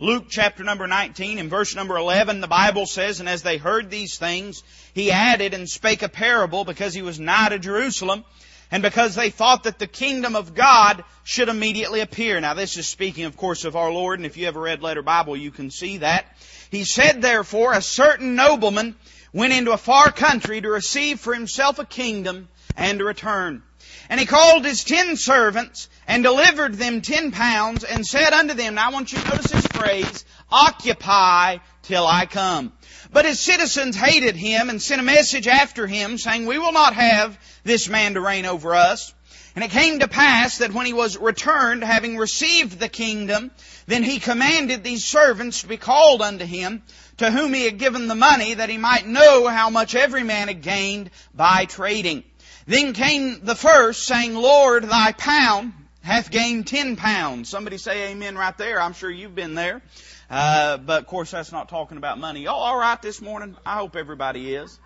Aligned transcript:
Luke 0.00 0.26
chapter 0.28 0.62
number 0.62 0.86
19 0.86 1.38
in 1.38 1.48
verse 1.48 1.74
number 1.74 1.96
11, 1.96 2.40
the 2.40 2.46
Bible 2.46 2.86
says, 2.86 3.18
And 3.18 3.28
as 3.28 3.42
they 3.42 3.56
heard 3.56 3.90
these 3.90 4.16
things, 4.16 4.62
he 4.94 5.10
added 5.10 5.54
and 5.54 5.68
spake 5.68 6.02
a 6.02 6.08
parable 6.08 6.64
because 6.64 6.94
he 6.94 7.02
was 7.02 7.18
nigh 7.18 7.48
to 7.48 7.58
Jerusalem 7.58 8.24
and 8.70 8.80
because 8.80 9.16
they 9.16 9.30
thought 9.30 9.64
that 9.64 9.80
the 9.80 9.88
kingdom 9.88 10.36
of 10.36 10.54
God 10.54 11.02
should 11.24 11.48
immediately 11.48 11.98
appear. 11.98 12.38
Now 12.38 12.54
this 12.54 12.76
is 12.76 12.86
speaking, 12.86 13.24
of 13.24 13.36
course, 13.36 13.64
of 13.64 13.74
our 13.74 13.90
Lord, 13.90 14.20
and 14.20 14.26
if 14.26 14.36
you 14.36 14.46
ever 14.46 14.60
read 14.60 14.82
letter 14.82 15.02
Bible, 15.02 15.36
you 15.36 15.50
can 15.50 15.68
see 15.68 15.98
that. 15.98 16.26
He 16.70 16.84
said, 16.84 17.20
therefore, 17.20 17.72
a 17.72 17.82
certain 17.82 18.36
nobleman 18.36 18.94
went 19.32 19.52
into 19.52 19.72
a 19.72 19.76
far 19.76 20.12
country 20.12 20.60
to 20.60 20.68
receive 20.70 21.18
for 21.18 21.34
himself 21.34 21.80
a 21.80 21.84
kingdom 21.84 22.48
and 22.76 23.00
to 23.00 23.04
return. 23.04 23.64
And 24.08 24.18
he 24.18 24.26
called 24.26 24.64
his 24.64 24.84
ten 24.84 25.16
servants 25.16 25.88
and 26.06 26.22
delivered 26.22 26.74
them 26.74 27.02
ten 27.02 27.30
pounds 27.30 27.84
and 27.84 28.06
said 28.06 28.32
unto 28.32 28.54
them, 28.54 28.76
now 28.76 28.88
I 28.88 28.92
want 28.92 29.12
you 29.12 29.18
to 29.18 29.28
notice 29.28 29.50
this 29.50 29.66
phrase, 29.66 30.24
occupy 30.50 31.58
till 31.82 32.06
I 32.06 32.26
come. 32.26 32.72
But 33.12 33.26
his 33.26 33.38
citizens 33.38 33.96
hated 33.96 34.36
him 34.36 34.70
and 34.70 34.80
sent 34.80 35.00
a 35.00 35.04
message 35.04 35.46
after 35.46 35.86
him 35.86 36.16
saying, 36.16 36.46
we 36.46 36.58
will 36.58 36.72
not 36.72 36.94
have 36.94 37.38
this 37.64 37.88
man 37.88 38.14
to 38.14 38.20
reign 38.20 38.46
over 38.46 38.74
us. 38.74 39.14
And 39.54 39.64
it 39.64 39.72
came 39.72 39.98
to 39.98 40.08
pass 40.08 40.58
that 40.58 40.72
when 40.72 40.86
he 40.86 40.92
was 40.92 41.18
returned, 41.18 41.82
having 41.82 42.16
received 42.16 42.78
the 42.78 42.88
kingdom, 42.88 43.50
then 43.86 44.04
he 44.04 44.20
commanded 44.20 44.84
these 44.84 45.04
servants 45.04 45.62
to 45.62 45.66
be 45.66 45.76
called 45.76 46.22
unto 46.22 46.44
him, 46.44 46.82
to 47.16 47.30
whom 47.30 47.52
he 47.52 47.64
had 47.64 47.78
given 47.78 48.06
the 48.06 48.14
money, 48.14 48.54
that 48.54 48.68
he 48.68 48.78
might 48.78 49.06
know 49.06 49.48
how 49.48 49.68
much 49.68 49.94
every 49.96 50.22
man 50.22 50.46
had 50.48 50.62
gained 50.62 51.10
by 51.34 51.64
trading. 51.64 52.22
Then 52.68 52.92
came 52.92 53.40
the 53.44 53.54
first, 53.54 54.04
saying, 54.04 54.34
Lord, 54.34 54.84
thy 54.84 55.12
pound 55.12 55.72
hath 56.02 56.30
gained 56.30 56.66
ten 56.66 56.96
pounds. 56.96 57.48
Somebody 57.48 57.78
say 57.78 58.10
amen 58.10 58.36
right 58.36 58.56
there. 58.58 58.78
I'm 58.78 58.92
sure 58.92 59.10
you've 59.10 59.34
been 59.34 59.54
there. 59.54 59.80
Uh, 60.28 60.76
but 60.76 61.00
of 61.00 61.06
course 61.06 61.30
that's 61.30 61.50
not 61.50 61.70
talking 61.70 61.96
about 61.96 62.18
money. 62.18 62.42
Y'all 62.42 62.60
alright 62.60 63.00
this 63.00 63.22
morning? 63.22 63.56
I 63.64 63.78
hope 63.78 63.96
everybody 63.96 64.54
is. 64.54 64.78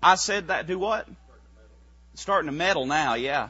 I 0.00 0.14
said 0.14 0.48
that, 0.48 0.68
do 0.68 0.78
what? 0.78 1.08
Starting 2.14 2.46
to 2.48 2.56
meddle 2.56 2.86
now, 2.86 3.14
yeah. 3.14 3.48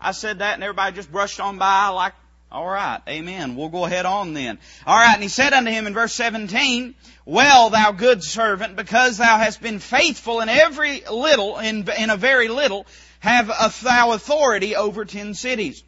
I 0.00 0.12
said 0.12 0.38
that 0.38 0.54
and 0.54 0.62
everybody 0.62 0.94
just 0.94 1.10
brushed 1.10 1.40
on 1.40 1.58
by 1.58 1.88
like, 1.88 2.12
alright, 2.52 3.00
amen. 3.08 3.56
We'll 3.56 3.68
go 3.68 3.84
ahead 3.84 4.06
on 4.06 4.34
then. 4.34 4.58
Alright, 4.86 5.14
and 5.14 5.22
he 5.22 5.28
said 5.28 5.52
unto 5.52 5.70
him 5.70 5.86
in 5.86 5.94
verse 5.94 6.12
17, 6.14 6.94
Well, 7.24 7.70
thou 7.70 7.92
good 7.92 8.22
servant, 8.22 8.76
because 8.76 9.16
thou 9.16 9.38
hast 9.38 9.60
been 9.60 9.78
faithful 9.78 10.40
in 10.40 10.48
every 10.48 11.02
little, 11.10 11.58
in, 11.58 11.88
in 11.98 12.10
a 12.10 12.16
very 12.16 12.48
little, 12.48 12.86
have 13.20 13.48
thou 13.82 14.12
authority 14.12 14.76
over 14.76 15.04
ten 15.04 15.34
cities. 15.34 15.82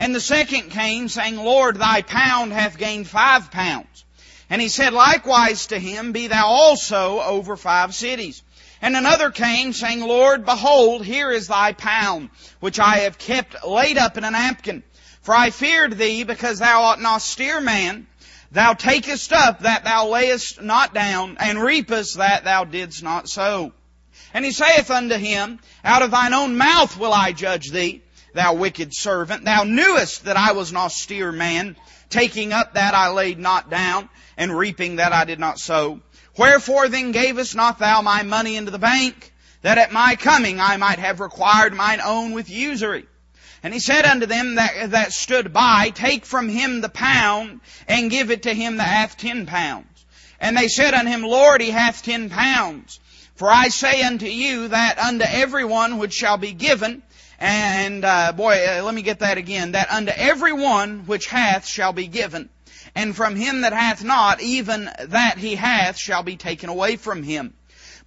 And 0.00 0.14
the 0.14 0.20
second 0.20 0.70
came, 0.70 1.08
saying, 1.08 1.36
Lord, 1.36 1.76
thy 1.76 2.02
pound 2.02 2.52
hath 2.52 2.78
gained 2.78 3.08
five 3.08 3.50
pounds. 3.50 4.04
And 4.50 4.62
he 4.62 4.68
said 4.68 4.92
likewise 4.92 5.66
to 5.68 5.78
him, 5.78 6.12
Be 6.12 6.28
thou 6.28 6.46
also 6.46 7.20
over 7.20 7.56
five 7.56 7.94
cities. 7.94 8.42
And 8.80 8.96
another 8.96 9.30
came, 9.30 9.72
saying, 9.72 10.00
Lord, 10.00 10.44
behold, 10.44 11.04
here 11.04 11.30
is 11.30 11.48
thy 11.48 11.72
pound, 11.72 12.30
which 12.60 12.78
I 12.78 12.98
have 12.98 13.18
kept 13.18 13.66
laid 13.66 13.98
up 13.98 14.16
in 14.16 14.24
a 14.24 14.30
napkin. 14.30 14.82
For 15.28 15.34
I 15.34 15.50
feared 15.50 15.98
thee, 15.98 16.22
because 16.24 16.58
thou 16.58 16.84
art 16.84 17.00
an 17.00 17.04
austere 17.04 17.60
man. 17.60 18.06
Thou 18.50 18.72
takest 18.72 19.30
up 19.30 19.60
that 19.60 19.84
thou 19.84 20.08
layest 20.08 20.62
not 20.62 20.94
down, 20.94 21.36
and 21.38 21.62
reapest 21.62 22.16
that 22.16 22.44
thou 22.44 22.64
didst 22.64 23.02
not 23.02 23.28
sow. 23.28 23.74
And 24.32 24.42
he 24.42 24.52
saith 24.52 24.90
unto 24.90 25.16
him, 25.16 25.60
Out 25.84 26.00
of 26.00 26.12
thine 26.12 26.32
own 26.32 26.56
mouth 26.56 26.96
will 26.96 27.12
I 27.12 27.32
judge 27.32 27.70
thee, 27.70 28.00
thou 28.32 28.54
wicked 28.54 28.94
servant. 28.94 29.44
Thou 29.44 29.64
knewest 29.64 30.24
that 30.24 30.38
I 30.38 30.52
was 30.52 30.70
an 30.70 30.78
austere 30.78 31.30
man, 31.30 31.76
taking 32.08 32.54
up 32.54 32.72
that 32.72 32.94
I 32.94 33.10
laid 33.10 33.38
not 33.38 33.68
down, 33.68 34.08
and 34.38 34.56
reaping 34.56 34.96
that 34.96 35.12
I 35.12 35.26
did 35.26 35.38
not 35.38 35.58
sow. 35.58 36.00
Wherefore 36.38 36.88
then 36.88 37.12
gavest 37.12 37.54
not 37.54 37.78
thou 37.78 38.00
my 38.00 38.22
money 38.22 38.56
into 38.56 38.70
the 38.70 38.78
bank, 38.78 39.34
that 39.60 39.76
at 39.76 39.92
my 39.92 40.16
coming 40.16 40.58
I 40.58 40.78
might 40.78 41.00
have 41.00 41.20
required 41.20 41.74
mine 41.74 42.00
own 42.02 42.32
with 42.32 42.48
usury? 42.48 43.07
And 43.62 43.74
he 43.74 43.80
said 43.80 44.04
unto 44.04 44.26
them 44.26 44.54
that, 44.54 44.90
that 44.90 45.12
stood 45.12 45.52
by, 45.52 45.90
Take 45.90 46.24
from 46.24 46.48
him 46.48 46.80
the 46.80 46.88
pound, 46.88 47.60
and 47.86 48.10
give 48.10 48.30
it 48.30 48.44
to 48.44 48.54
him 48.54 48.76
that 48.76 48.88
hath 48.88 49.16
ten 49.16 49.46
pounds. 49.46 49.86
And 50.40 50.56
they 50.56 50.68
said 50.68 50.94
unto 50.94 51.10
him, 51.10 51.22
Lord, 51.22 51.60
he 51.60 51.70
hath 51.70 52.02
ten 52.02 52.30
pounds. 52.30 53.00
For 53.34 53.50
I 53.50 53.68
say 53.68 54.02
unto 54.02 54.26
you 54.26 54.68
that 54.68 54.98
unto 54.98 55.24
everyone 55.24 55.98
which 55.98 56.12
shall 56.12 56.38
be 56.38 56.52
given, 56.52 57.02
and 57.38 58.04
uh, 58.04 58.32
boy, 58.32 58.64
uh, 58.66 58.82
let 58.82 58.94
me 58.94 59.02
get 59.02 59.20
that 59.20 59.38
again, 59.38 59.72
that 59.72 59.92
unto 59.92 60.12
everyone 60.14 61.06
which 61.06 61.26
hath 61.26 61.66
shall 61.66 61.92
be 61.92 62.08
given, 62.08 62.48
and 62.96 63.14
from 63.14 63.36
him 63.36 63.60
that 63.60 63.72
hath 63.72 64.02
not, 64.02 64.40
even 64.42 64.90
that 65.06 65.38
he 65.38 65.54
hath 65.54 65.96
shall 65.98 66.24
be 66.24 66.36
taken 66.36 66.68
away 66.68 66.96
from 66.96 67.22
him. 67.22 67.54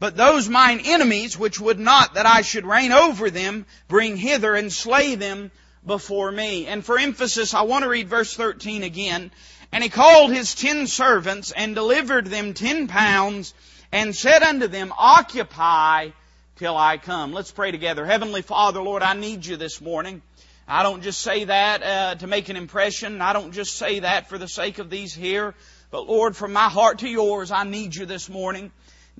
But 0.02 0.18
those 0.18 0.50
mine 0.50 0.82
enemies, 0.84 1.38
which 1.38 1.60
would 1.60 1.78
not 1.78 2.16
that 2.16 2.26
I 2.26 2.42
should 2.42 2.66
reign 2.66 2.92
over 2.92 3.30
them, 3.30 3.68
bring 3.88 4.18
hither 4.18 4.56
and 4.56 4.74
slay 4.74 5.14
them 5.14 5.52
before 5.86 6.32
me. 6.32 6.66
And 6.66 6.84
for 6.84 6.98
emphasis, 6.98 7.54
I 7.54 7.62
want 7.62 7.84
to 7.84 7.90
read 7.90 8.10
verse 8.10 8.34
13 8.34 8.82
again. 8.82 9.30
And 9.72 9.84
he 9.84 9.92
called 9.92 10.34
his 10.34 10.56
ten 10.56 10.88
servants 10.88 11.52
and 11.52 11.76
delivered 11.76 12.26
them 12.26 12.56
ten 12.56 12.88
pounds 12.88 13.54
and 13.92 14.16
said 14.16 14.42
unto 14.42 14.66
them, 14.66 14.92
Occupy 14.98 16.10
till 16.56 16.76
I 16.76 16.98
come. 16.98 17.32
Let's 17.32 17.52
pray 17.52 17.70
together. 17.70 18.04
Heavenly 18.04 18.42
Father, 18.42 18.82
Lord, 18.82 19.04
I 19.04 19.14
need 19.14 19.46
you 19.46 19.56
this 19.56 19.82
morning. 19.82 20.24
I 20.68 20.82
don't 20.82 21.04
just 21.04 21.22
say 21.22 21.44
that 21.44 21.84
uh, 21.84 22.16
to 22.16 22.26
make 22.26 22.50
an 22.50 22.56
impression. 22.56 23.22
I 23.22 23.34
don't 23.34 23.52
just 23.52 23.76
say 23.76 24.00
that 24.00 24.30
for 24.30 24.40
the 24.40 24.48
sake 24.48 24.80
of 24.80 24.90
these 24.90 25.14
here. 25.14 25.54
But 25.92 26.08
Lord, 26.08 26.36
from 26.36 26.54
my 26.54 26.70
heart 26.70 27.00
to 27.00 27.08
yours, 27.08 27.52
I 27.52 27.66
need 27.66 27.94
you 27.94 28.08
this 28.08 28.30
morning. 28.30 28.72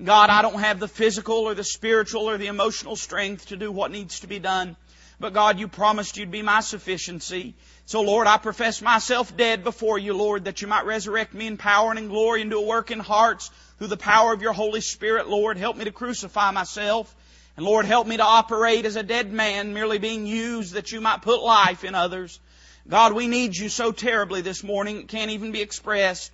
God, 0.04 0.30
I 0.30 0.42
don't 0.42 0.58
have 0.58 0.80
the 0.80 0.88
physical 0.88 1.36
or 1.36 1.54
the 1.54 1.62
spiritual 1.62 2.28
or 2.28 2.36
the 2.36 2.48
emotional 2.48 2.96
strength 2.96 3.46
to 3.48 3.56
do 3.56 3.70
what 3.70 3.92
needs 3.92 4.20
to 4.20 4.26
be 4.26 4.40
done. 4.40 4.76
But 5.20 5.32
God, 5.32 5.60
you 5.60 5.68
promised 5.68 6.16
you'd 6.16 6.32
be 6.32 6.42
my 6.42 6.60
sufficiency. 6.60 7.54
So 7.86 8.00
Lord, 8.00 8.26
I 8.26 8.38
profess 8.38 8.82
myself 8.82 9.36
dead 9.36 9.62
before 9.62 9.98
you, 9.98 10.14
Lord, 10.14 10.46
that 10.46 10.60
you 10.60 10.66
might 10.66 10.86
resurrect 10.86 11.34
me 11.34 11.46
in 11.46 11.56
power 11.56 11.90
and 11.90 11.98
in 11.98 12.08
glory 12.08 12.42
and 12.42 12.50
do 12.50 12.58
a 12.58 12.66
work 12.66 12.90
in 12.90 12.98
hearts 12.98 13.50
through 13.78 13.88
the 13.88 13.96
power 13.96 14.32
of 14.32 14.42
your 14.42 14.52
Holy 14.52 14.80
Spirit. 14.80 15.28
Lord, 15.28 15.56
help 15.56 15.76
me 15.76 15.84
to 15.84 15.92
crucify 15.92 16.50
myself. 16.50 17.14
And 17.56 17.64
Lord, 17.64 17.86
help 17.86 18.08
me 18.08 18.16
to 18.16 18.24
operate 18.24 18.86
as 18.86 18.96
a 18.96 19.02
dead 19.04 19.32
man, 19.32 19.72
merely 19.74 19.98
being 19.98 20.26
used 20.26 20.74
that 20.74 20.90
you 20.90 21.00
might 21.00 21.22
put 21.22 21.42
life 21.42 21.84
in 21.84 21.94
others. 21.94 22.40
God, 22.88 23.12
we 23.12 23.28
need 23.28 23.56
you 23.56 23.68
so 23.68 23.92
terribly 23.92 24.40
this 24.40 24.64
morning, 24.64 24.98
it 24.98 25.08
can't 25.08 25.30
even 25.30 25.52
be 25.52 25.60
expressed. 25.60 26.32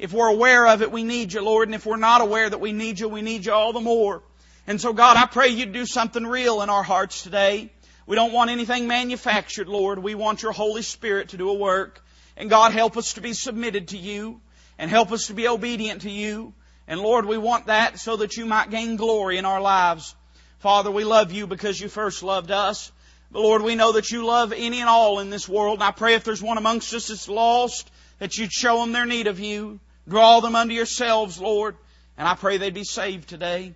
If 0.00 0.14
we're 0.14 0.28
aware 0.28 0.66
of 0.66 0.80
it, 0.80 0.90
we 0.90 1.04
need 1.04 1.34
you, 1.34 1.42
Lord, 1.42 1.68
and 1.68 1.74
if 1.74 1.84
we're 1.84 1.96
not 1.96 2.22
aware 2.22 2.48
that 2.48 2.58
we 2.58 2.72
need 2.72 2.98
you, 2.98 3.06
we 3.06 3.20
need 3.20 3.44
you 3.44 3.52
all 3.52 3.74
the 3.74 3.80
more. 3.80 4.22
And 4.66 4.80
so 4.80 4.94
God, 4.94 5.18
I 5.18 5.26
pray 5.26 5.48
you'd 5.48 5.74
do 5.74 5.84
something 5.84 6.26
real 6.26 6.62
in 6.62 6.70
our 6.70 6.82
hearts 6.82 7.22
today. 7.22 7.70
We 8.06 8.16
don't 8.16 8.32
want 8.32 8.50
anything 8.50 8.86
manufactured, 8.86 9.68
Lord. 9.68 9.98
We 9.98 10.14
want 10.14 10.42
your 10.42 10.52
Holy 10.52 10.80
Spirit 10.80 11.28
to 11.28 11.36
do 11.36 11.50
a 11.50 11.54
work. 11.54 12.02
And 12.34 12.48
God, 12.48 12.72
help 12.72 12.96
us 12.96 13.12
to 13.12 13.20
be 13.20 13.34
submitted 13.34 13.88
to 13.88 13.98
you 13.98 14.40
and 14.78 14.90
help 14.90 15.12
us 15.12 15.26
to 15.26 15.34
be 15.34 15.46
obedient 15.48 16.00
to 16.02 16.10
you. 16.10 16.54
And 16.88 16.98
Lord, 16.98 17.26
we 17.26 17.36
want 17.36 17.66
that 17.66 17.98
so 17.98 18.16
that 18.16 18.38
you 18.38 18.46
might 18.46 18.70
gain 18.70 18.96
glory 18.96 19.36
in 19.36 19.44
our 19.44 19.60
lives. 19.60 20.14
Father, 20.60 20.90
we 20.90 21.04
love 21.04 21.30
you 21.30 21.46
because 21.46 21.78
you 21.78 21.90
first 21.90 22.22
loved 22.22 22.50
us. 22.50 22.90
But 23.30 23.42
Lord, 23.42 23.60
we 23.60 23.74
know 23.74 23.92
that 23.92 24.10
you 24.10 24.24
love 24.24 24.54
any 24.54 24.80
and 24.80 24.88
all 24.88 25.20
in 25.20 25.28
this 25.28 25.46
world. 25.46 25.74
And 25.74 25.84
I 25.84 25.90
pray 25.90 26.14
if 26.14 26.24
there's 26.24 26.42
one 26.42 26.56
amongst 26.56 26.94
us 26.94 27.08
that's 27.08 27.28
lost, 27.28 27.90
that 28.18 28.38
you'd 28.38 28.50
show 28.50 28.80
them 28.80 28.92
their 28.92 29.04
need 29.04 29.26
of 29.26 29.38
you. 29.40 29.78
Draw 30.10 30.40
them 30.40 30.56
unto 30.56 30.74
yourselves, 30.74 31.40
Lord. 31.40 31.76
And 32.18 32.26
I 32.26 32.34
pray 32.34 32.58
they'd 32.58 32.74
be 32.74 32.84
saved 32.84 33.28
today. 33.28 33.74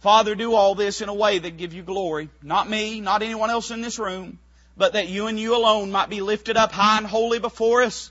Father, 0.00 0.34
do 0.34 0.54
all 0.54 0.74
this 0.74 1.02
in 1.02 1.10
a 1.10 1.14
way 1.14 1.38
that 1.38 1.58
give 1.58 1.74
you 1.74 1.82
glory. 1.82 2.30
Not 2.42 2.68
me, 2.68 3.00
not 3.00 3.22
anyone 3.22 3.50
else 3.50 3.70
in 3.70 3.82
this 3.82 3.98
room, 3.98 4.38
but 4.76 4.94
that 4.94 5.08
you 5.08 5.26
and 5.26 5.38
you 5.38 5.54
alone 5.54 5.92
might 5.92 6.08
be 6.08 6.22
lifted 6.22 6.56
up 6.56 6.72
high 6.72 6.96
and 6.98 7.06
holy 7.06 7.38
before 7.38 7.82
us. 7.82 8.10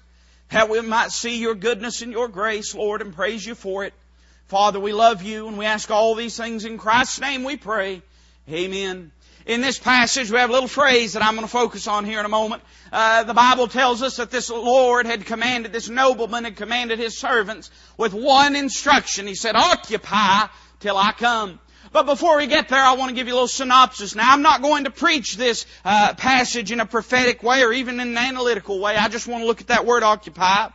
That 0.49 0.69
we 0.69 0.81
might 0.81 1.11
see 1.11 1.39
your 1.39 1.55
goodness 1.55 2.03
and 2.03 2.11
your 2.11 2.27
grace, 2.27 2.75
Lord, 2.75 3.01
and 3.01 3.15
praise 3.15 3.43
you 3.43 3.55
for 3.55 3.83
it. 3.85 3.93
Father, 4.47 4.79
we 4.79 4.93
love 4.93 5.23
you 5.23 5.47
and 5.47 5.57
we 5.57 5.65
ask 5.65 5.89
all 5.89 6.13
these 6.13 6.37
things 6.37 6.65
in 6.65 6.77
Christ's 6.77 7.19
name 7.19 7.43
we 7.43 7.57
pray. 7.57 8.03
Amen. 8.47 9.11
In 9.45 9.59
this 9.59 9.77
passage, 9.77 10.31
we 10.31 10.37
have 10.37 10.49
a 10.49 10.53
little 10.53 10.69
phrase 10.69 11.13
that 11.13 11.23
I'm 11.23 11.35
going 11.35 11.45
to 11.45 11.51
focus 11.51 11.85
on 11.87 12.05
here 12.05 12.19
in 12.19 12.25
a 12.25 12.29
moment. 12.29 12.61
Uh, 12.93 13.23
the 13.23 13.33
Bible 13.33 13.67
tells 13.67 14.01
us 14.01 14.15
that 14.17 14.31
this 14.31 14.49
Lord 14.49 15.05
had 15.05 15.25
commanded, 15.25 15.73
this 15.73 15.89
nobleman 15.89 16.45
had 16.45 16.55
commanded 16.55 16.97
his 16.97 17.17
servants 17.17 17.69
with 17.97 18.13
one 18.13 18.55
instruction. 18.55 19.27
He 19.27 19.35
said, 19.35 19.57
occupy 19.57 20.47
till 20.79 20.97
I 20.97 21.11
come. 21.11 21.59
But 21.91 22.05
before 22.05 22.37
we 22.37 22.47
get 22.47 22.69
there, 22.69 22.81
I 22.81 22.93
want 22.93 23.09
to 23.09 23.15
give 23.15 23.27
you 23.27 23.33
a 23.33 23.35
little 23.35 23.47
synopsis. 23.49 24.15
Now, 24.15 24.31
I'm 24.31 24.41
not 24.41 24.61
going 24.61 24.85
to 24.85 24.91
preach 24.91 25.35
this 25.35 25.65
uh, 25.83 26.13
passage 26.13 26.71
in 26.71 26.79
a 26.79 26.85
prophetic 26.85 27.43
way 27.43 27.63
or 27.63 27.73
even 27.73 27.99
in 27.99 28.07
an 28.07 28.17
analytical 28.17 28.79
way. 28.79 28.95
I 28.95 29.09
just 29.09 29.27
want 29.27 29.43
to 29.43 29.45
look 29.45 29.59
at 29.59 29.67
that 29.67 29.85
word 29.85 30.03
occupy. 30.03 30.69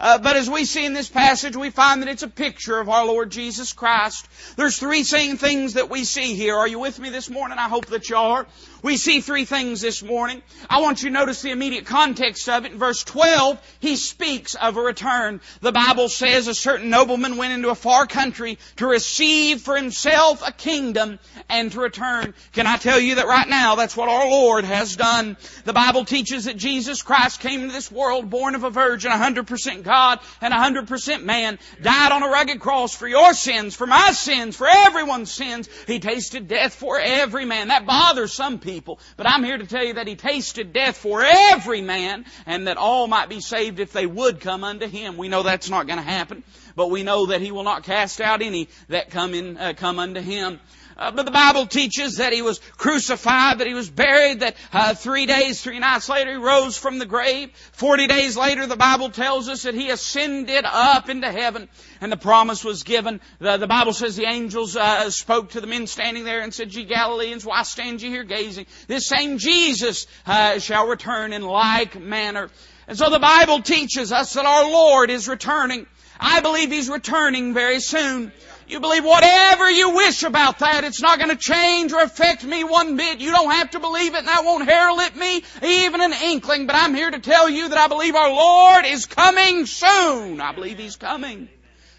Uh, 0.00 0.18
but 0.18 0.36
as 0.36 0.48
we 0.48 0.64
see 0.64 0.84
in 0.84 0.92
this 0.92 1.08
passage, 1.08 1.56
we 1.56 1.70
find 1.70 2.02
that 2.02 2.08
it's 2.08 2.22
a 2.22 2.28
picture 2.28 2.78
of 2.78 2.88
our 2.88 3.06
Lord 3.06 3.30
Jesus 3.30 3.72
Christ. 3.72 4.26
There's 4.56 4.78
three 4.78 5.04
same 5.04 5.36
things 5.36 5.74
that 5.74 5.90
we 5.90 6.04
see 6.04 6.34
here. 6.34 6.56
Are 6.56 6.68
you 6.68 6.78
with 6.78 6.98
me 6.98 7.10
this 7.10 7.30
morning? 7.30 7.58
I 7.58 7.68
hope 7.68 7.86
that 7.86 8.08
you 8.08 8.16
are. 8.16 8.46
We 8.82 8.98
see 8.98 9.22
three 9.22 9.46
things 9.46 9.80
this 9.80 10.02
morning. 10.02 10.42
I 10.68 10.82
want 10.82 11.02
you 11.02 11.08
to 11.08 11.14
notice 11.14 11.40
the 11.40 11.52
immediate 11.52 11.86
context 11.86 12.48
of 12.50 12.66
it. 12.66 12.72
In 12.72 12.78
verse 12.78 13.02
12, 13.04 13.58
he 13.80 13.96
speaks 13.96 14.54
of 14.56 14.76
a 14.76 14.82
return. 14.82 15.40
The 15.62 15.72
Bible 15.72 16.10
says 16.10 16.48
a 16.48 16.54
certain 16.54 16.90
nobleman 16.90 17.38
went 17.38 17.54
into 17.54 17.70
a 17.70 17.74
far 17.74 18.06
country 18.06 18.58
to 18.76 18.86
receive 18.86 19.62
for 19.62 19.74
himself 19.74 20.46
a 20.46 20.52
kingdom 20.52 21.18
and 21.48 21.72
to 21.72 21.80
return. 21.80 22.34
Can 22.52 22.66
I 22.66 22.76
tell 22.76 23.00
you 23.00 23.14
that 23.14 23.26
right 23.26 23.48
now 23.48 23.74
that's 23.74 23.96
what 23.96 24.10
our 24.10 24.28
Lord 24.28 24.64
has 24.64 24.96
done? 24.96 25.38
The 25.64 25.72
Bible 25.72 26.04
teaches 26.04 26.44
that 26.44 26.58
Jesus 26.58 27.02
Christ 27.02 27.40
came 27.40 27.62
into 27.62 27.72
this 27.72 27.90
world 27.90 28.28
born 28.28 28.54
of 28.54 28.64
a 28.64 28.70
virgin, 28.70 29.12
100% 29.12 29.83
God 29.84 30.20
and 30.40 30.52
100% 30.52 31.24
man, 31.24 31.58
died 31.80 32.12
on 32.12 32.22
a 32.22 32.28
rugged 32.28 32.60
cross 32.60 32.94
for 32.94 33.06
your 33.06 33.34
sins, 33.34 33.74
for 33.74 33.86
my 33.86 34.12
sins, 34.12 34.56
for 34.56 34.68
everyone's 34.68 35.30
sins. 35.30 35.68
He 35.86 36.00
tasted 36.00 36.48
death 36.48 36.74
for 36.74 36.98
every 36.98 37.44
man. 37.44 37.68
That 37.68 37.86
bothers 37.86 38.32
some 38.32 38.58
people, 38.58 38.98
but 39.16 39.28
I'm 39.28 39.44
here 39.44 39.58
to 39.58 39.66
tell 39.66 39.84
you 39.84 39.94
that 39.94 40.08
He 40.08 40.16
tasted 40.16 40.72
death 40.72 40.96
for 40.96 41.22
every 41.24 41.82
man 41.82 42.24
and 42.46 42.66
that 42.66 42.76
all 42.76 43.06
might 43.06 43.28
be 43.28 43.40
saved 43.40 43.80
if 43.80 43.92
they 43.92 44.06
would 44.06 44.40
come 44.40 44.64
unto 44.64 44.86
Him. 44.86 45.16
We 45.16 45.28
know 45.28 45.42
that's 45.42 45.70
not 45.70 45.86
going 45.86 45.98
to 45.98 46.04
happen, 46.04 46.42
but 46.76 46.90
we 46.90 47.02
know 47.02 47.26
that 47.26 47.40
He 47.40 47.52
will 47.52 47.64
not 47.64 47.84
cast 47.84 48.20
out 48.20 48.42
any 48.42 48.68
that 48.88 49.10
come 49.10 49.34
in, 49.34 49.56
uh, 49.56 49.74
come 49.76 49.98
unto 49.98 50.20
Him. 50.20 50.60
Uh, 50.96 51.10
but 51.10 51.24
the 51.24 51.32
Bible 51.32 51.66
teaches 51.66 52.16
that 52.16 52.32
he 52.32 52.42
was 52.42 52.60
crucified, 52.76 53.58
that 53.58 53.66
he 53.66 53.74
was 53.74 53.90
buried, 53.90 54.40
that 54.40 54.56
uh, 54.72 54.94
three 54.94 55.26
days, 55.26 55.60
three 55.60 55.78
nights 55.78 56.08
later 56.08 56.30
he 56.32 56.36
rose 56.36 56.76
from 56.76 56.98
the 56.98 57.06
grave. 57.06 57.50
Forty 57.72 58.06
days 58.06 58.36
later 58.36 58.66
the 58.66 58.76
Bible 58.76 59.10
tells 59.10 59.48
us 59.48 59.62
that 59.62 59.74
he 59.74 59.90
ascended 59.90 60.64
up 60.64 61.08
into 61.08 61.30
heaven 61.30 61.68
and 62.00 62.12
the 62.12 62.16
promise 62.16 62.64
was 62.64 62.82
given. 62.82 63.20
The, 63.38 63.56
the 63.56 63.66
Bible 63.66 63.92
says 63.92 64.14
the 64.14 64.26
angels 64.26 64.76
uh, 64.76 65.10
spoke 65.10 65.50
to 65.50 65.60
the 65.60 65.66
men 65.66 65.86
standing 65.86 66.24
there 66.24 66.42
and 66.42 66.54
said, 66.54 66.74
Ye 66.74 66.84
Galileans, 66.84 67.44
why 67.44 67.62
stand 67.62 68.02
ye 68.02 68.10
here 68.10 68.24
gazing? 68.24 68.66
This 68.86 69.06
same 69.06 69.38
Jesus 69.38 70.06
uh, 70.26 70.58
shall 70.58 70.86
return 70.86 71.32
in 71.32 71.42
like 71.42 71.98
manner. 71.98 72.50
And 72.86 72.98
so 72.98 73.10
the 73.10 73.18
Bible 73.18 73.62
teaches 73.62 74.12
us 74.12 74.34
that 74.34 74.44
our 74.44 74.70
Lord 74.70 75.10
is 75.10 75.28
returning. 75.28 75.86
I 76.20 76.40
believe 76.40 76.70
He's 76.70 76.88
returning 76.88 77.54
very 77.54 77.80
soon. 77.80 78.32
You 78.66 78.80
believe 78.80 79.04
whatever 79.04 79.70
you 79.70 79.90
wish 79.90 80.22
about 80.22 80.60
that. 80.60 80.84
It's 80.84 81.02
not 81.02 81.18
going 81.18 81.30
to 81.30 81.36
change 81.36 81.92
or 81.92 82.00
affect 82.00 82.44
me 82.44 82.64
one 82.64 82.96
bit. 82.96 83.20
You 83.20 83.30
don't 83.30 83.50
have 83.50 83.70
to 83.72 83.80
believe 83.80 84.14
it 84.14 84.18
and 84.18 84.28
that 84.28 84.44
won't 84.44 84.68
herald 84.68 84.94
me 85.16 85.42
even 85.62 86.00
an 86.00 86.12
inkling. 86.12 86.66
But 86.66 86.76
I'm 86.76 86.94
here 86.94 87.10
to 87.10 87.18
tell 87.18 87.48
you 87.48 87.68
that 87.68 87.78
I 87.78 87.88
believe 87.88 88.14
our 88.14 88.30
Lord 88.30 88.86
is 88.86 89.06
coming 89.06 89.66
soon. 89.66 90.40
I 90.40 90.52
believe 90.52 90.78
He's 90.78 90.96
coming. 90.96 91.48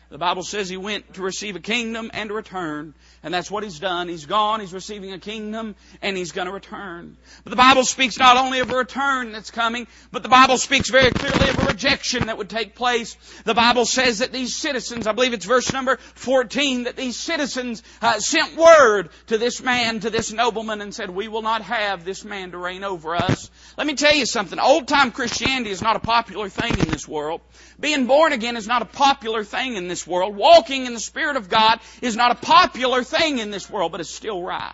The 0.09 0.17
Bible 0.17 0.43
says 0.43 0.69
He 0.69 0.77
went 0.77 1.15
to 1.15 1.21
receive 1.21 1.55
a 1.55 1.59
kingdom 1.59 2.11
and 2.13 2.29
to 2.29 2.35
return. 2.35 2.93
And 3.23 3.33
that's 3.33 3.49
what 3.49 3.63
he's 3.63 3.79
done. 3.79 4.07
He's 4.07 4.27
gone, 4.27 4.59
he's 4.59 4.73
receiving 4.73 5.11
a 5.11 5.17
kingdom, 5.17 5.75
and 6.01 6.15
he's 6.15 6.31
going 6.31 6.45
to 6.45 6.53
return. 6.53 7.17
But 7.43 7.49
the 7.49 7.55
Bible 7.55 7.83
speaks 7.83 8.19
not 8.19 8.37
only 8.37 8.59
of 8.59 8.69
a 8.69 8.77
return 8.77 9.31
that's 9.31 9.49
coming, 9.49 9.87
but 10.11 10.21
the 10.21 10.29
Bible 10.29 10.59
speaks 10.59 10.91
very 10.91 11.09
clearly 11.09 11.49
of 11.49 11.57
a 11.57 11.65
rejection 11.65 12.27
that 12.27 12.37
would 12.37 12.49
take 12.49 12.75
place. 12.75 13.17
The 13.43 13.55
Bible 13.55 13.85
says 13.85 14.19
that 14.19 14.31
these 14.31 14.55
citizens, 14.55 15.07
I 15.07 15.13
believe 15.13 15.33
it's 15.33 15.45
verse 15.45 15.73
number 15.73 15.97
14, 15.97 16.83
that 16.83 16.95
these 16.95 17.17
citizens 17.17 17.81
uh, 18.01 18.19
sent 18.19 18.55
word 18.55 19.09
to 19.27 19.39
this 19.39 19.61
man, 19.61 20.01
to 20.01 20.11
this 20.11 20.31
nobleman, 20.31 20.81
and 20.81 20.93
said, 20.93 21.09
We 21.09 21.27
will 21.27 21.41
not 21.41 21.63
have 21.63 22.05
this 22.05 22.23
man 22.23 22.51
to 22.51 22.59
reign 22.59 22.83
over 22.83 23.15
us. 23.15 23.49
Let 23.75 23.87
me 23.87 23.95
tell 23.95 24.13
you 24.13 24.27
something. 24.27 24.59
Old 24.59 24.87
time 24.87 25.11
Christianity 25.11 25.71
is 25.71 25.81
not 25.81 25.95
a 25.95 25.99
popular 25.99 26.49
thing 26.49 26.77
in 26.77 26.89
this 26.89 27.07
world. 27.07 27.41
Being 27.79 28.05
born 28.05 28.33
again 28.33 28.55
is 28.55 28.67
not 28.67 28.81
a 28.81 28.85
popular 28.85 29.43
thing 29.43 29.75
in 29.75 29.87
this 29.87 29.94
world. 30.07 30.35
Walking 30.35 30.85
in 30.85 30.93
the 30.93 30.99
Spirit 30.99 31.37
of 31.37 31.49
God 31.49 31.79
is 32.01 32.15
not 32.15 32.31
a 32.31 32.35
popular 32.35 33.03
thing 33.03 33.35
thing 33.35 33.39
in 33.39 33.51
this 33.51 33.69
world, 33.69 33.91
but 33.91 34.01
it's 34.01 34.09
still 34.09 34.41
right. 34.41 34.73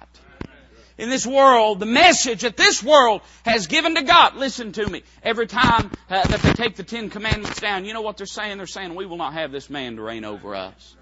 In 0.97 1.09
this 1.09 1.25
world, 1.25 1.79
the 1.79 1.87
message 1.87 2.41
that 2.41 2.57
this 2.57 2.83
world 2.83 3.21
has 3.43 3.67
given 3.67 3.95
to 3.95 4.03
God, 4.03 4.35
listen 4.35 4.71
to 4.73 4.85
me, 4.85 5.03
every 5.23 5.47
time 5.47 5.89
uh, 6.09 6.27
that 6.27 6.41
they 6.41 6.51
take 6.51 6.75
the 6.75 6.83
Ten 6.83 7.09
Commandments 7.09 7.59
down, 7.59 7.85
you 7.85 7.93
know 7.93 8.01
what 8.01 8.17
they're 8.17 8.27
saying? 8.27 8.57
They're 8.57 8.67
saying, 8.67 8.93
we 8.93 9.05
will 9.05 9.17
not 9.17 9.33
have 9.33 9.51
this 9.51 9.69
man 9.69 9.95
to 9.95 10.01
reign 10.03 10.25
over 10.25 10.53
us. 10.53 10.95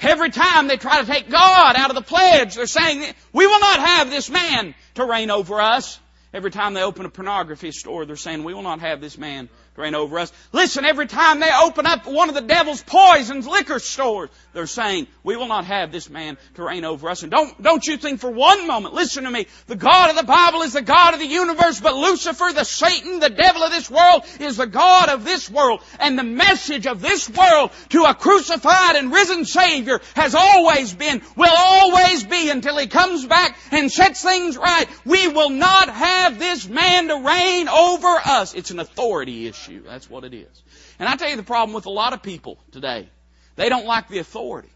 Every 0.00 0.30
time 0.30 0.66
they 0.66 0.76
try 0.76 1.00
to 1.00 1.06
take 1.06 1.30
God 1.30 1.76
out 1.76 1.90
of 1.90 1.96
the 1.96 2.02
pledge, 2.02 2.54
they're 2.54 2.66
saying, 2.66 3.14
we 3.32 3.46
will 3.46 3.60
not 3.60 3.80
have 3.80 4.10
this 4.10 4.28
man 4.28 4.74
to 4.94 5.04
reign 5.04 5.30
over 5.30 5.60
us. 5.60 5.98
Every 6.34 6.50
time 6.50 6.74
they 6.74 6.82
open 6.82 7.06
a 7.06 7.10
pornography 7.10 7.72
store, 7.72 8.04
they're 8.04 8.16
saying, 8.16 8.44
we 8.44 8.54
will 8.54 8.62
not 8.62 8.80
have 8.80 9.00
this 9.00 9.16
man 9.16 9.48
reign 9.76 9.94
over 9.94 10.18
us. 10.18 10.32
Listen, 10.52 10.84
every 10.84 11.06
time 11.06 11.40
they 11.40 11.50
open 11.62 11.86
up 11.86 12.06
one 12.06 12.28
of 12.28 12.34
the 12.34 12.40
devil's 12.40 12.82
poisons 12.82 13.46
liquor 13.46 13.78
stores, 13.78 14.30
they're 14.52 14.66
saying, 14.66 15.06
we 15.22 15.36
will 15.36 15.46
not 15.46 15.64
have 15.64 15.92
this 15.92 16.10
man 16.10 16.36
to 16.54 16.64
reign 16.64 16.84
over 16.84 17.08
us. 17.08 17.22
And 17.22 17.30
don't, 17.30 17.60
don't 17.62 17.86
you 17.86 17.96
think 17.96 18.20
for 18.20 18.30
one 18.30 18.66
moment, 18.66 18.94
listen 18.94 19.24
to 19.24 19.30
me, 19.30 19.46
the 19.68 19.76
God 19.76 20.10
of 20.10 20.16
the 20.16 20.24
Bible 20.24 20.62
is 20.62 20.72
the 20.72 20.82
God 20.82 21.14
of 21.14 21.20
the 21.20 21.26
universe, 21.26 21.80
but 21.80 21.94
Lucifer, 21.94 22.52
the 22.52 22.64
Satan, 22.64 23.20
the 23.20 23.30
devil 23.30 23.62
of 23.62 23.70
this 23.70 23.90
world 23.90 24.24
is 24.40 24.56
the 24.56 24.66
God 24.66 25.08
of 25.08 25.24
this 25.24 25.48
world. 25.48 25.82
And 26.00 26.18
the 26.18 26.24
message 26.24 26.86
of 26.86 27.00
this 27.00 27.28
world 27.30 27.70
to 27.90 28.04
a 28.04 28.14
crucified 28.14 28.96
and 28.96 29.12
risen 29.12 29.44
Savior 29.44 30.00
has 30.16 30.34
always 30.34 30.92
been, 30.92 31.22
will 31.36 31.54
always 31.56 32.24
be 32.24 32.50
until 32.50 32.76
He 32.76 32.88
comes 32.88 33.24
back 33.24 33.56
and 33.70 33.90
sets 33.90 34.22
things 34.22 34.56
right. 34.56 34.86
We 35.04 35.28
will 35.28 35.50
not 35.50 35.88
have 35.88 36.38
this 36.38 36.68
man 36.68 37.08
to 37.08 37.16
reign 37.16 37.68
over 37.68 38.08
us. 38.08 38.54
It's 38.54 38.72
an 38.72 38.80
authority 38.80 39.46
issue 39.46 39.59
you. 39.68 39.82
That's 39.82 40.08
what 40.08 40.24
it 40.24 40.34
is. 40.34 40.62
And 40.98 41.08
I 41.08 41.16
tell 41.16 41.28
you 41.28 41.36
the 41.36 41.42
problem 41.42 41.74
with 41.74 41.86
a 41.86 41.90
lot 41.90 42.12
of 42.12 42.22
people 42.22 42.58
today. 42.72 43.08
They 43.56 43.68
don't 43.68 43.86
like 43.86 44.08
the 44.08 44.18
authority. 44.18 44.70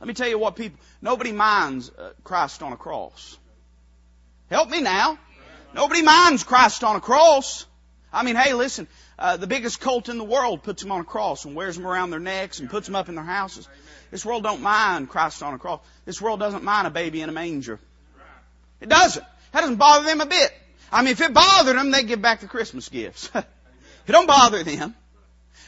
Let 0.00 0.08
me 0.08 0.14
tell 0.14 0.28
you 0.28 0.38
what 0.38 0.56
people, 0.56 0.78
nobody 1.02 1.32
minds 1.32 1.90
uh, 1.90 2.10
Christ 2.24 2.62
on 2.62 2.72
a 2.72 2.76
cross. 2.76 3.36
Help 4.48 4.70
me 4.70 4.80
now. 4.80 5.18
Nobody 5.74 6.02
minds 6.02 6.42
Christ 6.42 6.82
on 6.84 6.96
a 6.96 7.00
cross. 7.00 7.66
I 8.12 8.24
mean, 8.24 8.34
hey, 8.34 8.54
listen, 8.54 8.88
uh, 9.18 9.36
the 9.36 9.46
biggest 9.46 9.80
cult 9.80 10.08
in 10.08 10.18
the 10.18 10.24
world 10.24 10.62
puts 10.62 10.82
them 10.82 10.90
on 10.90 11.02
a 11.02 11.04
cross 11.04 11.44
and 11.44 11.54
wears 11.54 11.76
them 11.76 11.86
around 11.86 12.10
their 12.10 12.20
necks 12.20 12.58
and 12.58 12.68
puts 12.68 12.86
them 12.86 12.96
up 12.96 13.08
in 13.08 13.14
their 13.14 13.24
houses. 13.24 13.68
This 14.10 14.24
world 14.24 14.42
don't 14.42 14.62
mind 14.62 15.08
Christ 15.08 15.42
on 15.42 15.54
a 15.54 15.58
cross. 15.58 15.80
This 16.04 16.20
world 16.20 16.40
doesn't 16.40 16.64
mind 16.64 16.86
a 16.86 16.90
baby 16.90 17.20
in 17.20 17.28
a 17.28 17.32
manger. 17.32 17.78
It 18.80 18.88
doesn't. 18.88 19.24
That 19.52 19.60
doesn't 19.60 19.76
bother 19.76 20.04
them 20.04 20.20
a 20.20 20.26
bit. 20.26 20.52
I 20.90 21.02
mean, 21.02 21.12
if 21.12 21.20
it 21.20 21.32
bothered 21.32 21.76
them, 21.76 21.90
they'd 21.90 22.06
give 22.06 22.22
back 22.22 22.40
the 22.40 22.48
Christmas 22.48 22.88
gifts. 22.88 23.30
It 24.06 24.12
don't 24.12 24.26
bother 24.26 24.62
them. 24.62 24.94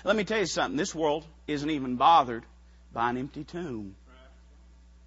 Let 0.05 0.17
me 0.17 0.25
tell 0.25 0.39
you 0.39 0.47
something. 0.47 0.77
This 0.77 0.95
world 0.95 1.25
isn't 1.47 1.71
even 1.71 1.97
bothered 1.97 2.45
by 2.93 3.11
an 3.11 3.17
empty 3.17 3.45
tomb. 3.45 3.95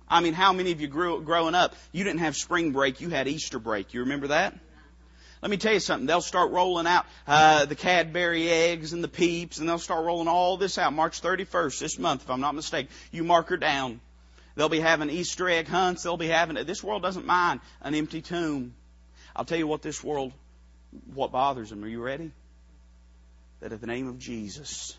I 0.07 0.21
mean, 0.21 0.33
how 0.33 0.53
many 0.53 0.71
of 0.71 0.81
you 0.81 0.87
grew 0.87 1.21
growing 1.21 1.55
up? 1.55 1.75
You 1.91 2.03
didn't 2.03 2.19
have 2.19 2.35
spring 2.35 2.71
break. 2.71 3.01
You 3.01 3.09
had 3.09 3.27
Easter 3.27 3.59
break. 3.59 3.93
You 3.93 4.01
remember 4.01 4.27
that? 4.27 4.53
Let 5.41 5.51
me 5.51 5.57
tell 5.57 5.73
you 5.73 5.79
something. 5.79 6.07
They'll 6.07 6.21
start 6.21 6.51
rolling 6.51 6.87
out 6.87 7.05
uh, 7.27 7.65
the 7.65 7.75
Cadbury 7.75 8.49
eggs 8.49 8.93
and 8.93 9.03
the 9.03 9.07
Peeps, 9.07 9.59
and 9.59 9.67
they'll 9.67 9.77
start 9.77 10.05
rolling 10.05 10.27
all 10.27 10.57
this 10.57 10.77
out 10.77 10.93
March 10.93 11.21
31st 11.21 11.79
this 11.79 11.99
month, 11.99 12.23
if 12.23 12.29
I'm 12.29 12.41
not 12.41 12.55
mistaken. 12.55 12.91
You 13.11 13.23
mark 13.23 13.49
her 13.49 13.57
down. 13.57 13.99
They'll 14.55 14.69
be 14.69 14.79
having 14.79 15.09
Easter 15.09 15.49
egg 15.49 15.67
hunts. 15.67 16.03
They'll 16.03 16.17
be 16.17 16.27
having 16.27 16.65
this 16.65 16.83
world 16.83 17.01
doesn't 17.01 17.25
mind 17.25 17.59
an 17.81 17.93
empty 17.93 18.21
tomb. 18.21 18.73
I'll 19.35 19.45
tell 19.45 19.57
you 19.57 19.67
what 19.67 19.81
this 19.81 20.03
world, 20.03 20.31
what 21.13 21.31
bothers 21.31 21.69
them. 21.69 21.83
Are 21.83 21.87
you 21.87 22.01
ready? 22.01 22.31
That 23.59 23.71
at 23.71 23.81
the 23.81 23.87
name 23.87 24.07
of 24.07 24.19
Jesus, 24.19 24.97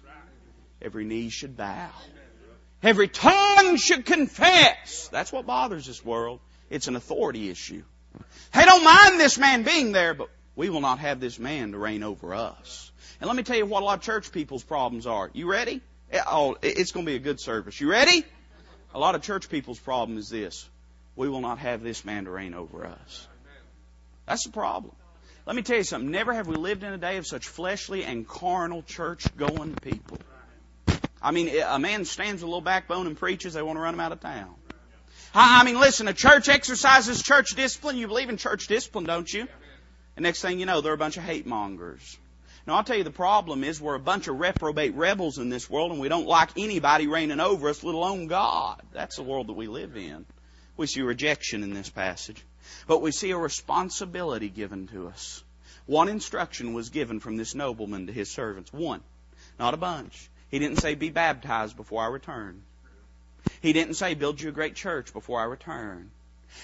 every 0.81 1.05
knee 1.05 1.29
should 1.29 1.57
bow. 1.57 1.91
Every 2.83 3.09
tongue 3.09 3.77
should 3.77 4.05
confess. 4.05 5.09
That's 5.09 5.33
what 5.33 5.47
bothers 5.47 5.87
this 5.87 6.05
world. 6.05 6.41
It's 6.71 6.89
an 6.89 6.97
authority 6.97 7.49
issue. 7.49 7.83
Hey, 8.53 8.65
don't 8.65 8.85
mind 8.85 9.21
this 9.21 9.39
man 9.39 9.63
being 9.63 9.93
there, 9.93 10.15
but 10.15 10.29
we 10.55 10.71
will 10.71 10.81
not 10.81 10.99
have 11.01 11.21
this 11.21 11.39
man 11.39 11.73
to 11.73 11.79
reign 11.79 12.03
over 12.03 12.35
us. 12.35 12.91
And 13.21 13.29
let 13.29 13.37
me 13.37 13.43
tell 13.43 13.57
you 13.57 13.67
what 13.67 13.83
a 13.83 13.85
lot 13.85 13.99
of 13.99 14.05
church 14.05 14.33
people's 14.33 14.63
problems 14.63 15.07
are. 15.07 15.31
You 15.33 15.51
ready? 15.51 15.81
Oh, 16.27 16.57
it's 16.63 16.93
going 16.93 17.05
to 17.05 17.11
be 17.11 17.17
a 17.17 17.21
good 17.21 17.41
service. 17.41 17.81
You 17.81 17.91
ready? 17.91 18.25
A 18.95 18.99
lot 18.99 19.15
of 19.15 19.23
church 19.23 19.49
people's 19.49 19.79
problem 19.79 20.19
is 20.19 20.29
this. 20.29 20.69
We 21.15 21.29
will 21.29 21.41
not 21.41 21.59
have 21.59 21.83
this 21.83 22.05
man 22.05 22.25
to 22.25 22.31
reign 22.31 22.55
over 22.55 22.87
us. 22.87 23.29
That's 24.27 24.45
the 24.45 24.53
problem. 24.53 24.95
Let 25.47 25.55
me 25.55 25.63
tell 25.63 25.77
you 25.77 25.85
something. 25.85 26.11
Never 26.11 26.35
have 26.35 26.49
we 26.49 26.57
lived 26.57 26.83
in 26.83 26.93
a 26.93 26.99
day 26.99 27.19
of 27.19 27.27
such 27.27 27.47
fleshly 27.47 28.05
and 28.05 28.27
carnal 28.27 28.83
church 28.83 29.35
going 29.37 29.77
people. 29.77 30.21
I 31.23 31.31
mean, 31.31 31.51
a 31.65 31.79
man 31.79 32.05
stands 32.05 32.43
with 32.43 32.45
a 32.45 32.47
little 32.47 32.61
backbone 32.61 33.07
and 33.07 33.17
preaches, 33.17 33.55
they 33.55 33.63
want 33.63 33.77
to 33.77 33.81
run 33.81 33.95
him 33.95 34.01
out 34.01 34.13
of 34.13 34.21
town. 34.21 34.55
I 35.35 35.65
mean, 35.65 35.79
listen, 35.79 36.09
a 36.09 36.13
church 36.13 36.49
exercises 36.49 37.23
church 37.23 37.51
discipline. 37.57 37.97
You 37.97 38.09
believe 38.09 38.29
in 38.29 38.39
church 38.39 38.67
discipline, 38.67 39.07
don't 39.07 39.33
you? 39.33 39.47
And 40.17 40.23
next 40.23 40.41
thing 40.41 40.59
you 40.59 40.67
know, 40.67 40.81
they're 40.81 40.95
a 40.95 40.99
bunch 40.99 41.17
of 41.17 41.23
hate 41.23 41.47
mongers. 41.47 42.19
Now, 42.67 42.75
I'll 42.75 42.85
tell 42.85 42.97
you 42.97 43.05
the 43.05 43.11
problem 43.11 43.63
is 43.63 43.81
we're 43.81 43.95
a 43.95 44.01
bunch 44.01 44.27
of 44.27 44.41
reprobate 44.41 44.95
rebels 44.95 45.39
in 45.39 45.51
this 45.51 45.71
world 45.71 45.93
and 45.93 46.01
we 46.01 46.09
don't 46.09 46.27
like 46.27 46.51
anybody 46.57 47.07
reigning 47.07 47.39
over 47.39 47.69
us, 47.69 47.85
let 47.85 47.95
alone 47.95 48.27
God. 48.27 48.83
That's 48.93 49.17
the 49.17 49.23
world 49.23 49.47
that 49.49 49.53
we 49.53 49.69
live 49.69 49.97
in. 49.97 50.27
We 50.77 50.87
see 50.87 51.03
rejection 51.03 51.63
in 51.63 51.75
this 51.75 51.89
passage. 51.89 52.43
But 52.87 53.01
we 53.03 53.13
see 53.13 53.31
a 53.31 53.39
responsibility 53.39 54.49
given 54.49 54.89
to 54.89 55.09
us. 55.09 55.43
One 55.87 56.09
instruction 56.09 56.73
was 56.73 56.91
given 56.91 57.21
from 57.21 57.37
this 57.37 57.55
nobleman 57.55 58.09
to 58.09 58.13
his 58.13 58.31
servants. 58.31 58.73
One. 58.73 59.01
Not 59.59 59.75
a 59.75 59.79
bunch. 59.79 60.29
He 60.51 60.59
didn't 60.59 60.81
say 60.81 60.95
be 60.95 61.11
baptized 61.11 61.77
before 61.77 62.03
I 62.03 62.09
return. 62.09 62.63
He 63.61 63.73
didn't 63.73 63.95
say 63.95 64.15
build 64.15 64.41
you 64.41 64.49
a 64.49 64.53
great 64.53 64.75
church 64.75 65.13
before 65.13 65.41
I 65.41 65.45
return. 65.45 66.11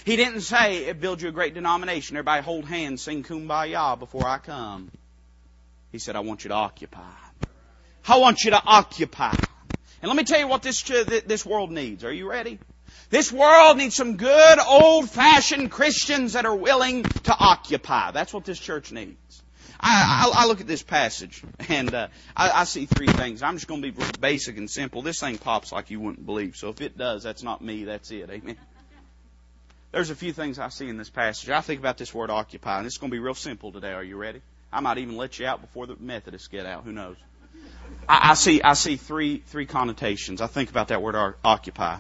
He 0.04 0.16
didn't 0.16 0.40
say 0.42 0.92
build 0.92 1.23
you 1.23 1.28
a 1.28 1.33
great 1.33 1.54
denomination. 1.54 2.16
Everybody 2.16 2.42
hold 2.42 2.64
hands, 2.64 3.02
sing 3.02 3.23
kumbaya 3.23 3.99
before 3.99 4.26
I 4.26 4.38
come. 4.38 4.90
He 5.90 5.99
said, 5.99 6.16
I 6.16 6.21
want 6.21 6.45
you 6.45 6.49
to 6.49 6.54
occupy. 6.54 7.00
I 8.09 8.19
want 8.19 8.42
you 8.45 8.50
to 8.50 8.62
occupy. 8.64 9.37
And 10.00 10.09
let 10.09 10.16
me 10.16 10.25
tell 10.25 10.40
you 10.40 10.49
what 10.49 10.62
this, 10.62 10.83
this 10.83 11.47
world 11.47 11.71
needs. 11.71 12.04
Are 12.04 12.12
you 12.12 12.28
ready? 12.28 12.59
This 13.11 13.31
world 13.31 13.77
needs 13.77 13.95
some 13.95 14.17
good 14.17 14.59
old 14.59 15.11
fashioned 15.11 15.71
Christians 15.71 16.33
that 16.33 16.47
are 16.47 16.57
willing 16.57 17.03
to 17.03 17.37
occupy. 17.39 18.11
That's 18.11 18.33
what 18.33 18.45
this 18.45 18.59
church 18.59 18.91
needs. 18.93 19.43
I, 19.79 20.33
I, 20.35 20.45
I 20.45 20.47
look 20.47 20.61
at 20.61 20.67
this 20.67 20.83
passage 20.83 21.43
and 21.69 21.93
uh, 21.93 22.09
I, 22.37 22.51
I 22.51 22.65
see 22.65 22.87
three 22.87 23.09
things. 23.09 23.43
I'm 23.43 23.57
just 23.57 23.67
going 23.67 23.83
to 23.83 23.91
be 23.91 24.05
basic 24.21 24.57
and 24.57 24.71
simple. 24.71 25.03
This 25.03 25.21
thing 25.21 25.39
pops 25.39 25.73
like 25.73 25.91
you 25.91 25.99
wouldn't 26.01 26.25
believe. 26.25 26.57
So 26.57 26.69
if 26.69 26.81
it 26.81 26.97
does, 26.97 27.25
that's 27.25 27.43
not 27.43 27.61
me. 27.63 27.85
That's 27.85 28.11
it. 28.13 28.31
Amen. 28.31 28.57
There's 29.91 30.09
a 30.09 30.15
few 30.15 30.33
things 30.33 30.59
I 30.59 30.69
see 30.71 30.89
in 30.89 30.97
this 30.97 31.11
passage. 31.11 31.51
I 31.51 31.61
think 31.61 31.81
about 31.81 31.99
this 31.99 32.15
word 32.15 32.31
occupy, 32.31 32.79
and 32.79 32.87
it's 32.87 32.97
going 32.97 33.11
to 33.11 33.15
be 33.15 33.19
real 33.19 33.35
simple 33.35 33.73
today. 33.73 33.93
Are 33.93 34.05
you 34.05 34.17
ready? 34.17 34.41
I 34.73 34.81
might 34.81 34.97
even 34.99 35.17
let 35.17 35.39
you 35.39 35.47
out 35.47 35.61
before 35.61 35.87
the 35.87 35.97
Methodists 35.97 36.49
get 36.49 36.65
out. 36.65 36.85
Who 36.85 36.93
knows? 36.93 37.17
I, 38.09 38.31
I 38.31 38.35
see 38.35 38.63
I 38.63 38.73
see 38.73 38.97
three 38.97 39.39
three 39.39 39.67
connotations. 39.67 40.41
I 40.41 40.47
think 40.47 40.71
about 40.71 40.89
that 40.89 41.03
word 41.03 41.35
occupy. 41.45 41.99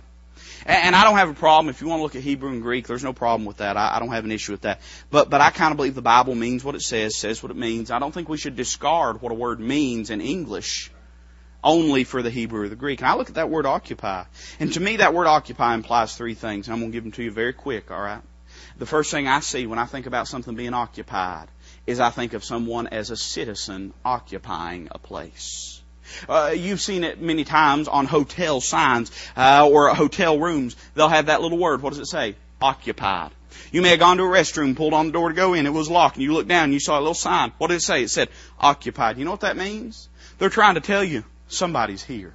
And 0.64 0.94
I 0.94 1.04
don't 1.04 1.16
have 1.16 1.28
a 1.28 1.34
problem 1.34 1.70
if 1.70 1.80
you 1.80 1.88
want 1.88 2.00
to 2.00 2.02
look 2.02 2.16
at 2.16 2.22
Hebrew 2.22 2.50
and 2.50 2.62
Greek. 2.62 2.86
There's 2.86 3.02
no 3.02 3.12
problem 3.12 3.46
with 3.46 3.58
that. 3.58 3.76
I, 3.76 3.98
don't 3.98 4.12
have 4.12 4.24
an 4.24 4.32
issue 4.32 4.52
with 4.52 4.62
that. 4.62 4.80
But 5.10 5.28
but 5.28 5.40
I 5.40 5.50
kind 5.50 5.72
of 5.72 5.76
believe 5.76 5.94
the 5.94 6.02
Bible 6.02 6.34
means 6.34 6.64
what 6.64 6.74
it 6.74 6.82
says, 6.82 7.16
says 7.16 7.42
what 7.42 7.50
it 7.50 7.56
means. 7.56 7.90
I 7.90 7.98
don't 7.98 8.12
think 8.12 8.28
we 8.28 8.38
should 8.38 8.56
discard 8.56 9.20
what 9.20 9.32
a 9.32 9.34
word 9.34 9.60
means 9.60 10.10
in 10.10 10.20
English 10.20 10.90
only 11.64 12.04
for 12.04 12.22
the 12.22 12.30
Hebrew 12.30 12.62
or 12.62 12.68
the 12.68 12.76
Greek. 12.76 13.00
And 13.00 13.08
I 13.08 13.14
look 13.14 13.28
at 13.28 13.36
that 13.36 13.50
word 13.50 13.66
occupy, 13.66 14.24
and 14.58 14.72
to 14.72 14.80
me 14.80 14.96
that 14.96 15.14
word 15.14 15.26
occupy 15.26 15.74
implies 15.74 16.16
three 16.16 16.34
things. 16.34 16.66
And 16.66 16.74
I'm 16.74 16.80
going 16.80 16.92
to 16.92 16.96
give 16.96 17.04
them 17.04 17.12
to 17.12 17.22
you 17.22 17.30
very 17.30 17.52
quick. 17.52 17.90
All 17.90 18.00
right. 18.00 18.22
The 18.78 18.86
first 18.86 19.10
thing 19.10 19.28
I 19.28 19.40
see 19.40 19.66
when 19.66 19.78
I 19.78 19.86
think 19.86 20.06
about 20.06 20.28
something 20.28 20.54
being 20.54 20.74
occupied 20.74 21.48
is 21.86 22.00
I 22.00 22.10
think 22.10 22.32
of 22.32 22.44
someone 22.44 22.86
as 22.88 23.10
a 23.10 23.16
citizen 23.16 23.92
occupying 24.04 24.88
a 24.90 24.98
place. 24.98 25.81
Uh, 26.28 26.52
you've 26.54 26.80
seen 26.80 27.04
it 27.04 27.20
many 27.20 27.44
times 27.44 27.88
on 27.88 28.06
hotel 28.06 28.60
signs 28.60 29.10
uh, 29.36 29.68
or 29.68 29.94
hotel 29.94 30.38
rooms. 30.38 30.76
They'll 30.94 31.08
have 31.08 31.26
that 31.26 31.42
little 31.42 31.58
word. 31.58 31.82
What 31.82 31.90
does 31.90 32.00
it 32.00 32.06
say? 32.06 32.36
Occupied. 32.60 33.30
You 33.70 33.82
may 33.82 33.90
have 33.90 33.98
gone 33.98 34.18
to 34.18 34.22
a 34.24 34.26
restroom, 34.26 34.76
pulled 34.76 34.94
on 34.94 35.06
the 35.06 35.12
door 35.12 35.28
to 35.28 35.34
go 35.34 35.54
in, 35.54 35.66
it 35.66 35.72
was 35.72 35.90
locked, 35.90 36.16
and 36.16 36.22
you 36.22 36.32
looked 36.32 36.48
down 36.48 36.64
and 36.64 36.72
you 36.72 36.80
saw 36.80 36.98
a 36.98 37.00
little 37.00 37.14
sign. 37.14 37.52
What 37.58 37.68
did 37.68 37.76
it 37.76 37.82
say? 37.82 38.02
It 38.02 38.10
said 38.10 38.28
occupied. 38.58 39.18
You 39.18 39.24
know 39.24 39.30
what 39.30 39.40
that 39.40 39.56
means? 39.56 40.08
They're 40.38 40.50
trying 40.50 40.74
to 40.74 40.80
tell 40.80 41.04
you 41.04 41.24
somebody's 41.48 42.02
here. 42.02 42.34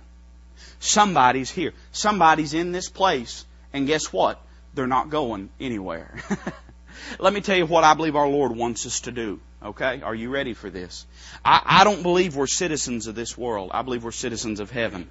Somebody's 0.79 1.49
here. 1.49 1.73
Somebody's 1.91 2.53
in 2.53 2.71
this 2.71 2.89
place, 2.89 3.45
and 3.73 3.87
guess 3.87 4.13
what? 4.13 4.41
They're 4.73 4.87
not 4.87 5.09
going 5.09 5.49
anywhere. 5.59 6.21
Let 7.19 7.33
me 7.33 7.41
tell 7.41 7.57
you 7.57 7.65
what 7.65 7.83
I 7.83 7.93
believe 7.93 8.15
our 8.15 8.27
Lord 8.27 8.55
wants 8.55 8.85
us 8.85 9.01
to 9.01 9.11
do. 9.11 9.39
Okay? 9.67 10.01
Are 10.01 10.15
you 10.15 10.29
ready 10.29 10.53
for 10.53 10.69
this? 10.69 11.05
I, 11.43 11.61
I 11.63 11.83
don't 11.83 12.01
believe 12.01 12.35
we're 12.35 12.47
citizens 12.47 13.07
of 13.07 13.15
this 13.15 13.37
world. 13.37 13.71
I 13.73 13.81
believe 13.81 14.03
we're 14.03 14.11
citizens 14.11 14.59
of 14.59 14.71
heaven. 14.71 15.09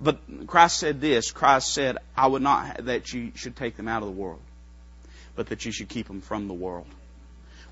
But 0.00 0.46
Christ 0.46 0.78
said 0.78 1.00
this. 1.00 1.30
Christ 1.30 1.72
said, 1.72 1.96
I 2.16 2.26
would 2.26 2.42
not 2.42 2.84
that 2.84 3.12
you 3.12 3.32
should 3.34 3.56
take 3.56 3.76
them 3.76 3.88
out 3.88 4.02
of 4.02 4.08
the 4.08 4.14
world, 4.14 4.42
but 5.34 5.46
that 5.48 5.64
you 5.64 5.72
should 5.72 5.88
keep 5.88 6.06
them 6.06 6.20
from 6.20 6.48
the 6.48 6.54
world. 6.54 6.86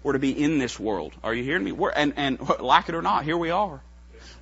We're 0.03 0.15
to 0.15 0.19
be 0.19 0.31
in 0.31 0.59
this 0.59 0.81
world. 0.81 1.13
Are 1.23 1.35
you 1.35 1.45
hearing 1.45 1.65
me? 1.65 1.73
We're, 1.73 1.91
and, 1.91 2.15
and 2.17 2.41
like 2.61 2.89
it 2.89 2.95
or 2.95 3.03
not, 3.03 3.25
here 3.25 3.37
we 3.37 3.51
are. 3.51 3.81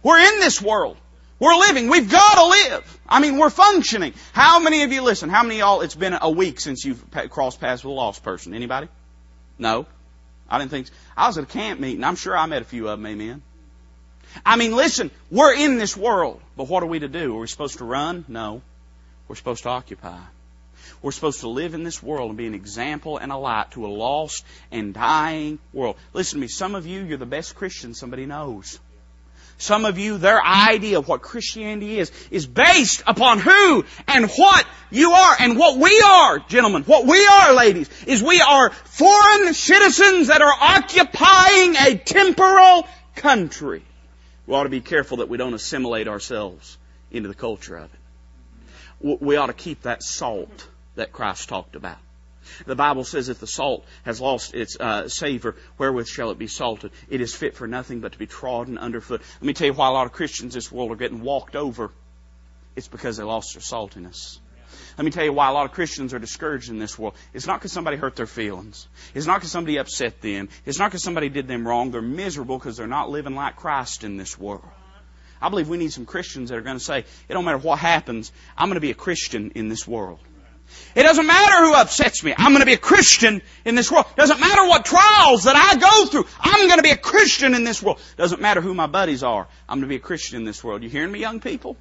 We're 0.02 0.18
in 0.18 0.40
this 0.40 0.62
world. 0.62 0.96
We're 1.40 1.56
living. 1.56 1.88
We've 1.88 2.08
got 2.08 2.34
to 2.36 2.46
live. 2.46 3.00
I 3.08 3.20
mean, 3.20 3.36
we're 3.36 3.50
functioning. 3.50 4.14
How 4.32 4.60
many 4.60 4.84
of 4.84 4.92
you 4.92 5.02
listen? 5.02 5.28
How 5.28 5.42
many 5.42 5.56
of 5.56 5.60
y'all? 5.60 5.80
It's 5.80 5.96
been 5.96 6.16
a 6.20 6.30
week 6.30 6.60
since 6.60 6.84
you've 6.84 7.04
crossed 7.30 7.60
paths 7.60 7.82
with 7.82 7.90
a 7.90 7.94
lost 7.94 8.22
person. 8.22 8.54
Anybody? 8.54 8.86
No. 9.58 9.86
I 10.48 10.58
didn't 10.58 10.70
think. 10.70 10.88
I 11.16 11.26
was 11.28 11.38
at 11.38 11.44
a 11.44 11.46
camp 11.46 11.80
meeting. 11.80 12.04
I'm 12.04 12.16
sure 12.16 12.36
I 12.36 12.46
met 12.46 12.62
a 12.62 12.64
few 12.64 12.88
of 12.88 12.98
them. 12.98 13.06
Amen. 13.06 13.42
I 14.44 14.56
mean, 14.56 14.74
listen. 14.74 15.10
We're 15.30 15.54
in 15.54 15.78
this 15.78 15.96
world, 15.96 16.40
but 16.56 16.68
what 16.68 16.82
are 16.82 16.86
we 16.86 16.98
to 17.00 17.08
do? 17.08 17.36
Are 17.36 17.40
we 17.40 17.46
supposed 17.46 17.78
to 17.78 17.84
run? 17.84 18.24
No. 18.28 18.62
We're 19.28 19.36
supposed 19.36 19.62
to 19.62 19.70
occupy. 19.70 20.18
We're 21.00 21.12
supposed 21.12 21.40
to 21.40 21.48
live 21.48 21.74
in 21.74 21.84
this 21.84 22.02
world 22.02 22.30
and 22.30 22.38
be 22.38 22.46
an 22.46 22.54
example 22.54 23.18
and 23.18 23.32
a 23.32 23.36
light 23.36 23.72
to 23.72 23.86
a 23.86 23.88
lost 23.88 24.44
and 24.70 24.94
dying 24.94 25.58
world. 25.72 25.96
Listen 26.12 26.38
to 26.38 26.40
me. 26.40 26.48
Some 26.48 26.74
of 26.74 26.86
you, 26.86 27.02
you're 27.02 27.18
the 27.18 27.26
best 27.26 27.56
Christian 27.56 27.94
somebody 27.94 28.26
knows. 28.26 28.78
Some 29.62 29.84
of 29.84 29.96
you, 29.96 30.18
their 30.18 30.44
idea 30.44 30.98
of 30.98 31.06
what 31.06 31.22
Christianity 31.22 32.00
is, 32.00 32.10
is 32.32 32.48
based 32.48 33.04
upon 33.06 33.38
who 33.38 33.84
and 34.08 34.28
what 34.28 34.66
you 34.90 35.12
are 35.12 35.36
and 35.38 35.56
what 35.56 35.78
we 35.78 36.02
are, 36.04 36.40
gentlemen, 36.40 36.82
what 36.82 37.06
we 37.06 37.24
are, 37.24 37.54
ladies, 37.54 37.88
is 38.08 38.24
we 38.24 38.40
are 38.40 38.70
foreign 38.70 39.54
citizens 39.54 40.26
that 40.26 40.42
are 40.42 40.52
occupying 40.52 41.76
a 41.76 41.96
temporal 41.96 42.88
country. 43.14 43.84
We 44.48 44.54
ought 44.56 44.64
to 44.64 44.68
be 44.68 44.80
careful 44.80 45.18
that 45.18 45.28
we 45.28 45.38
don't 45.38 45.54
assimilate 45.54 46.08
ourselves 46.08 46.76
into 47.12 47.28
the 47.28 47.34
culture 47.36 47.76
of 47.76 47.88
it. 47.94 49.22
We 49.22 49.36
ought 49.36 49.46
to 49.46 49.52
keep 49.52 49.82
that 49.82 50.02
salt 50.02 50.66
that 50.96 51.12
Christ 51.12 51.48
talked 51.48 51.76
about. 51.76 51.98
The 52.66 52.74
Bible 52.74 53.04
says 53.04 53.28
if 53.28 53.38
the 53.38 53.46
salt 53.46 53.84
has 54.04 54.20
lost 54.20 54.54
its 54.54 54.76
uh, 54.78 55.08
savor, 55.08 55.56
wherewith 55.78 56.08
shall 56.08 56.30
it 56.30 56.38
be 56.38 56.46
salted? 56.46 56.92
It 57.08 57.20
is 57.20 57.34
fit 57.34 57.56
for 57.56 57.66
nothing 57.66 58.00
but 58.00 58.12
to 58.12 58.18
be 58.18 58.26
trodden 58.26 58.78
underfoot. 58.78 59.22
Let 59.40 59.46
me 59.46 59.52
tell 59.52 59.66
you 59.66 59.72
why 59.72 59.88
a 59.88 59.92
lot 59.92 60.06
of 60.06 60.12
Christians 60.12 60.54
in 60.54 60.58
this 60.58 60.70
world 60.72 60.90
are 60.92 60.96
getting 60.96 61.22
walked 61.22 61.56
over. 61.56 61.92
It's 62.76 62.88
because 62.88 63.16
they 63.16 63.24
lost 63.24 63.54
their 63.54 63.62
saltiness. 63.62 64.38
Let 64.96 65.04
me 65.04 65.10
tell 65.10 65.24
you 65.24 65.32
why 65.32 65.48
a 65.48 65.52
lot 65.52 65.66
of 65.66 65.72
Christians 65.72 66.12
are 66.12 66.18
discouraged 66.18 66.68
in 66.68 66.78
this 66.78 66.98
world. 66.98 67.14
It's 67.32 67.46
not 67.46 67.58
because 67.58 67.72
somebody 67.72 67.96
hurt 67.96 68.16
their 68.16 68.26
feelings. 68.26 68.88
It's 69.14 69.26
not 69.26 69.38
because 69.38 69.52
somebody 69.52 69.78
upset 69.78 70.20
them. 70.20 70.48
It's 70.66 70.78
not 70.78 70.90
because 70.90 71.02
somebody 71.02 71.28
did 71.28 71.48
them 71.48 71.66
wrong. 71.66 71.90
They're 71.90 72.02
miserable 72.02 72.58
because 72.58 72.76
they're 72.76 72.86
not 72.86 73.10
living 73.10 73.34
like 73.34 73.56
Christ 73.56 74.04
in 74.04 74.16
this 74.16 74.38
world. 74.38 74.68
I 75.40 75.48
believe 75.48 75.68
we 75.68 75.76
need 75.76 75.92
some 75.92 76.06
Christians 76.06 76.50
that 76.50 76.58
are 76.58 76.62
going 76.62 76.78
to 76.78 76.84
say, 76.84 77.00
it 77.00 77.32
don't 77.32 77.44
matter 77.44 77.58
what 77.58 77.78
happens, 77.78 78.30
I'm 78.56 78.68
going 78.68 78.76
to 78.76 78.80
be 78.80 78.92
a 78.92 78.94
Christian 78.94 79.52
in 79.54 79.68
this 79.68 79.88
world. 79.88 80.20
It 80.94 81.04
doesn't 81.04 81.26
matter 81.26 81.64
who 81.64 81.74
upsets 81.74 82.22
me. 82.22 82.34
I'm 82.36 82.52
going 82.52 82.60
to 82.60 82.66
be 82.66 82.74
a 82.74 82.78
Christian 82.78 83.40
in 83.64 83.74
this 83.74 83.90
world. 83.90 84.06
Doesn't 84.16 84.40
matter 84.40 84.66
what 84.68 84.84
trials 84.84 85.44
that 85.44 85.56
I 85.56 85.78
go 85.78 86.06
through. 86.06 86.26
I'm 86.40 86.66
going 86.66 86.78
to 86.78 86.82
be 86.82 86.90
a 86.90 86.96
Christian 86.96 87.54
in 87.54 87.64
this 87.64 87.82
world. 87.82 88.00
Doesn't 88.16 88.40
matter 88.40 88.60
who 88.60 88.74
my 88.74 88.86
buddies 88.86 89.22
are. 89.22 89.48
I'm 89.68 89.78
going 89.78 89.88
to 89.88 89.94
be 89.94 89.96
a 89.96 90.00
Christian 90.00 90.36
in 90.36 90.44
this 90.44 90.62
world. 90.62 90.82
You 90.82 90.90
hearing 90.90 91.12
me, 91.12 91.20
young 91.20 91.40
people? 91.40 91.76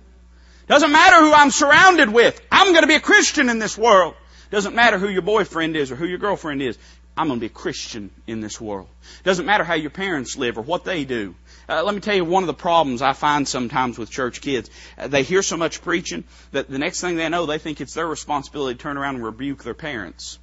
Doesn't 0.67 0.91
matter 0.91 1.17
who 1.17 1.33
I'm 1.33 1.51
surrounded 1.51 2.09
with. 2.09 2.39
I'm 2.51 2.69
going 2.71 2.83
to 2.83 2.87
be 2.87 2.95
a 2.95 3.01
Christian 3.01 3.49
in 3.49 3.59
this 3.59 3.77
world. 3.77 4.15
Doesn't 4.49 4.75
matter 4.75 4.97
who 4.97 5.09
your 5.09 5.21
boyfriend 5.21 5.75
is 5.75 5.91
or 5.91 5.95
who 5.95 6.05
your 6.05 6.17
girlfriend 6.17 6.61
is. 6.61 6.77
I'm 7.17 7.27
going 7.27 7.39
to 7.39 7.41
be 7.41 7.47
a 7.47 7.49
Christian 7.49 8.09
in 8.25 8.39
this 8.39 8.59
world. 8.61 8.87
Doesn't 9.23 9.45
matter 9.45 9.65
how 9.65 9.73
your 9.73 9.89
parents 9.89 10.37
live 10.37 10.57
or 10.57 10.61
what 10.61 10.85
they 10.85 11.03
do. 11.03 11.35
Uh, 11.71 11.83
let 11.83 11.95
me 11.95 12.01
tell 12.01 12.13
you 12.13 12.25
one 12.25 12.43
of 12.43 12.47
the 12.47 12.53
problems 12.53 13.01
I 13.01 13.13
find 13.13 13.47
sometimes 13.47 13.97
with 13.97 14.09
church 14.09 14.41
kids. 14.41 14.69
Uh, 14.97 15.07
they 15.07 15.23
hear 15.23 15.41
so 15.41 15.55
much 15.55 15.81
preaching 15.81 16.25
that 16.51 16.69
the 16.69 16.77
next 16.77 16.99
thing 16.99 17.15
they 17.15 17.29
know, 17.29 17.45
they 17.45 17.59
think 17.59 17.79
it's 17.79 17.93
their 17.93 18.07
responsibility 18.07 18.75
to 18.75 18.83
turn 18.83 18.97
around 18.97 19.15
and 19.15 19.23
rebuke 19.23 19.63
their 19.63 19.73
parents. 19.73 20.37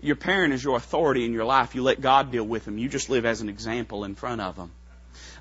Your 0.00 0.14
parent 0.14 0.54
is 0.54 0.62
your 0.62 0.76
authority 0.76 1.24
in 1.24 1.32
your 1.32 1.44
life. 1.44 1.74
You 1.74 1.82
let 1.82 2.00
God 2.00 2.30
deal 2.30 2.44
with 2.44 2.64
them. 2.64 2.78
You 2.78 2.88
just 2.88 3.10
live 3.10 3.26
as 3.26 3.40
an 3.40 3.48
example 3.48 4.04
in 4.04 4.14
front 4.14 4.40
of 4.40 4.54
them. 4.54 4.70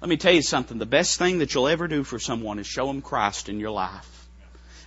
Let 0.02 0.10
me 0.10 0.18
tell 0.18 0.34
you 0.34 0.42
something. 0.42 0.80
The 0.80 0.88
best 0.88 1.20
thing 1.20 1.38
that 1.38 1.54
you'll 1.54 1.68
ever 1.68 1.88
do 1.88 2.04
for 2.04 2.18
someone 2.18 2.58
is 2.58 2.66
show 2.66 2.88
them 2.88 3.04
Christ 3.04 3.48
in 3.48 3.60
your 3.60 3.70
life. 3.70 4.28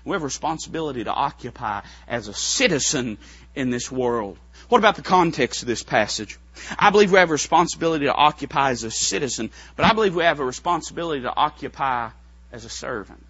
We 0.04 0.14
have 0.14 0.22
a 0.22 0.24
responsibility 0.24 1.04
to 1.04 1.12
occupy 1.12 1.82
as 2.08 2.26
a 2.26 2.34
citizen 2.34 3.18
in 3.54 3.70
this 3.70 3.88
world. 3.88 4.38
What 4.68 4.78
about 4.78 4.96
the 4.96 5.02
context 5.02 5.62
of 5.62 5.68
this 5.68 5.84
passage? 5.84 6.40
I 6.78 6.90
believe 6.90 7.10
we 7.12 7.18
have 7.18 7.30
a 7.30 7.32
responsibility 7.32 8.06
to 8.06 8.14
occupy 8.14 8.70
as 8.70 8.84
a 8.84 8.90
citizen, 8.90 9.50
but 9.76 9.84
I 9.84 9.92
believe 9.92 10.14
we 10.14 10.24
have 10.24 10.40
a 10.40 10.44
responsibility 10.44 11.22
to 11.22 11.34
occupy 11.34 12.10
as 12.52 12.64
a 12.64 12.68
servant. 12.68 13.24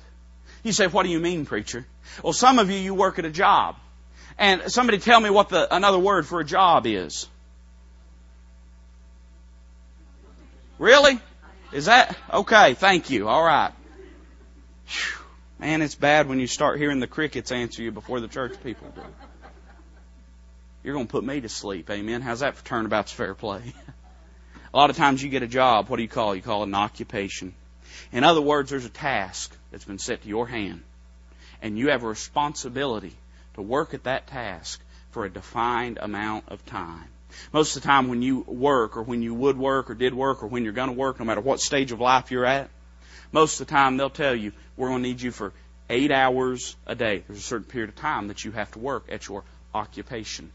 You 0.62 0.72
say, 0.72 0.86
what 0.86 1.04
do 1.04 1.10
you 1.10 1.20
mean, 1.20 1.46
preacher? 1.46 1.86
Well, 2.22 2.32
some 2.32 2.58
of 2.58 2.70
you, 2.70 2.76
you 2.76 2.94
work 2.94 3.18
at 3.18 3.24
a 3.24 3.30
job. 3.30 3.76
And 4.38 4.62
somebody 4.72 4.98
tell 4.98 5.20
me 5.20 5.30
what 5.30 5.48
the, 5.48 5.74
another 5.74 5.98
word 5.98 6.26
for 6.26 6.40
a 6.40 6.44
job 6.44 6.86
is. 6.86 7.28
Really? 10.78 11.20
Is 11.72 11.86
that? 11.86 12.16
Okay, 12.32 12.74
thank 12.74 13.10
you. 13.10 13.28
All 13.28 13.44
right. 13.44 13.72
Man, 15.58 15.82
it's 15.82 15.94
bad 15.94 16.28
when 16.28 16.40
you 16.40 16.46
start 16.46 16.78
hearing 16.78 17.00
the 17.00 17.06
crickets 17.06 17.52
answer 17.52 17.82
you 17.82 17.92
before 17.92 18.20
the 18.20 18.28
church 18.28 18.54
people 18.62 18.92
do. 18.94 19.02
You're 20.84 20.92
going 20.92 21.06
to 21.06 21.10
put 21.10 21.24
me 21.24 21.40
to 21.40 21.48
sleep. 21.48 21.88
Amen. 21.88 22.20
How's 22.20 22.40
that 22.40 22.56
for 22.56 22.64
turnabout's 22.64 23.10
fair 23.10 23.34
play? 23.34 23.62
a 24.74 24.76
lot 24.76 24.90
of 24.90 24.96
times 24.96 25.22
you 25.22 25.30
get 25.30 25.42
a 25.42 25.48
job. 25.48 25.88
What 25.88 25.96
do 25.96 26.02
you 26.02 26.08
call 26.08 26.32
it? 26.32 26.36
You 26.36 26.42
call 26.42 26.62
it 26.62 26.66
an 26.66 26.74
occupation. 26.74 27.54
In 28.12 28.22
other 28.22 28.42
words, 28.42 28.68
there's 28.68 28.84
a 28.84 28.90
task 28.90 29.56
that's 29.70 29.86
been 29.86 29.98
set 29.98 30.22
to 30.22 30.28
your 30.28 30.46
hand. 30.46 30.82
And 31.62 31.78
you 31.78 31.88
have 31.88 32.04
a 32.04 32.08
responsibility 32.08 33.16
to 33.54 33.62
work 33.62 33.94
at 33.94 34.04
that 34.04 34.26
task 34.26 34.78
for 35.12 35.24
a 35.24 35.30
defined 35.30 35.98
amount 36.02 36.44
of 36.48 36.64
time. 36.66 37.08
Most 37.50 37.76
of 37.76 37.82
the 37.82 37.88
time 37.88 38.08
when 38.08 38.20
you 38.20 38.40
work 38.40 38.98
or 38.98 39.02
when 39.02 39.22
you 39.22 39.32
would 39.32 39.56
work 39.56 39.90
or 39.90 39.94
did 39.94 40.12
work 40.12 40.42
or 40.42 40.48
when 40.48 40.64
you're 40.64 40.74
going 40.74 40.90
to 40.90 40.94
work, 40.94 41.18
no 41.18 41.24
matter 41.24 41.40
what 41.40 41.60
stage 41.60 41.92
of 41.92 42.00
life 42.00 42.30
you're 42.30 42.44
at, 42.44 42.68
most 43.32 43.58
of 43.58 43.66
the 43.66 43.72
time 43.72 43.96
they'll 43.96 44.10
tell 44.10 44.34
you, 44.34 44.52
we're 44.76 44.88
going 44.88 45.02
to 45.02 45.08
need 45.08 45.22
you 45.22 45.30
for 45.30 45.54
eight 45.88 46.12
hours 46.12 46.76
a 46.86 46.94
day. 46.94 47.24
There's 47.26 47.38
a 47.38 47.42
certain 47.42 47.66
period 47.66 47.88
of 47.88 47.96
time 47.96 48.28
that 48.28 48.44
you 48.44 48.52
have 48.52 48.70
to 48.72 48.78
work 48.78 49.06
at 49.10 49.26
your 49.26 49.44
occupation. 49.74 50.52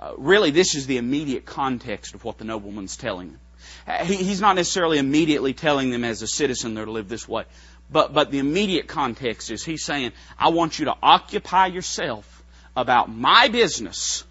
Uh, 0.00 0.12
really, 0.16 0.50
this 0.50 0.74
is 0.74 0.86
the 0.86 0.96
immediate 0.96 1.44
context 1.44 2.14
of 2.14 2.24
what 2.24 2.38
the 2.38 2.44
nobleman's 2.44 2.96
telling 2.96 3.32
them. 3.32 3.40
Uh, 3.86 4.04
he, 4.04 4.16
he's 4.16 4.40
not 4.40 4.56
necessarily 4.56 4.98
immediately 4.98 5.52
telling 5.52 5.90
them 5.90 6.04
as 6.04 6.22
a 6.22 6.26
citizen 6.26 6.74
they're 6.74 6.86
to 6.86 6.90
live 6.90 7.08
this 7.08 7.28
way. 7.28 7.44
But, 7.92 8.14
but 8.14 8.30
the 8.30 8.38
immediate 8.38 8.88
context 8.88 9.50
is 9.50 9.62
he's 9.62 9.84
saying, 9.84 10.12
I 10.38 10.48
want 10.48 10.78
you 10.78 10.86
to 10.86 10.94
occupy 11.02 11.66
yourself 11.66 12.42
about 12.74 13.10
my 13.10 13.48
business 13.48 14.24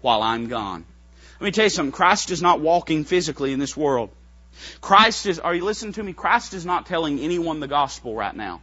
while 0.00 0.22
I'm 0.22 0.48
gone. 0.48 0.86
Let 1.38 1.44
me 1.44 1.50
tell 1.50 1.64
you 1.64 1.70
something. 1.70 1.92
Christ 1.92 2.30
is 2.30 2.40
not 2.40 2.60
walking 2.60 3.04
physically 3.04 3.52
in 3.52 3.58
this 3.58 3.76
world. 3.76 4.10
Christ 4.80 5.26
is, 5.26 5.38
are 5.38 5.54
you 5.54 5.64
listening 5.64 5.92
to 5.94 6.02
me? 6.02 6.12
Christ 6.14 6.54
is 6.54 6.64
not 6.64 6.86
telling 6.86 7.18
anyone 7.18 7.60
the 7.60 7.68
gospel 7.68 8.14
right 8.14 8.34
now. 8.34 8.62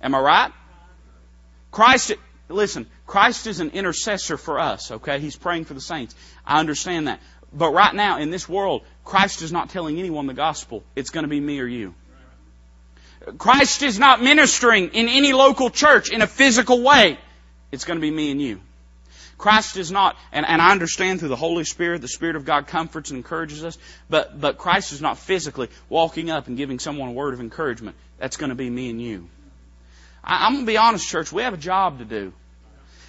Am 0.00 0.14
I 0.14 0.20
right? 0.20 0.52
Christ, 1.70 2.12
listen, 2.48 2.86
Christ 3.06 3.46
is 3.46 3.60
an 3.60 3.70
intercessor 3.70 4.36
for 4.36 4.58
us, 4.58 4.90
okay? 4.90 5.20
He's 5.20 5.36
praying 5.36 5.64
for 5.64 5.74
the 5.74 5.80
saints. 5.80 6.14
I 6.46 6.60
understand 6.60 7.08
that. 7.08 7.20
But 7.52 7.72
right 7.72 7.94
now, 7.94 8.18
in 8.18 8.30
this 8.30 8.48
world, 8.48 8.82
Christ 9.04 9.42
is 9.42 9.52
not 9.52 9.70
telling 9.70 9.98
anyone 9.98 10.26
the 10.26 10.34
gospel. 10.34 10.82
It's 10.96 11.10
going 11.10 11.24
to 11.24 11.28
be 11.28 11.40
me 11.40 11.60
or 11.60 11.66
you. 11.66 11.94
Christ 13.38 13.82
is 13.82 13.98
not 13.98 14.22
ministering 14.22 14.90
in 14.90 15.08
any 15.08 15.32
local 15.32 15.70
church 15.70 16.10
in 16.10 16.20
a 16.20 16.26
physical 16.26 16.82
way. 16.82 17.18
It's 17.72 17.84
going 17.84 17.98
to 17.98 18.02
be 18.02 18.10
me 18.10 18.30
and 18.30 18.40
you. 18.40 18.60
Christ 19.38 19.76
is 19.76 19.90
not, 19.90 20.16
and, 20.32 20.46
and 20.46 20.60
I 20.62 20.70
understand 20.70 21.20
through 21.20 21.28
the 21.28 21.36
Holy 21.36 21.64
Spirit, 21.64 22.00
the 22.00 22.08
Spirit 22.08 22.36
of 22.36 22.44
God 22.44 22.66
comforts 22.66 23.10
and 23.10 23.18
encourages 23.18 23.64
us, 23.64 23.78
but, 24.08 24.40
but 24.40 24.58
Christ 24.58 24.92
is 24.92 25.00
not 25.00 25.18
physically 25.18 25.68
walking 25.88 26.30
up 26.30 26.46
and 26.46 26.56
giving 26.56 26.78
someone 26.78 27.08
a 27.08 27.12
word 27.12 27.34
of 27.34 27.40
encouragement. 27.40 27.96
That's 28.18 28.36
going 28.36 28.50
to 28.50 28.54
be 28.54 28.70
me 28.70 28.90
and 28.90 29.02
you. 29.02 29.28
I, 30.24 30.46
I'm 30.46 30.54
going 30.54 30.66
to 30.66 30.72
be 30.72 30.76
honest, 30.76 31.08
church, 31.08 31.32
we 31.32 31.42
have 31.42 31.54
a 31.54 31.58
job 31.58 31.98
to 31.98 32.04
do. 32.04 32.32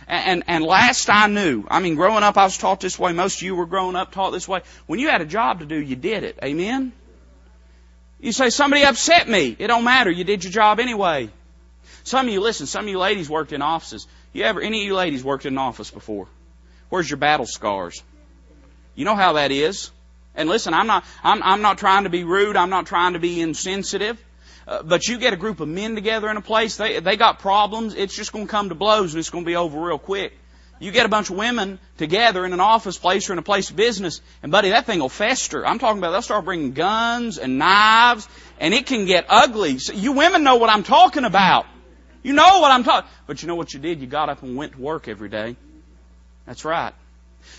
And, 0.07 0.25
and, 0.25 0.43
and 0.47 0.63
last 0.63 1.09
I 1.09 1.27
knew, 1.27 1.65
I 1.69 1.79
mean, 1.79 1.95
growing 1.95 2.23
up, 2.23 2.37
I 2.37 2.43
was 2.43 2.57
taught 2.57 2.79
this 2.79 2.99
way. 2.99 3.13
Most 3.13 3.37
of 3.37 3.41
you 3.43 3.55
were 3.55 3.65
growing 3.65 3.95
up 3.95 4.11
taught 4.11 4.31
this 4.31 4.47
way. 4.47 4.61
When 4.85 4.99
you 4.99 5.09
had 5.09 5.21
a 5.21 5.25
job 5.25 5.59
to 5.59 5.65
do, 5.65 5.75
you 5.75 5.95
did 5.95 6.23
it. 6.23 6.37
Amen? 6.43 6.91
You 8.19 8.31
say, 8.31 8.49
somebody 8.49 8.83
upset 8.83 9.27
me. 9.27 9.55
It 9.57 9.67
don't 9.67 9.83
matter. 9.83 10.11
You 10.11 10.23
did 10.23 10.43
your 10.43 10.51
job 10.51 10.79
anyway. 10.79 11.29
Some 12.03 12.27
of 12.27 12.33
you, 12.33 12.39
listen, 12.39 12.67
some 12.67 12.85
of 12.85 12.89
you 12.89 12.99
ladies 12.99 13.29
worked 13.29 13.51
in 13.51 13.61
offices. 13.61 14.07
You 14.31 14.43
ever, 14.43 14.61
any 14.61 14.81
of 14.81 14.85
you 14.85 14.95
ladies 14.95 15.23
worked 15.23 15.45
in 15.45 15.53
an 15.53 15.57
office 15.57 15.91
before? 15.91 16.27
Where's 16.89 17.09
your 17.09 17.17
battle 17.17 17.45
scars? 17.45 18.01
You 18.93 19.05
know 19.05 19.15
how 19.15 19.33
that 19.33 19.51
is. 19.51 19.91
And 20.35 20.49
listen, 20.49 20.73
I'm 20.73 20.87
not, 20.87 21.05
I'm, 21.23 21.41
I'm 21.41 21.61
not 21.61 21.77
trying 21.77 22.03
to 22.03 22.09
be 22.09 22.23
rude. 22.23 22.55
I'm 22.55 22.69
not 22.69 22.85
trying 22.85 23.13
to 23.13 23.19
be 23.19 23.41
insensitive. 23.41 24.23
Uh, 24.67 24.81
but 24.83 25.07
you 25.07 25.17
get 25.19 25.33
a 25.33 25.37
group 25.37 25.59
of 25.59 25.67
men 25.67 25.95
together 25.95 26.29
in 26.29 26.37
a 26.37 26.41
place, 26.41 26.77
they, 26.77 26.99
they 26.99 27.17
got 27.17 27.39
problems, 27.39 27.93
it's 27.93 28.15
just 28.15 28.31
going 28.31 28.47
to 28.47 28.51
come 28.51 28.69
to 28.69 28.75
blows 28.75 29.13
and 29.13 29.19
it's 29.19 29.29
going 29.29 29.43
to 29.43 29.47
be 29.47 29.55
over 29.55 29.79
real 29.79 29.99
quick. 29.99 30.33
You 30.79 30.91
get 30.91 31.05
a 31.05 31.09
bunch 31.09 31.29
of 31.29 31.37
women 31.37 31.79
together 31.97 32.45
in 32.45 32.51
an 32.51 32.59
office 32.59 32.97
place 32.97 33.29
or 33.29 33.33
in 33.33 33.39
a 33.39 33.43
place 33.43 33.69
of 33.69 33.77
business, 33.77 34.21
and 34.43 34.51
buddy, 34.51 34.69
that 34.69 34.85
thing 34.85 34.99
will 34.99 35.07
fester. 35.07 35.65
I'm 35.65 35.79
talking 35.79 35.99
about 35.99 36.11
they'll 36.11 36.21
start 36.21 36.43
bringing 36.43 36.73
guns 36.73 37.37
and 37.37 37.57
knives, 37.57 38.27
and 38.59 38.73
it 38.73 38.85
can 38.85 39.05
get 39.05 39.25
ugly. 39.29 39.79
So 39.79 39.93
you 39.93 40.11
women 40.11 40.43
know 40.43 40.57
what 40.57 40.69
I'm 40.69 40.83
talking 40.83 41.23
about. 41.23 41.65
You 42.23 42.33
know 42.33 42.59
what 42.59 42.71
I'm 42.71 42.83
talking. 42.83 43.09
But 43.25 43.41
you 43.41 43.47
know 43.47 43.55
what 43.55 43.73
you 43.73 43.79
did? 43.79 44.01
You 44.01 44.07
got 44.07 44.29
up 44.29 44.43
and 44.43 44.57
went 44.57 44.73
to 44.73 44.79
work 44.79 45.07
every 45.07 45.29
day. 45.29 45.55
That's 46.45 46.65
right. 46.65 46.93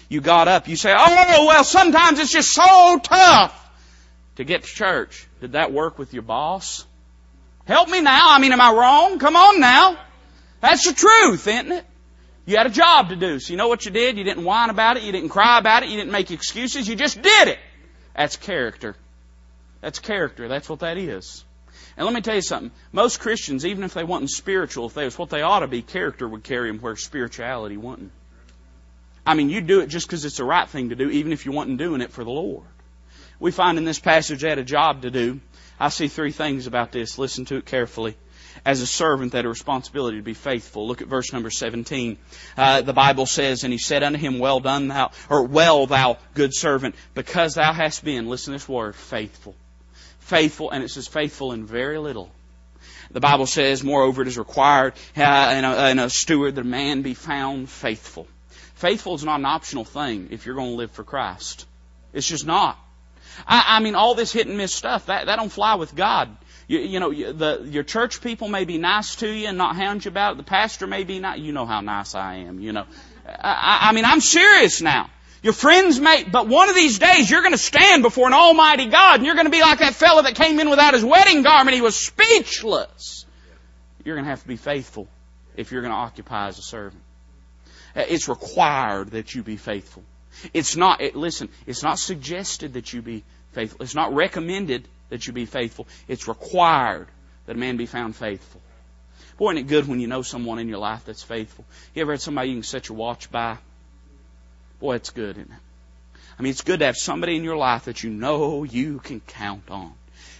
You 0.08 0.20
got 0.20 0.48
up. 0.48 0.68
You 0.68 0.76
say, 0.76 0.92
"Oh 0.94 1.46
well, 1.46 1.64
sometimes 1.64 2.18
it's 2.18 2.32
just 2.32 2.52
so 2.52 2.98
tough 3.02 3.70
to 4.36 4.44
get 4.44 4.64
to 4.64 4.68
church." 4.68 5.26
Did 5.40 5.52
that 5.52 5.72
work 5.72 5.98
with 5.98 6.12
your 6.12 6.22
boss? 6.22 6.84
Help 7.66 7.88
me 7.88 8.00
now. 8.00 8.30
I 8.30 8.38
mean, 8.38 8.52
am 8.52 8.60
I 8.60 8.72
wrong? 8.72 9.18
Come 9.18 9.36
on 9.36 9.60
now. 9.60 9.98
That's 10.60 10.86
the 10.86 10.94
truth, 10.94 11.46
isn't 11.46 11.72
it? 11.72 11.84
You 12.46 12.56
had 12.56 12.66
a 12.66 12.70
job 12.70 13.08
to 13.08 13.16
do. 13.16 13.40
So 13.40 13.52
you 13.52 13.56
know 13.56 13.68
what 13.68 13.84
you 13.84 13.90
did? 13.90 14.16
You 14.16 14.24
didn't 14.24 14.44
whine 14.44 14.70
about 14.70 14.96
it. 14.96 15.02
You 15.02 15.12
didn't 15.12 15.30
cry 15.30 15.58
about 15.58 15.82
it. 15.82 15.88
You 15.88 15.96
didn't 15.96 16.12
make 16.12 16.30
excuses. 16.30 16.88
You 16.88 16.94
just 16.94 17.20
did 17.20 17.48
it. 17.48 17.58
That's 18.14 18.36
character. 18.36 18.96
That's 19.80 19.98
character. 19.98 20.48
That's 20.48 20.68
what 20.68 20.80
that 20.80 20.96
is. 20.96 21.44
And 21.96 22.04
let 22.04 22.14
me 22.14 22.20
tell 22.20 22.36
you 22.36 22.42
something. 22.42 22.70
Most 22.92 23.20
Christians, 23.20 23.66
even 23.66 23.82
if 23.82 23.94
they 23.94 24.04
wasn't 24.04 24.30
spiritual, 24.30 24.86
if 24.86 24.94
they 24.94 25.04
was 25.04 25.18
what 25.18 25.30
they 25.30 25.42
ought 25.42 25.60
to 25.60 25.66
be, 25.66 25.82
character 25.82 26.28
would 26.28 26.44
carry 26.44 26.70
them 26.70 26.80
where 26.80 26.94
spirituality 26.94 27.76
wouldn't. 27.76 28.12
I 29.26 29.34
mean, 29.34 29.50
you 29.50 29.60
do 29.60 29.80
it 29.80 29.88
just 29.88 30.06
because 30.06 30.24
it's 30.24 30.36
the 30.36 30.44
right 30.44 30.68
thing 30.68 30.90
to 30.90 30.94
do, 30.94 31.10
even 31.10 31.32
if 31.32 31.46
you 31.46 31.52
wasn't 31.52 31.78
doing 31.78 32.00
it 32.00 32.12
for 32.12 32.22
the 32.22 32.30
Lord. 32.30 32.66
We 33.40 33.50
find 33.50 33.76
in 33.76 33.84
this 33.84 33.98
passage 33.98 34.42
they 34.42 34.48
had 34.48 34.58
a 34.58 34.64
job 34.64 35.02
to 35.02 35.10
do. 35.10 35.40
I 35.78 35.90
see 35.90 36.08
three 36.08 36.32
things 36.32 36.66
about 36.66 36.92
this. 36.92 37.18
Listen 37.18 37.44
to 37.46 37.56
it 37.56 37.66
carefully. 37.66 38.16
As 38.64 38.80
a 38.80 38.86
servant, 38.86 39.32
that 39.32 39.44
a 39.44 39.48
responsibility 39.48 40.16
to 40.16 40.22
be 40.22 40.34
faithful. 40.34 40.88
Look 40.88 41.02
at 41.02 41.08
verse 41.08 41.32
number 41.32 41.50
17. 41.50 42.16
Uh, 42.56 42.82
the 42.82 42.92
Bible 42.92 43.26
says, 43.26 43.64
And 43.64 43.72
he 43.72 43.78
said 43.78 44.02
unto 44.02 44.18
him, 44.18 44.38
Well 44.38 44.60
done, 44.60 44.88
thou, 44.88 45.10
or 45.28 45.42
well, 45.44 45.86
thou 45.86 46.18
good 46.34 46.54
servant, 46.54 46.94
because 47.14 47.54
thou 47.54 47.72
hast 47.72 48.02
been, 48.02 48.28
listen 48.28 48.52
to 48.52 48.58
this 48.58 48.68
word, 48.68 48.94
faithful. 48.94 49.54
Faithful, 50.20 50.70
and 50.70 50.82
it 50.82 50.90
says 50.90 51.06
faithful 51.06 51.52
in 51.52 51.66
very 51.66 51.98
little. 51.98 52.30
The 53.10 53.20
Bible 53.20 53.46
says, 53.46 53.84
moreover, 53.84 54.22
it 54.22 54.28
is 54.28 54.38
required 54.38 54.94
uh, 55.16 55.54
in, 55.56 55.64
a, 55.64 55.90
in 55.90 55.98
a 55.98 56.10
steward 56.10 56.56
that 56.56 56.62
a 56.62 56.64
man 56.64 57.02
be 57.02 57.14
found 57.14 57.70
faithful. 57.70 58.26
Faithful 58.74 59.14
is 59.14 59.24
not 59.24 59.38
an 59.38 59.46
optional 59.46 59.84
thing 59.84 60.28
if 60.30 60.44
you're 60.44 60.56
going 60.56 60.70
to 60.70 60.76
live 60.76 60.90
for 60.90 61.04
Christ. 61.04 61.66
It's 62.12 62.26
just 62.26 62.46
not. 62.46 62.78
I, 63.46 63.76
I 63.76 63.80
mean, 63.80 63.94
all 63.94 64.14
this 64.14 64.32
hit 64.32 64.46
and 64.46 64.56
miss 64.56 64.72
stuff, 64.72 65.06
that, 65.06 65.26
that 65.26 65.36
don't 65.36 65.50
fly 65.50 65.74
with 65.74 65.94
God. 65.94 66.36
You, 66.68 66.80
you 66.80 67.00
know, 67.00 67.10
the, 67.10 67.66
your 67.70 67.84
church 67.84 68.20
people 68.20 68.48
may 68.48 68.64
be 68.64 68.78
nice 68.78 69.16
to 69.16 69.28
you 69.28 69.48
and 69.48 69.58
not 69.58 69.76
hound 69.76 70.04
you 70.04 70.10
about 70.10 70.32
it. 70.32 70.36
The 70.38 70.42
pastor 70.44 70.86
may 70.86 71.04
be 71.04 71.18
not, 71.18 71.38
you 71.38 71.52
know 71.52 71.66
how 71.66 71.80
nice 71.80 72.14
I 72.14 72.36
am, 72.36 72.60
you 72.60 72.72
know. 72.72 72.86
I, 73.26 73.88
I 73.88 73.92
mean, 73.92 74.04
I'm 74.04 74.20
serious 74.20 74.80
now. 74.80 75.10
Your 75.42 75.52
friends 75.52 76.00
may, 76.00 76.24
but 76.24 76.48
one 76.48 76.68
of 76.68 76.74
these 76.74 76.98
days 76.98 77.30
you're 77.30 77.42
going 77.42 77.52
to 77.52 77.58
stand 77.58 78.02
before 78.02 78.26
an 78.26 78.34
almighty 78.34 78.86
God 78.86 79.16
and 79.16 79.26
you're 79.26 79.36
going 79.36 79.46
to 79.46 79.50
be 79.50 79.60
like 79.60 79.78
that 79.78 79.94
fellow 79.94 80.22
that 80.22 80.34
came 80.34 80.58
in 80.58 80.70
without 80.70 80.94
his 80.94 81.04
wedding 81.04 81.42
garment. 81.42 81.74
He 81.74 81.82
was 81.82 81.94
speechless. 81.94 83.26
You're 84.04 84.16
going 84.16 84.24
to 84.24 84.30
have 84.30 84.42
to 84.42 84.48
be 84.48 84.56
faithful 84.56 85.08
if 85.56 85.70
you're 85.70 85.82
going 85.82 85.92
to 85.92 85.98
occupy 85.98 86.48
as 86.48 86.58
a 86.58 86.62
servant. 86.62 87.02
Uh, 87.94 88.04
it's 88.08 88.28
required 88.28 89.12
that 89.12 89.34
you 89.34 89.42
be 89.42 89.56
faithful. 89.56 90.02
It's 90.52 90.76
not, 90.76 91.00
it, 91.00 91.16
listen, 91.16 91.48
it's 91.66 91.82
not 91.82 91.98
suggested 91.98 92.74
that 92.74 92.92
you 92.92 93.02
be 93.02 93.24
faithful. 93.52 93.82
It's 93.82 93.94
not 93.94 94.14
recommended 94.14 94.88
that 95.08 95.26
you 95.26 95.32
be 95.32 95.46
faithful. 95.46 95.86
It's 96.08 96.28
required 96.28 97.08
that 97.46 97.56
a 97.56 97.58
man 97.58 97.76
be 97.76 97.86
found 97.86 98.16
faithful. 98.16 98.60
Boy, 99.38 99.52
isn't 99.52 99.64
it 99.64 99.68
good 99.68 99.86
when 99.86 100.00
you 100.00 100.06
know 100.06 100.22
someone 100.22 100.58
in 100.58 100.68
your 100.68 100.78
life 100.78 101.04
that's 101.04 101.22
faithful? 101.22 101.64
You 101.94 102.02
ever 102.02 102.12
had 102.12 102.20
somebody 102.20 102.48
you 102.48 102.56
can 102.56 102.62
set 102.62 102.88
your 102.88 102.96
watch 102.96 103.30
by? 103.30 103.58
Boy, 104.80 104.94
it's 104.96 105.10
good, 105.10 105.36
isn't 105.36 105.50
it? 105.50 105.58
I 106.38 106.42
mean, 106.42 106.50
it's 106.50 106.62
good 106.62 106.80
to 106.80 106.86
have 106.86 106.96
somebody 106.96 107.36
in 107.36 107.44
your 107.44 107.56
life 107.56 107.84
that 107.84 108.02
you 108.02 108.10
know 108.10 108.64
you 108.64 108.98
can 108.98 109.20
count 109.20 109.70
on. 109.70 109.94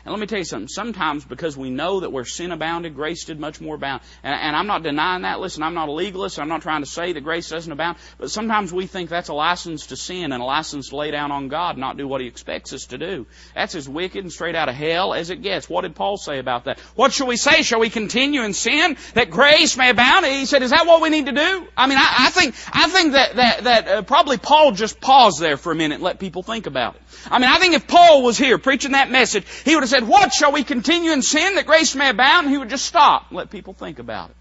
And 0.07 0.13
let 0.13 0.21
me 0.21 0.29
tell 0.29 0.39
you 0.39 0.45
something. 0.45 0.69
Sometimes 0.69 1.25
because 1.25 1.57
we 1.57 1.69
know 1.69 1.99
that 1.99 2.13
where 2.13 2.25
sin 2.25 2.53
abounded, 2.53 2.95
grace 2.95 3.25
did 3.25 3.41
much 3.41 3.61
more 3.61 3.75
abound. 3.75 4.03
And, 4.23 4.33
and 4.41 4.55
I'm 4.55 4.69
not 4.69 4.85
denying 4.85 5.23
that. 5.23 5.41
Listen, 5.41 5.65
I'm 5.65 5.75
not 5.75 5.89
a 5.89 5.93
legalist. 5.93 6.39
I'm 6.39 6.49
not 6.49 6.63
trying 6.63 6.83
to 6.83 6.89
say 6.89 7.13
that 7.13 7.23
grace 7.23 7.51
doesn't 7.51 7.73
abound. 7.73 7.99
But 8.17 8.31
sometimes 8.31 8.73
we 8.73 8.87
think 8.87 9.11
that's 9.11 9.31
a 9.31 9.35
license 9.35 9.89
to 9.89 9.97
sin 9.97 10.31
and 10.31 10.41
a 10.41 10.47
license 10.47 10.91
to 10.91 10.97
lay 10.97 11.11
down 11.11 11.33
on 11.33 11.49
God 11.49 11.71
and 11.71 11.81
not 11.81 11.97
do 11.97 12.07
what 12.07 12.21
He 12.21 12.29
expects 12.29 12.73
us 12.73 12.87
to 12.87 12.99
do. 12.99 13.27
That's 13.57 13.75
as 13.75 13.89
wicked 13.89 14.23
and 14.23 14.33
straight 14.33 14.55
out 14.55 14.69
of 14.69 14.77
hell 14.77 15.13
as 15.13 15.31
it 15.31 15.43
gets. 15.43 15.69
What 15.69 15.81
did 15.81 15.97
Paul 15.97 16.19
say 16.19 16.39
about 16.39 16.67
that? 16.67 16.79
What 16.95 17.13
shall 17.13 17.27
we 17.27 17.37
say? 17.37 17.63
Shall 17.63 17.81
we 17.81 17.91
continue 17.91 18.43
in 18.43 18.53
sin 18.53 18.97
that 19.15 19.31
grace 19.31 19.77
may 19.77 19.91
abound? 19.91 20.25
He 20.25 20.47
said, 20.47 20.63
is 20.63 20.71
that 20.71 20.87
what 20.87 21.03
we 21.03 21.11
need 21.11 21.27
to 21.27 21.33
do? 21.33 21.67
I 21.77 21.89
mean, 21.89 21.99
I, 21.99 22.27
I 22.27 22.31
think, 22.31 22.55
I 22.73 22.89
think 22.89 23.15
that, 23.15 23.35
that, 23.35 23.65
that 23.65 23.89
uh, 23.89 24.03
probably 24.03 24.37
Paul 24.37 24.71
just 24.71 25.01
paused 25.01 25.41
there 25.41 25.57
for 25.57 25.73
a 25.73 25.75
minute 25.75 25.97
and 25.97 26.05
let 26.05 26.21
people 26.21 26.45
think 26.45 26.67
about 26.67 26.95
it. 26.95 27.03
I 27.29 27.41
mean, 27.41 27.51
I 27.51 27.59
think 27.59 27.75
if 27.75 27.89
Paul 27.89 28.23
was 28.23 28.39
here 28.39 28.57
preaching 28.59 28.93
that 28.93 29.11
message, 29.11 29.45
he 29.65 29.75
would 29.75 29.83
have 29.83 29.91
said, 29.91 29.96
what 30.05 30.33
shall 30.33 30.53
we 30.53 30.65
continue 30.65 31.13
in 31.13 31.23
sin 31.23 31.57
that 31.57 31.67
grace 31.67 31.95
may 31.95 32.11
abound? 32.11 32.47
And 32.47 32.53
he 32.53 32.59
would 32.59 32.71
just 32.71 32.87
stop 32.87 33.29
and 33.29 33.37
let 33.37 33.51
people 33.51 33.75
think 33.75 33.99
about 33.99 34.31
it. 34.31 34.37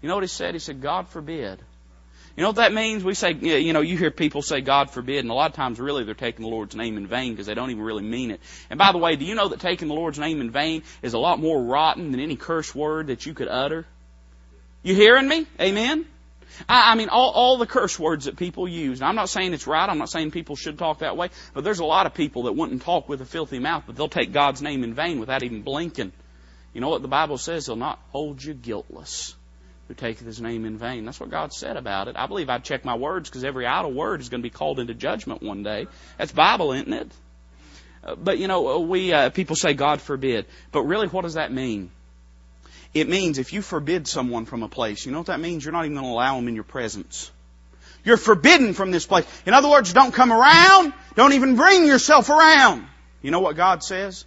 You 0.00 0.08
know 0.08 0.14
what 0.14 0.24
he 0.24 0.28
said? 0.28 0.54
He 0.54 0.60
said, 0.60 0.80
God 0.80 1.08
forbid. 1.08 1.60
You 2.36 2.42
know 2.42 2.50
what 2.50 2.56
that 2.56 2.74
means? 2.74 3.02
We 3.02 3.14
say, 3.14 3.32
you 3.32 3.72
know, 3.72 3.80
you 3.80 3.96
hear 3.96 4.10
people 4.10 4.42
say 4.42 4.60
God 4.60 4.90
forbid, 4.90 5.20
and 5.20 5.30
a 5.30 5.34
lot 5.34 5.50
of 5.50 5.56
times 5.56 5.80
really 5.80 6.04
they're 6.04 6.14
taking 6.14 6.42
the 6.44 6.50
Lord's 6.50 6.76
name 6.76 6.98
in 6.98 7.06
vain 7.06 7.32
because 7.32 7.46
they 7.46 7.54
don't 7.54 7.70
even 7.70 7.82
really 7.82 8.02
mean 8.02 8.30
it. 8.30 8.40
And 8.68 8.78
by 8.78 8.92
the 8.92 8.98
way, 8.98 9.16
do 9.16 9.24
you 9.24 9.34
know 9.34 9.48
that 9.48 9.60
taking 9.60 9.88
the 9.88 9.94
Lord's 9.94 10.18
name 10.18 10.42
in 10.42 10.50
vain 10.50 10.82
is 11.00 11.14
a 11.14 11.18
lot 11.18 11.40
more 11.40 11.62
rotten 11.62 12.10
than 12.10 12.20
any 12.20 12.36
curse 12.36 12.74
word 12.74 13.06
that 13.06 13.24
you 13.24 13.32
could 13.32 13.48
utter? 13.48 13.86
You 14.82 14.94
hearing 14.94 15.26
me? 15.26 15.46
Amen? 15.58 16.04
I, 16.68 16.92
I 16.92 16.94
mean, 16.94 17.08
all, 17.08 17.30
all 17.30 17.58
the 17.58 17.66
curse 17.66 17.98
words 17.98 18.26
that 18.26 18.36
people 18.36 18.68
use. 18.68 19.00
And 19.00 19.08
I'm 19.08 19.14
not 19.16 19.28
saying 19.28 19.54
it's 19.54 19.66
right. 19.66 19.88
I'm 19.88 19.98
not 19.98 20.10
saying 20.10 20.30
people 20.30 20.56
should 20.56 20.78
talk 20.78 21.00
that 21.00 21.16
way. 21.16 21.30
But 21.54 21.64
there's 21.64 21.80
a 21.80 21.84
lot 21.84 22.06
of 22.06 22.14
people 22.14 22.44
that 22.44 22.52
wouldn't 22.52 22.82
talk 22.82 23.08
with 23.08 23.20
a 23.20 23.24
filthy 23.24 23.58
mouth, 23.58 23.84
but 23.86 23.96
they'll 23.96 24.08
take 24.08 24.32
God's 24.32 24.62
name 24.62 24.84
in 24.84 24.94
vain 24.94 25.20
without 25.20 25.42
even 25.42 25.62
blinking. 25.62 26.12
You 26.72 26.80
know 26.80 26.88
what 26.88 27.02
the 27.02 27.08
Bible 27.08 27.38
says? 27.38 27.66
He'll 27.66 27.76
not 27.76 28.00
hold 28.10 28.42
you 28.42 28.54
guiltless 28.54 29.34
who 29.88 29.94
taketh 29.94 30.26
his 30.26 30.40
name 30.40 30.64
in 30.64 30.78
vain. 30.78 31.04
That's 31.04 31.20
what 31.20 31.30
God 31.30 31.52
said 31.52 31.76
about 31.76 32.08
it. 32.08 32.16
I 32.16 32.26
believe 32.26 32.50
I'd 32.50 32.64
check 32.64 32.84
my 32.84 32.96
words 32.96 33.28
because 33.28 33.44
every 33.44 33.66
idle 33.66 33.92
word 33.92 34.20
is 34.20 34.28
going 34.28 34.40
to 34.40 34.46
be 34.46 34.50
called 34.50 34.80
into 34.80 34.94
judgment 34.94 35.42
one 35.42 35.62
day. 35.62 35.86
That's 36.18 36.32
Bible, 36.32 36.72
isn't 36.72 36.92
it? 36.92 37.12
but 38.16 38.38
you 38.38 38.46
know, 38.48 38.80
we 38.80 39.12
uh, 39.12 39.30
people 39.30 39.56
say 39.56 39.74
God 39.74 40.00
forbid, 40.00 40.46
but 40.70 40.82
really, 40.82 41.08
what 41.08 41.22
does 41.22 41.34
that 41.34 41.52
mean? 41.52 41.90
It 42.96 43.10
means 43.10 43.36
if 43.36 43.52
you 43.52 43.60
forbid 43.60 44.08
someone 44.08 44.46
from 44.46 44.62
a 44.62 44.70
place, 44.70 45.04
you 45.04 45.12
know 45.12 45.18
what 45.18 45.26
that 45.26 45.38
means? 45.38 45.62
You're 45.62 45.72
not 45.72 45.84
even 45.84 45.98
going 45.98 46.06
to 46.06 46.12
allow 46.12 46.36
them 46.36 46.48
in 46.48 46.54
your 46.54 46.64
presence. 46.64 47.30
You're 48.04 48.16
forbidden 48.16 48.72
from 48.72 48.90
this 48.90 49.04
place. 49.04 49.26
In 49.44 49.52
other 49.52 49.68
words, 49.68 49.92
don't 49.92 50.14
come 50.14 50.32
around. 50.32 50.94
Don't 51.14 51.34
even 51.34 51.56
bring 51.56 51.84
yourself 51.84 52.30
around. 52.30 52.86
You 53.20 53.30
know 53.32 53.40
what 53.40 53.54
God 53.54 53.82
says? 53.82 54.24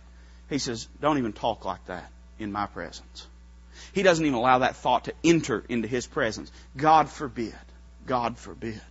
He 0.51 0.59
says, 0.59 0.87
don't 1.01 1.17
even 1.17 1.33
talk 1.33 1.65
like 1.65 1.83
that 1.87 2.11
in 2.37 2.51
my 2.51 2.67
presence. 2.67 3.25
He 3.91 4.03
doesn't 4.03 4.23
even 4.23 4.37
allow 4.37 4.59
that 4.59 4.75
thought 4.75 5.05
to 5.05 5.13
enter 5.23 5.63
into 5.67 5.87
His 5.87 6.05
presence. 6.05 6.51
God 6.77 7.09
forbid. 7.09 7.55
God 8.05 8.37
forbid. 8.37 8.81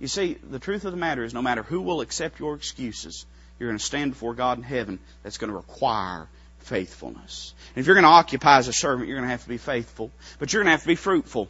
You 0.00 0.08
see, 0.08 0.38
the 0.48 0.58
truth 0.58 0.86
of 0.86 0.92
the 0.92 0.98
matter 0.98 1.24
is 1.24 1.34
no 1.34 1.42
matter 1.42 1.62
who 1.62 1.82
will 1.82 2.00
accept 2.00 2.40
your 2.40 2.54
excuses, 2.54 3.26
you're 3.58 3.68
going 3.68 3.78
to 3.78 3.84
stand 3.84 4.12
before 4.12 4.32
God 4.32 4.56
in 4.56 4.64
heaven 4.64 4.98
that's 5.22 5.36
going 5.36 5.50
to 5.50 5.56
require 5.56 6.26
faithfulness. 6.64 7.54
And 7.74 7.80
if 7.80 7.86
you're 7.86 7.94
going 7.94 8.04
to 8.04 8.10
occupy 8.10 8.58
as 8.58 8.68
a 8.68 8.72
servant, 8.72 9.08
you're 9.08 9.16
going 9.18 9.28
to 9.28 9.30
have 9.30 9.42
to 9.42 9.48
be 9.48 9.58
faithful, 9.58 10.10
but 10.38 10.52
you're 10.52 10.62
going 10.62 10.68
to 10.68 10.72
have 10.72 10.82
to 10.82 10.88
be 10.88 10.94
fruitful. 10.96 11.48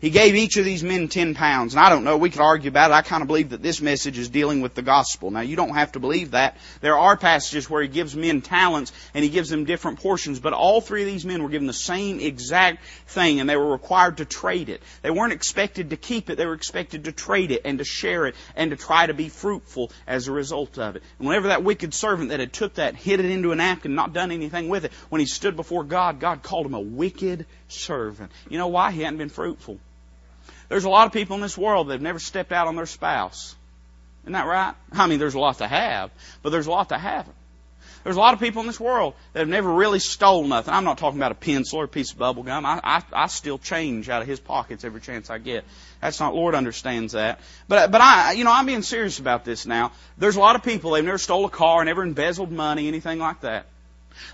He 0.00 0.10
gave 0.10 0.34
each 0.34 0.56
of 0.56 0.64
these 0.64 0.82
men 0.82 1.08
ten 1.08 1.34
pounds. 1.34 1.74
And 1.74 1.80
I 1.80 1.88
don't 1.88 2.04
know, 2.04 2.16
we 2.16 2.30
could 2.30 2.40
argue 2.40 2.68
about 2.68 2.90
it. 2.90 2.94
I 2.94 3.02
kind 3.02 3.22
of 3.22 3.26
believe 3.26 3.50
that 3.50 3.62
this 3.62 3.80
message 3.80 4.18
is 4.18 4.28
dealing 4.28 4.60
with 4.60 4.74
the 4.74 4.82
gospel. 4.82 5.30
Now 5.30 5.40
you 5.40 5.56
don't 5.56 5.74
have 5.74 5.92
to 5.92 6.00
believe 6.00 6.32
that. 6.32 6.56
There 6.80 6.98
are 6.98 7.16
passages 7.16 7.68
where 7.68 7.82
he 7.82 7.88
gives 7.88 8.14
men 8.14 8.42
talents 8.42 8.92
and 9.14 9.24
he 9.24 9.30
gives 9.30 9.48
them 9.48 9.64
different 9.64 10.00
portions, 10.00 10.40
but 10.40 10.52
all 10.52 10.80
three 10.80 11.02
of 11.02 11.08
these 11.08 11.24
men 11.24 11.42
were 11.42 11.48
given 11.48 11.66
the 11.66 11.72
same 11.72 12.20
exact 12.20 12.84
thing 13.06 13.40
and 13.40 13.48
they 13.48 13.56
were 13.56 13.70
required 13.70 14.18
to 14.18 14.24
trade 14.24 14.68
it. 14.68 14.82
They 15.02 15.10
weren't 15.10 15.32
expected 15.32 15.90
to 15.90 15.96
keep 15.96 16.30
it, 16.30 16.36
they 16.36 16.46
were 16.46 16.54
expected 16.54 17.04
to 17.04 17.12
trade 17.12 17.50
it 17.50 17.62
and 17.64 17.78
to 17.78 17.84
share 17.84 18.26
it 18.26 18.34
and 18.54 18.70
to 18.70 18.76
try 18.76 19.06
to 19.06 19.14
be 19.14 19.28
fruitful 19.28 19.90
as 20.06 20.28
a 20.28 20.32
result 20.32 20.78
of 20.78 20.96
it. 20.96 21.02
And 21.18 21.26
whenever 21.26 21.48
that 21.48 21.64
wicked 21.64 21.94
servant 21.94 22.30
that 22.30 22.40
had 22.40 22.52
took 22.52 22.74
that, 22.74 22.96
hid 22.96 23.20
it 23.20 23.26
into 23.26 23.52
a 23.52 23.56
napkin, 23.56 23.94
not 23.94 24.12
done 24.12 24.30
anything 24.30 24.68
with 24.68 24.84
it, 24.84 24.92
when 25.08 25.20
he 25.20 25.26
stood 25.26 25.56
before 25.56 25.84
God, 25.84 26.20
God 26.20 26.42
called 26.42 26.66
him 26.66 26.74
a 26.74 26.80
wicked 26.80 27.46
servant. 27.68 28.32
You 28.48 28.58
know 28.58 28.68
why? 28.68 28.92
He 28.92 29.02
hadn't 29.02 29.18
been 29.18 29.28
fruitful. 29.28 29.78
There's 30.68 30.84
a 30.84 30.88
lot 30.88 31.06
of 31.06 31.12
people 31.12 31.36
in 31.36 31.42
this 31.42 31.56
world 31.56 31.88
that 31.88 31.94
have 31.94 32.02
never 32.02 32.18
stepped 32.18 32.52
out 32.52 32.66
on 32.66 32.76
their 32.76 32.86
spouse. 32.86 33.54
Isn't 34.24 34.32
that 34.32 34.46
right? 34.46 34.74
I 34.92 35.06
mean, 35.06 35.18
there's 35.18 35.34
a 35.34 35.38
lot 35.38 35.58
to 35.58 35.68
have, 35.68 36.10
but 36.42 36.50
there's 36.50 36.66
a 36.66 36.70
lot 36.70 36.88
to 36.88 36.98
haven't. 36.98 37.36
There's 38.02 38.16
a 38.16 38.20
lot 38.20 38.34
of 38.34 38.40
people 38.40 38.60
in 38.60 38.68
this 38.68 38.78
world 38.78 39.14
that 39.32 39.40
have 39.40 39.48
never 39.48 39.72
really 39.72 39.98
stole 39.98 40.46
nothing. 40.46 40.72
I'm 40.72 40.84
not 40.84 40.96
talking 40.98 41.18
about 41.18 41.32
a 41.32 41.36
pencil 41.36 41.80
or 41.80 41.84
a 41.84 41.88
piece 41.88 42.12
of 42.12 42.18
bubble 42.18 42.44
gum. 42.44 42.64
I, 42.64 42.80
I, 42.82 43.02
I 43.12 43.26
steal 43.26 43.58
change 43.58 44.08
out 44.08 44.22
of 44.22 44.28
his 44.28 44.38
pockets 44.38 44.84
every 44.84 45.00
chance 45.00 45.28
I 45.28 45.38
get. 45.38 45.64
That's 46.00 46.20
not, 46.20 46.32
Lord 46.32 46.54
understands 46.54 47.14
that. 47.14 47.40
But, 47.66 47.90
but 47.90 48.00
I, 48.00 48.32
you 48.32 48.44
know, 48.44 48.52
I'm 48.52 48.66
being 48.66 48.82
serious 48.82 49.18
about 49.18 49.44
this 49.44 49.66
now. 49.66 49.90
There's 50.18 50.36
a 50.36 50.40
lot 50.40 50.54
of 50.54 50.62
people, 50.62 50.92
they've 50.92 51.04
never 51.04 51.18
stole 51.18 51.46
a 51.46 51.50
car, 51.50 51.84
never 51.84 52.04
embezzled 52.04 52.52
money, 52.52 52.86
anything 52.86 53.18
like 53.18 53.40
that. 53.40 53.66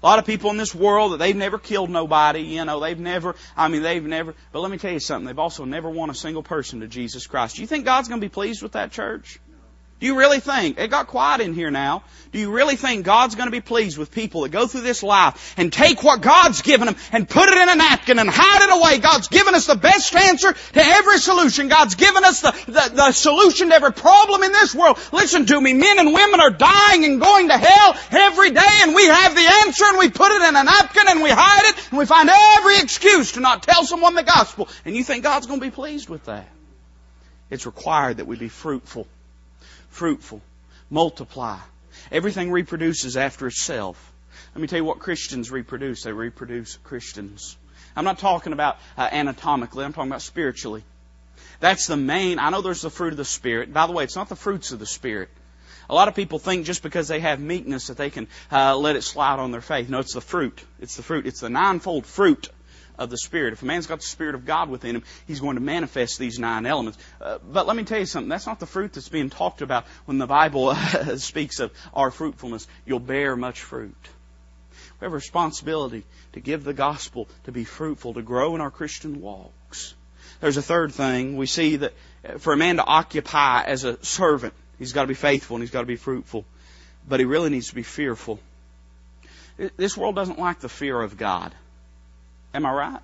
A 0.03 0.07
lot 0.07 0.19
of 0.19 0.27
people 0.27 0.51
in 0.51 0.57
this 0.57 0.75
world 0.75 1.13
that 1.13 1.19
they've 1.19 1.37
never 1.37 1.59
killed 1.59 1.91
nobody, 1.91 2.43
you 2.43 2.65
know, 2.65 2.81
they've 2.81 2.99
never, 2.99 3.37
I 3.57 3.69
mean, 3.69 3.83
they've 3.83 4.05
never, 4.05 4.35
but 4.53 4.61
let 4.61 4.71
me 4.71 4.79
tell 4.79 4.93
you 4.93 5.01
something, 5.01 5.27
they've 5.27 5.39
also 5.39 5.65
never 5.65 5.89
won 5.91 6.11
a 6.11 6.15
single 6.15 6.43
person 6.43 6.81
to 6.81 6.89
Jesus 6.89 7.27
Christ. 7.27 7.57
Do 7.57 7.63
you 7.63 7.69
think 7.69 7.85
God's 7.85 8.09
going 8.09 8.21
to 8.21 8.25
be 8.25 8.33
pleased 8.33 8.63
with 8.63 8.73
that 8.73 8.93
church? 8.93 9.39
Do 10.03 10.09
you 10.09 10.17
really 10.17 10.41
think, 10.41 10.81
it 10.81 10.91
got 10.91 11.07
quiet 11.07 11.41
in 11.43 11.55
here 11.55 11.71
now, 11.71 12.03
do 12.33 12.41
you 12.41 12.51
really 12.51 12.75
think 12.75 13.05
God's 13.05 13.37
going 13.37 13.47
to 13.47 13.53
be 13.53 13.61
pleased 13.61 13.97
with 13.97 14.11
people 14.11 14.41
that 14.41 14.49
go 14.49 14.67
through 14.67 14.81
this 14.81 15.05
life 15.05 15.55
and 15.57 15.73
take 15.73 16.03
what 16.03 16.21
God's 16.21 16.61
given 16.63 16.87
them 16.87 16.97
and 17.13 17.29
put 17.29 17.49
it 17.49 17.57
in 17.57 17.69
a 17.69 17.77
napkin 17.77 18.19
and 18.19 18.29
hide 18.29 18.69
it 18.69 18.81
away? 18.81 18.99
God's 18.99 19.29
given 19.29 19.55
us 19.55 19.69
the 19.69 19.77
best 19.77 20.13
answer 20.17 20.53
to 20.55 20.85
every 20.85 21.19
solution. 21.19 21.69
God's 21.69 21.95
given 21.95 22.25
us 22.25 22.41
the, 22.41 22.51
the, 22.67 22.93
the 22.97 23.13
solution 23.13 23.69
to 23.69 23.77
every 23.77 23.93
problem 23.93 24.43
in 24.43 24.51
this 24.51 24.75
world. 24.75 24.99
Listen 25.13 25.47
to 25.47 25.61
me, 25.61 25.73
men 25.73 26.01
and 26.01 26.13
women 26.13 26.41
are 26.41 26.51
dying 26.51 27.05
and 27.05 27.21
going 27.21 27.47
to 27.51 27.57
hell 27.57 27.97
every 28.11 28.51
day 28.51 28.79
and 28.83 28.97
we 28.97 29.07
have 29.07 29.37
the 29.37 29.53
answer 29.67 29.85
and 29.85 29.99
we 29.99 30.11
put 30.11 30.33
it 30.33 30.43
in 30.49 30.57
a 30.57 30.65
napkin 30.65 31.05
and 31.11 31.23
we 31.23 31.31
hide 31.31 31.71
it 31.71 31.89
and 31.91 31.99
we 32.01 32.07
find 32.07 32.29
every 32.29 32.79
excuse 32.79 33.31
to 33.33 33.41
not 33.41 33.63
tell 33.63 33.85
someone 33.85 34.17
the 34.17 34.25
gospel. 34.25 34.69
And 34.85 34.97
you 34.97 35.05
think 35.05 35.23
God's 35.23 35.47
going 35.47 35.61
to 35.61 35.67
be 35.67 35.71
pleased 35.71 36.09
with 36.09 36.25
that? 36.25 36.49
It's 37.51 37.67
required 37.67 38.17
that 38.17 38.27
we 38.27 38.37
be 38.37 38.49
fruitful 38.49 39.07
fruitful, 39.93 40.41
multiply. 40.91 41.59
Everything 42.11 42.51
reproduces 42.51 43.17
after 43.17 43.47
itself. 43.47 44.13
Let 44.55 44.61
me 44.61 44.67
tell 44.67 44.79
you 44.79 44.85
what 44.85 44.99
Christians 44.99 45.51
reproduce. 45.51 46.03
They 46.03 46.13
reproduce 46.13 46.77
Christians. 46.85 47.57
I'm 47.95 48.05
not 48.05 48.19
talking 48.19 48.53
about 48.53 48.79
uh, 48.97 49.09
anatomically, 49.13 49.85
I'm 49.85 49.93
talking 49.93 50.11
about 50.11 50.23
spiritually. 50.23 50.83
That's 51.61 51.87
the 51.87 51.97
main, 51.97 52.39
I 52.39 52.51
know 52.51 52.63
there's 52.63 52.83
the 52.83 52.91
fruit 52.91 53.13
of 53.13 53.19
the 53.19 53.25
Spirit. 53.25 53.73
By 53.73 53.87
the 53.87 53.93
way, 53.93 54.05
it's 54.05 54.17
not 54.17 54.29
the 54.29 54.37
fruits 54.37 54.73
of 54.73 54.79
the 54.79 54.87
Spirit. 54.87 55.29
A 55.91 55.95
lot 55.95 56.09
of 56.09 56.15
people 56.15 56.39
think 56.39 56.65
just 56.65 56.83
because 56.83 57.09
they 57.09 57.21
have 57.21 57.39
meekness 57.39 57.89
that 57.89 57.97
they 57.97 58.11
can 58.11 58.29
uh, 58.51 58.77
let 58.77 58.97
it 58.97 59.03
slide 59.03 59.39
on 59.39 59.51
their 59.51 59.61
faith. 59.61 59.89
No, 59.89 59.99
it's 59.99 60.15
the 60.15 60.21
fruit. 60.21 60.63
It's 60.81 60.97
the 60.97 61.03
fruit. 61.03 61.27
It's 61.27 61.41
the 61.41 61.51
ninefold 61.51 62.07
fruit 62.07 62.49
of 62.99 63.11
the 63.11 63.19
Spirit. 63.19 63.53
If 63.53 63.63
a 63.63 63.65
man's 63.65 63.87
got 63.87 64.01
the 64.01 64.07
Spirit 64.07 64.35
of 64.35 64.45
God 64.45 64.69
within 64.69 64.97
him, 64.97 65.03
he's 65.27 65.41
going 65.41 65.57
to 65.57 65.63
manifest 65.63 66.19
these 66.19 66.39
nine 66.39 66.67
elements. 66.67 66.99
Uh, 67.21 67.39
but 67.45 67.67
let 67.67 67.77
me 67.77 67.85
tell 67.85 67.99
you 67.99 68.07
something. 68.07 68.29
That's 68.29 68.47
not 68.47 68.61
the 68.61 68.67
fruit 68.67 68.93
that's 68.93 69.09
being 69.09 69.31
talked 69.31 69.63
about 69.63 69.87
when 70.05 70.19
the 70.19 70.27
Bible 70.27 70.75
speaks 71.17 71.61
of 71.61 71.73
our 71.95 72.11
fruitfulness. 72.11 72.67
You'll 72.87 73.01
bear 73.01 73.37
much 73.37 73.61
fruit. 73.61 73.97
We 75.01 75.07
have 75.07 75.13
a 75.13 75.17
responsibility 75.17 76.05
to 76.33 76.41
give 76.41 76.65
the 76.65 76.75
gospel, 76.75 77.29
to 77.45 77.53
be 77.53 77.65
fruitful, 77.65 78.15
to 78.15 78.23
grow 78.23 78.55
in 78.55 78.61
our 78.61 78.71
Christian 78.71 79.21
walks. 79.21 79.95
There's 80.41 80.57
a 80.57 80.63
third 80.63 80.93
thing. 80.93 81.37
We 81.37 81.47
see 81.47 81.77
that 81.77 81.93
for 82.39 82.53
a 82.53 82.57
man 82.57 82.77
to 82.77 82.85
occupy 82.85 83.63
as 83.63 83.85
a 83.85 84.03
servant, 84.05 84.55
he's 84.79 84.93
got 84.93 85.03
to 85.03 85.09
be 85.09 85.15
faithful 85.15 85.57
and 85.57 85.63
he's 85.63 85.71
got 85.71 85.81
to 85.81 85.87
be 85.87 85.97
fruitful. 85.97 86.45
But 87.09 87.21
he 87.21 87.27
really 87.27 87.51
needs 87.51 87.69
to 87.69 87.75
be 87.75 87.83
fearful. 87.83 88.39
This 89.77 89.97
world 89.97 90.15
doesn't 90.15 90.39
like 90.39 90.61
the 90.61 90.69
fear 90.69 91.01
of 91.01 91.17
God. 91.17 91.55
Am 92.55 92.67
I 92.67 92.73
right? 92.73 93.01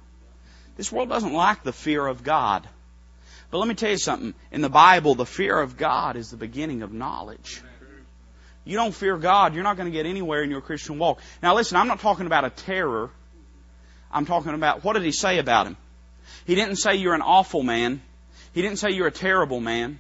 This 0.76 0.92
world 0.92 1.08
doesn't 1.08 1.32
like 1.32 1.62
the 1.62 1.72
fear 1.72 2.06
of 2.06 2.22
God. 2.22 2.66
But 3.50 3.58
let 3.58 3.68
me 3.68 3.74
tell 3.74 3.90
you 3.90 3.98
something. 3.98 4.34
In 4.52 4.60
the 4.60 4.68
Bible, 4.68 5.14
the 5.14 5.26
fear 5.26 5.58
of 5.58 5.76
God 5.76 6.16
is 6.16 6.30
the 6.30 6.36
beginning 6.36 6.82
of 6.82 6.92
knowledge. 6.92 7.62
You 8.64 8.76
don't 8.76 8.94
fear 8.94 9.16
God, 9.16 9.54
you're 9.54 9.64
not 9.64 9.78
going 9.78 9.90
to 9.90 9.96
get 9.96 10.04
anywhere 10.04 10.42
in 10.42 10.50
your 10.50 10.60
Christian 10.60 10.98
walk. 10.98 11.20
Now 11.42 11.54
listen, 11.54 11.78
I'm 11.78 11.88
not 11.88 12.00
talking 12.00 12.26
about 12.26 12.44
a 12.44 12.50
terror. 12.50 13.10
I'm 14.12 14.26
talking 14.26 14.52
about, 14.52 14.84
what 14.84 14.92
did 14.92 15.04
he 15.04 15.12
say 15.12 15.38
about 15.38 15.66
him? 15.66 15.76
He 16.46 16.54
didn't 16.54 16.76
say 16.76 16.96
you're 16.96 17.14
an 17.14 17.22
awful 17.22 17.62
man. 17.62 18.02
He 18.52 18.60
didn't 18.60 18.78
say 18.78 18.90
you're 18.90 19.06
a 19.06 19.12
terrible 19.12 19.60
man. 19.60 19.98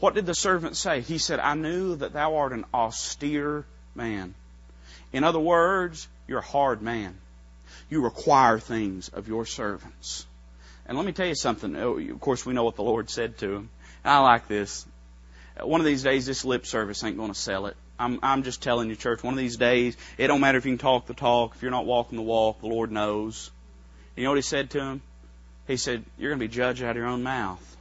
What 0.00 0.14
did 0.14 0.26
the 0.26 0.34
servant 0.34 0.76
say? 0.76 1.00
He 1.00 1.18
said, 1.18 1.38
I 1.38 1.54
knew 1.54 1.96
that 1.96 2.12
thou 2.12 2.36
art 2.36 2.52
an 2.52 2.64
austere 2.74 3.64
man. 3.94 4.34
In 5.12 5.22
other 5.22 5.40
words, 5.40 6.08
you're 6.26 6.40
a 6.40 6.42
hard 6.42 6.82
man 6.82 7.16
you 7.88 8.02
require 8.02 8.58
things 8.58 9.08
of 9.08 9.28
your 9.28 9.46
servants. 9.46 10.26
And 10.86 10.96
let 10.96 11.06
me 11.06 11.12
tell 11.12 11.26
you 11.26 11.34
something. 11.34 11.76
Oh, 11.76 11.98
of 11.98 12.20
course, 12.20 12.44
we 12.44 12.54
know 12.54 12.64
what 12.64 12.76
the 12.76 12.82
Lord 12.82 13.10
said 13.10 13.38
to 13.38 13.54
him. 13.54 13.70
I 14.04 14.20
like 14.20 14.48
this. 14.48 14.86
One 15.60 15.80
of 15.80 15.86
these 15.86 16.02
days, 16.02 16.24
this 16.24 16.44
lip 16.44 16.66
service 16.66 17.02
ain't 17.04 17.16
going 17.16 17.32
to 17.32 17.38
sell 17.38 17.66
it. 17.66 17.76
I'm, 17.98 18.20
I'm 18.22 18.42
just 18.42 18.62
telling 18.62 18.88
you, 18.88 18.96
church, 18.96 19.22
one 19.22 19.34
of 19.34 19.38
these 19.38 19.56
days, 19.56 19.96
it 20.16 20.28
don't 20.28 20.40
matter 20.40 20.56
if 20.56 20.64
you 20.64 20.72
can 20.72 20.78
talk 20.78 21.06
the 21.06 21.14
talk. 21.14 21.56
If 21.56 21.62
you're 21.62 21.70
not 21.70 21.84
walking 21.84 22.16
the 22.16 22.22
walk, 22.22 22.60
the 22.60 22.68
Lord 22.68 22.92
knows. 22.92 23.50
You 24.16 24.24
know 24.24 24.30
what 24.30 24.36
he 24.36 24.42
said 24.42 24.70
to 24.70 24.80
him? 24.80 25.02
He 25.66 25.76
said, 25.76 26.04
You're 26.16 26.30
going 26.30 26.40
to 26.40 26.46
be 26.46 26.54
judged 26.54 26.82
out 26.82 26.90
of 26.90 26.96
your 26.96 27.06
own 27.06 27.22
mouth. 27.22 27.76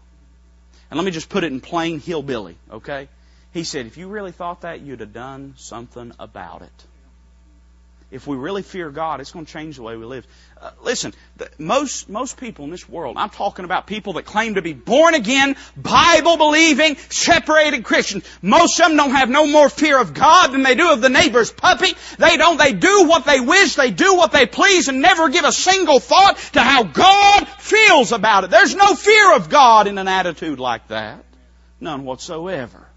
And 0.90 0.98
let 0.98 1.06
me 1.06 1.12
just 1.12 1.30
put 1.30 1.44
it 1.44 1.52
in 1.52 1.62
plain 1.62 2.00
hillbilly, 2.00 2.58
okay? 2.72 3.10
He 3.54 3.64
said, 3.64 3.86
If 3.86 3.98
you 3.98 4.08
really 4.08 4.32
thought 4.32 4.62
that, 4.62 4.82
you'd 4.82 5.02
have 5.02 5.14
done 5.14 5.54
something 5.58 6.12
about 6.20 6.64
it 6.64 6.86
if 8.10 8.26
we 8.26 8.38
really 8.38 8.62
fear 8.62 8.90
God, 8.90 9.20
it's 9.20 9.32
going 9.32 9.46
to 9.46 9.52
change 9.52 9.76
the 9.76 9.84
way 9.84 9.98
we 9.98 10.06
live. 10.06 10.26
Uh, 10.62 10.72
listen, 10.82 11.14
the, 11.36 11.50
most 11.58 12.08
most 12.08 12.38
people 12.38 12.64
in 12.64 12.72
this 12.72 12.88
world, 12.88 13.18
I'm 13.18 13.30
talking 13.30 13.66
about 13.66 13.86
people 13.86 14.14
that 14.14 14.26
claim 14.26 14.56
to 14.56 14.62
be 14.62 14.72
born 14.72 15.14
again, 15.14 15.58
Bible 15.76 16.38
believing, 16.38 16.96
separated 17.10 17.84
Christians. 17.84 18.24
Most 18.42 18.80
of 18.80 18.88
them 18.88 18.96
don't 18.96 19.12
have 19.12 19.30
no 19.30 19.46
more 19.46 19.70
fear 19.70 20.00
of 20.00 20.14
God 20.14 20.54
than 20.54 20.64
they 20.64 20.76
do 20.76 20.92
of 20.94 21.02
the 21.02 21.10
neighbor's 21.10 21.52
puppy. 21.52 21.94
They 22.18 22.38
don't. 22.38 22.58
They 22.58 22.72
do 22.72 23.08
what 23.08 23.26
they 23.26 23.42
wish. 23.42 23.76
They 23.76 23.92
do 23.92 24.16
what 24.16 24.32
they 24.32 24.46
please, 24.46 24.88
and 24.88 25.02
never 25.02 25.28
give 25.28 25.44
a 25.44 25.52
single 25.52 26.00
thought 26.00 26.38
to 26.54 26.62
how 26.62 26.84
God 26.84 27.48
feels 27.60 28.14
about 28.14 28.46
it. 28.46 28.52
There's 28.52 28.76
no 28.76 28.96
fear 28.96 29.36
of 29.36 29.50
God 29.50 29.86
in 29.88 29.98
an 29.98 30.08
attitude 30.08 30.60
like 30.60 30.88
that, 30.88 31.26
none 31.82 32.06
whatsoever. 32.06 32.88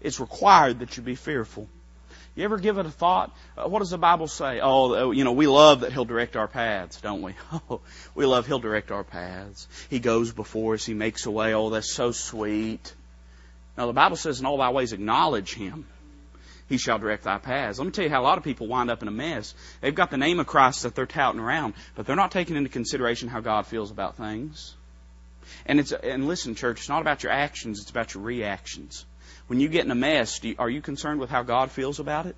It's 0.00 0.18
required 0.18 0.78
that 0.78 0.96
you 0.96 1.02
be 1.02 1.14
fearful. 1.14 1.68
You 2.36 2.44
ever 2.44 2.58
give 2.58 2.76
it 2.76 2.84
a 2.84 2.90
thought? 2.90 3.34
Uh, 3.56 3.66
what 3.66 3.78
does 3.78 3.90
the 3.90 3.98
Bible 3.98 4.28
say? 4.28 4.60
Oh, 4.60 4.94
oh, 4.94 5.10
you 5.10 5.24
know, 5.24 5.32
we 5.32 5.46
love 5.46 5.80
that 5.80 5.92
He'll 5.92 6.04
direct 6.04 6.36
our 6.36 6.46
paths, 6.46 7.00
don't 7.00 7.22
we? 7.22 7.34
Oh, 7.70 7.80
we 8.14 8.26
love 8.26 8.46
He'll 8.46 8.58
direct 8.58 8.90
our 8.90 9.04
paths. 9.04 9.66
He 9.88 9.98
goes 9.98 10.32
before 10.32 10.74
us. 10.74 10.84
He 10.84 10.92
makes 10.92 11.24
a 11.24 11.30
way. 11.30 11.54
Oh, 11.54 11.70
that's 11.70 11.90
so 11.90 12.12
sweet. 12.12 12.94
Now, 13.78 13.86
the 13.86 13.94
Bible 13.94 14.16
says, 14.16 14.38
in 14.38 14.46
all 14.46 14.58
thy 14.58 14.70
ways 14.70 14.92
acknowledge 14.92 15.54
Him. 15.54 15.86
He 16.68 16.76
shall 16.76 16.98
direct 16.98 17.24
thy 17.24 17.38
paths. 17.38 17.78
Let 17.78 17.86
me 17.86 17.92
tell 17.92 18.04
you 18.04 18.10
how 18.10 18.20
a 18.20 18.24
lot 18.24 18.38
of 18.38 18.44
people 18.44 18.66
wind 18.66 18.90
up 18.90 19.00
in 19.00 19.08
a 19.08 19.12
mess. 19.12 19.54
They've 19.80 19.94
got 19.94 20.10
the 20.10 20.18
name 20.18 20.38
of 20.38 20.46
Christ 20.46 20.82
that 20.82 20.94
they're 20.94 21.06
touting 21.06 21.40
around, 21.40 21.74
but 21.94 22.06
they're 22.06 22.16
not 22.16 22.32
taking 22.32 22.56
into 22.56 22.68
consideration 22.68 23.28
how 23.28 23.40
God 23.40 23.66
feels 23.66 23.90
about 23.90 24.16
things. 24.16 24.74
And 25.64 25.80
it's, 25.80 25.92
and 25.92 26.26
listen, 26.26 26.54
church, 26.54 26.80
it's 26.80 26.88
not 26.88 27.00
about 27.00 27.22
your 27.22 27.32
actions, 27.32 27.80
it's 27.80 27.90
about 27.90 28.14
your 28.14 28.24
reactions. 28.24 29.06
When 29.46 29.60
you 29.60 29.68
get 29.68 29.84
in 29.84 29.90
a 29.90 29.96
mess, 29.96 30.42
you, 30.42 30.56
are 30.58 30.68
you 30.68 30.80
concerned 30.80 31.20
with 31.20 31.30
how 31.30 31.42
God 31.42 31.70
feels 31.70 32.00
about 32.00 32.26
it? 32.26 32.36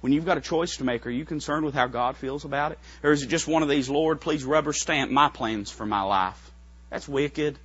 When 0.00 0.12
you've 0.12 0.26
got 0.26 0.38
a 0.38 0.40
choice 0.40 0.78
to 0.78 0.84
make, 0.84 1.06
are 1.06 1.10
you 1.10 1.24
concerned 1.24 1.64
with 1.64 1.74
how 1.74 1.86
God 1.86 2.16
feels 2.16 2.44
about 2.44 2.72
it? 2.72 2.78
Or 3.02 3.12
is 3.12 3.22
it 3.22 3.28
just 3.28 3.46
one 3.46 3.62
of 3.62 3.68
these, 3.68 3.88
Lord, 3.88 4.20
please 4.20 4.44
rubber 4.44 4.72
stamp 4.72 5.10
my 5.10 5.28
plans 5.28 5.70
for 5.70 5.86
my 5.86 6.02
life? 6.02 6.50
That's 6.90 7.08
wicked. 7.08 7.58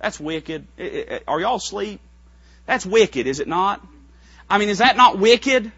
That's 0.00 0.18
wicked. 0.18 0.66
Are 1.28 1.40
y'all 1.40 1.56
asleep? 1.56 2.00
That's 2.66 2.84
wicked, 2.84 3.26
is 3.26 3.40
it 3.40 3.46
not? 3.46 3.86
I 4.50 4.58
mean, 4.58 4.68
is 4.68 4.78
that 4.78 4.96
not 4.96 5.18
wicked? 5.18 5.70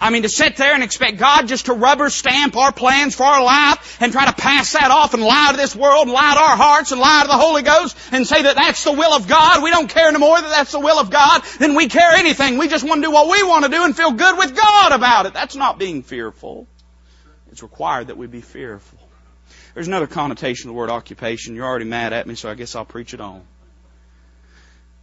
I 0.00 0.10
mean, 0.10 0.22
to 0.22 0.28
sit 0.28 0.56
there 0.56 0.74
and 0.74 0.82
expect 0.82 1.18
God 1.18 1.48
just 1.48 1.66
to 1.66 1.72
rubber 1.72 2.10
stamp 2.10 2.56
our 2.56 2.72
plans 2.72 3.14
for 3.14 3.24
our 3.24 3.42
life 3.42 3.98
and 4.00 4.12
try 4.12 4.26
to 4.26 4.32
pass 4.32 4.72
that 4.72 4.90
off 4.90 5.14
and 5.14 5.22
lie 5.22 5.48
to 5.52 5.56
this 5.56 5.74
world 5.74 6.02
and 6.02 6.12
lie 6.12 6.34
to 6.34 6.40
our 6.40 6.56
hearts 6.56 6.92
and 6.92 7.00
lie 7.00 7.22
to 7.22 7.28
the 7.28 7.38
Holy 7.38 7.62
Ghost 7.62 7.96
and 8.12 8.26
say 8.26 8.42
that 8.42 8.56
that's 8.56 8.84
the 8.84 8.92
will 8.92 9.12
of 9.12 9.28
God. 9.28 9.62
We 9.62 9.70
don't 9.70 9.88
care 9.88 10.08
anymore 10.08 10.40
that 10.40 10.50
that's 10.50 10.72
the 10.72 10.80
will 10.80 10.98
of 10.98 11.10
God 11.10 11.42
than 11.58 11.74
we 11.74 11.88
care 11.88 12.10
anything. 12.12 12.58
We 12.58 12.68
just 12.68 12.84
want 12.84 13.02
to 13.02 13.08
do 13.08 13.12
what 13.12 13.30
we 13.30 13.42
want 13.44 13.64
to 13.64 13.70
do 13.70 13.84
and 13.84 13.96
feel 13.96 14.12
good 14.12 14.36
with 14.36 14.56
God 14.56 14.92
about 14.92 15.26
it. 15.26 15.32
That's 15.32 15.56
not 15.56 15.78
being 15.78 16.02
fearful. 16.02 16.66
It's 17.50 17.62
required 17.62 18.08
that 18.08 18.16
we 18.16 18.26
be 18.26 18.40
fearful. 18.40 18.98
There's 19.74 19.88
another 19.88 20.06
connotation 20.06 20.68
of 20.68 20.74
the 20.74 20.78
word 20.78 20.90
occupation. 20.90 21.54
You're 21.54 21.66
already 21.66 21.84
mad 21.84 22.12
at 22.12 22.26
me, 22.26 22.34
so 22.34 22.50
I 22.50 22.54
guess 22.54 22.74
I'll 22.74 22.84
preach 22.84 23.14
it 23.14 23.20
on. 23.20 23.42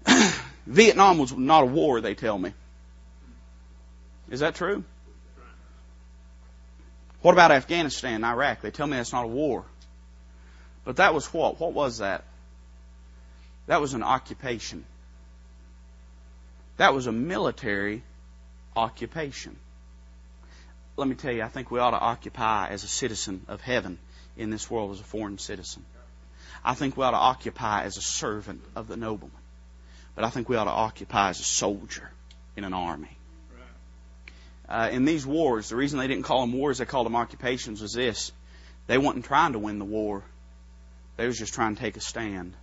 Vietnam 0.65 1.17
was 1.17 1.35
not 1.35 1.63
a 1.63 1.65
war, 1.65 2.01
they 2.01 2.15
tell 2.15 2.37
me. 2.37 2.53
Is 4.31 4.39
that 4.39 4.55
true? 4.55 4.83
What 7.21 7.33
about 7.33 7.51
Afghanistan 7.51 8.15
and 8.15 8.25
Iraq? 8.25 8.61
They 8.61 8.71
tell 8.71 8.87
me 8.87 8.95
that's 8.95 9.11
not 9.11 9.25
a 9.25 9.27
war. 9.27 9.65
But 10.85 10.95
that 10.95 11.13
was 11.13 11.31
what? 11.33 11.59
What 11.59 11.73
was 11.73 11.99
that? 11.99 12.23
That 13.67 13.81
was 13.81 13.93
an 13.93 14.01
occupation. 14.01 14.85
That 16.77 16.93
was 16.93 17.05
a 17.07 17.11
military 17.11 18.03
occupation. 18.75 19.57
Let 20.95 21.07
me 21.07 21.15
tell 21.15 21.33
you, 21.33 21.43
I 21.43 21.49
think 21.49 21.69
we 21.69 21.79
ought 21.79 21.91
to 21.91 21.99
occupy 21.99 22.69
as 22.69 22.83
a 22.83 22.87
citizen 22.87 23.45
of 23.49 23.61
heaven 23.61 23.99
in 24.37 24.49
this 24.49 24.71
world 24.71 24.91
as 24.91 25.01
a 25.01 25.03
foreign 25.03 25.37
citizen. 25.37 25.85
I 26.63 26.73
think 26.73 26.95
we 26.95 27.03
ought 27.03 27.11
to 27.11 27.17
occupy 27.17 27.83
as 27.83 27.97
a 27.97 28.01
servant 28.01 28.61
of 28.75 28.87
the 28.87 28.97
nobleman. 28.97 29.37
But 30.15 30.23
I 30.23 30.29
think 30.29 30.47
we 30.47 30.55
ought 30.55 30.65
to 30.65 30.71
occupy 30.71 31.29
as 31.29 31.39
a 31.39 31.43
soldier 31.43 32.09
in 32.55 32.63
an 32.63 32.73
army 32.73 33.17
uh, 34.69 34.89
in 34.91 35.05
these 35.05 35.25
wars, 35.25 35.69
the 35.69 35.75
reason 35.75 35.99
they 35.99 36.07
didn't 36.07 36.23
call 36.23 36.41
them 36.41 36.53
wars, 36.53 36.77
they 36.77 36.85
called 36.85 37.05
them 37.05 37.15
occupations, 37.15 37.81
was 37.81 37.93
this. 37.93 38.31
They 38.87 38.97
wasn't 38.97 39.25
trying 39.25 39.53
to 39.53 39.59
win 39.59 39.79
the 39.79 39.85
war. 39.85 40.23
They 41.17 41.27
was 41.27 41.37
just 41.37 41.53
trying 41.53 41.75
to 41.75 41.81
take 41.81 41.97
a 41.97 42.01
stand. 42.01 42.53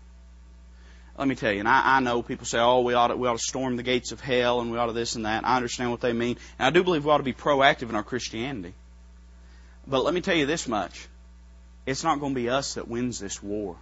Let 1.19 1.27
me 1.27 1.35
tell 1.35 1.53
you, 1.53 1.59
and 1.59 1.69
I, 1.69 1.97
I 1.97 2.01
know 2.01 2.23
people 2.23 2.47
say, 2.47 2.59
oh, 2.59 2.81
we 2.81 2.95
ought, 2.95 3.09
to, 3.09 3.17
we 3.17 3.27
ought 3.27 3.37
to 3.37 3.43
storm 3.43 3.77
the 3.77 3.83
gates 3.83 4.13
of 4.13 4.21
hell 4.21 4.61
and 4.61 4.71
we 4.71 4.79
ought 4.79 4.87
to 4.87 4.93
this 4.93 5.17
and 5.17 5.27
that. 5.27 5.45
I 5.45 5.57
understand 5.57 5.91
what 5.91 6.01
they 6.01 6.13
mean. 6.13 6.37
And 6.59 6.67
I 6.67 6.71
do 6.71 6.85
believe 6.85 7.05
we 7.05 7.11
ought 7.11 7.19
to 7.19 7.25
be 7.25 7.33
proactive 7.33 7.89
in 7.89 7.97
our 7.97 8.05
Christianity. 8.05 8.73
But 9.87 10.05
let 10.05 10.15
me 10.15 10.21
tell 10.21 10.37
you 10.37 10.47
this 10.47 10.69
much. 10.69 11.09
It's 11.87 12.05
not 12.05 12.21
going 12.21 12.35
to 12.35 12.41
be 12.41 12.51
us 12.51 12.75
that 12.75 12.87
wins 12.87 13.19
this 13.19 13.43
war. 13.43 13.77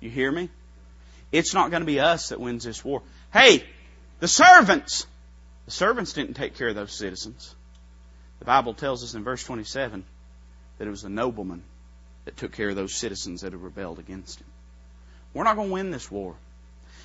You 0.00 0.10
hear 0.10 0.32
me? 0.32 0.48
It's 1.30 1.54
not 1.54 1.70
going 1.70 1.82
to 1.82 1.86
be 1.86 2.00
us 2.00 2.30
that 2.30 2.40
wins 2.40 2.64
this 2.64 2.84
war. 2.84 3.02
Hey, 3.32 3.64
the 4.18 4.28
servants, 4.28 5.06
the 5.68 5.74
servants 5.74 6.14
didn't 6.14 6.32
take 6.32 6.56
care 6.56 6.68
of 6.68 6.74
those 6.74 6.92
citizens. 6.92 7.54
The 8.38 8.46
Bible 8.46 8.72
tells 8.72 9.04
us 9.04 9.12
in 9.12 9.22
verse 9.22 9.44
27 9.44 10.02
that 10.78 10.86
it 10.86 10.90
was 10.90 11.02
the 11.02 11.10
nobleman 11.10 11.62
that 12.24 12.38
took 12.38 12.52
care 12.52 12.70
of 12.70 12.76
those 12.76 12.94
citizens 12.94 13.42
that 13.42 13.52
had 13.52 13.60
rebelled 13.60 13.98
against 13.98 14.40
him. 14.40 14.46
We're 15.34 15.44
not 15.44 15.56
going 15.56 15.68
to 15.68 15.74
win 15.74 15.90
this 15.90 16.10
war. 16.10 16.36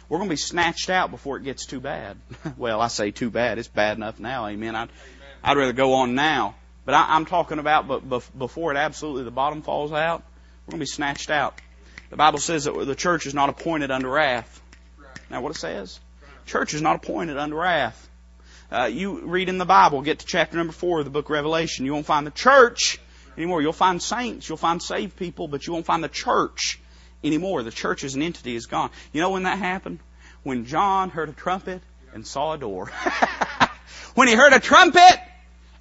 We're 0.08 0.20
going 0.20 0.30
to 0.30 0.34
be 0.34 0.38
snatched 0.38 0.90
out 0.90 1.12
before 1.12 1.36
it 1.36 1.44
gets 1.44 1.66
too 1.66 1.82
bad. 1.82 2.16
well, 2.58 2.80
I 2.80 2.88
say 2.88 3.12
too 3.12 3.30
bad. 3.30 3.60
It's 3.60 3.68
bad 3.68 3.98
enough 3.98 4.18
now. 4.18 4.48
Amen. 4.48 4.78
I'd, 4.78 4.90
I'd 5.44 5.58
rather 5.58 5.74
go 5.74 5.96
on 5.96 6.16
now. 6.16 6.56
But 6.86 6.96
I, 6.96 7.18
am 7.18 7.26
talking 7.26 7.60
about 7.60 7.90
but 7.90 8.40
before 8.40 8.72
it 8.72 8.78
absolutely 8.78 9.26
the 9.26 9.32
bottom 9.32 9.62
falls 9.62 9.92
out, 9.92 10.24
we're 10.66 10.72
going 10.72 10.80
to 10.80 10.84
be 10.84 10.86
snatched 10.86 11.30
out. 11.30 11.60
The 12.12 12.16
Bible 12.16 12.40
says 12.40 12.64
that 12.64 12.86
the 12.86 12.96
church 12.96 13.26
is 13.26 13.34
not 13.34 13.50
appointed 13.50 13.92
under 13.92 14.08
wrath. 14.08 14.62
Now, 15.30 15.42
what 15.42 15.52
it 15.52 15.60
says? 15.60 16.00
Church 16.46 16.74
is 16.74 16.82
not 16.82 16.96
appointed 16.96 17.36
under 17.38 17.58
wrath. 17.58 18.10
Uh, 18.74 18.86
you 18.86 19.20
read 19.20 19.50
in 19.50 19.60
the 19.60 19.66
Bible, 19.66 20.02
get 20.02 20.18
to 20.18 20.26
chapter 20.26 20.58
number 20.58 20.74
four 20.74 20.98
of 20.98 21.06
the 21.06 21.12
book 21.12 21.26
of 21.26 21.32
Revelation, 21.32 21.86
you 21.86 21.94
won't 21.94 22.08
find 22.08 22.26
the 22.26 22.32
church 22.32 23.00
anymore. 23.38 23.62
You'll 23.62 23.72
find 23.72 24.02
saints, 24.02 24.50
you'll 24.50 24.58
find 24.58 24.82
saved 24.82 25.16
people, 25.16 25.48
but 25.48 25.68
you 25.68 25.74
won't 25.74 25.86
find 25.86 26.04
the 26.04 26.10
church 26.10 26.80
anymore. 27.24 27.62
The 27.62 27.70
church 27.70 28.04
as 28.04 28.16
an 28.16 28.24
entity 28.24 28.56
is 28.56 28.66
gone. 28.66 28.90
You 29.12 29.22
know 29.22 29.30
when 29.30 29.44
that 29.44 29.60
happened? 29.60 30.00
When 30.42 30.66
John 30.66 31.12
heard 31.12 31.30
a 31.30 31.34
trumpet 31.34 31.84
and 32.16 32.26
saw 32.26 32.54
a 32.54 32.58
door. 32.58 32.92
when 34.16 34.28
he 34.28 34.34
heard 34.34 34.54
a 34.54 34.60
trumpet 34.60 35.20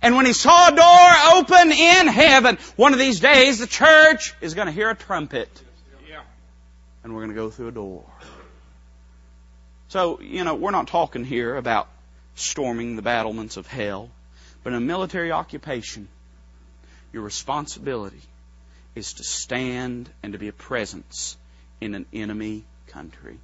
and 0.03 0.15
when 0.15 0.27
he 0.27 0.35
saw 0.35 0.69
a 0.69 0.77
door 0.77 1.39
open 1.39 1.73
in 1.73 2.09
heaven, 2.09 2.59
one 2.77 2.93
of 2.93 2.99
these 2.99 3.21
days 3.21 3.59
the 3.59 3.67
church 3.67 4.35
is 4.43 4.53
going 4.53 4.67
to 4.67 4.73
hear 4.73 4.91
a 4.91 4.95
trumpet. 4.95 5.49
And 7.05 7.15
we're 7.15 7.21
going 7.21 7.35
to 7.35 7.41
go 7.41 7.49
through 7.49 7.69
a 7.69 7.73
door. 7.73 8.05
So, 9.89 10.21
you 10.21 10.45
know, 10.45 10.57
we're 10.57 10.73
not 10.73 10.89
talking 10.89 11.25
here 11.25 11.57
about 11.57 11.89
storming 12.35 12.97
the 12.97 13.03
battlements 13.03 13.57
of 13.57 13.67
hell. 13.67 14.11
But 14.63 14.73
in 14.73 14.79
a 14.79 14.81
military 14.81 15.33
occupation, 15.33 16.09
your 17.13 17.23
responsibility 17.23 18.21
is 18.95 19.15
to 19.15 19.25
stand 19.25 20.11
and 20.23 20.33
to 20.33 20.39
be 20.39 20.49
a 20.49 20.53
presence 20.53 21.37
in 21.81 21.95
an 21.95 22.07
enemy 22.13 22.65
country. 22.89 23.39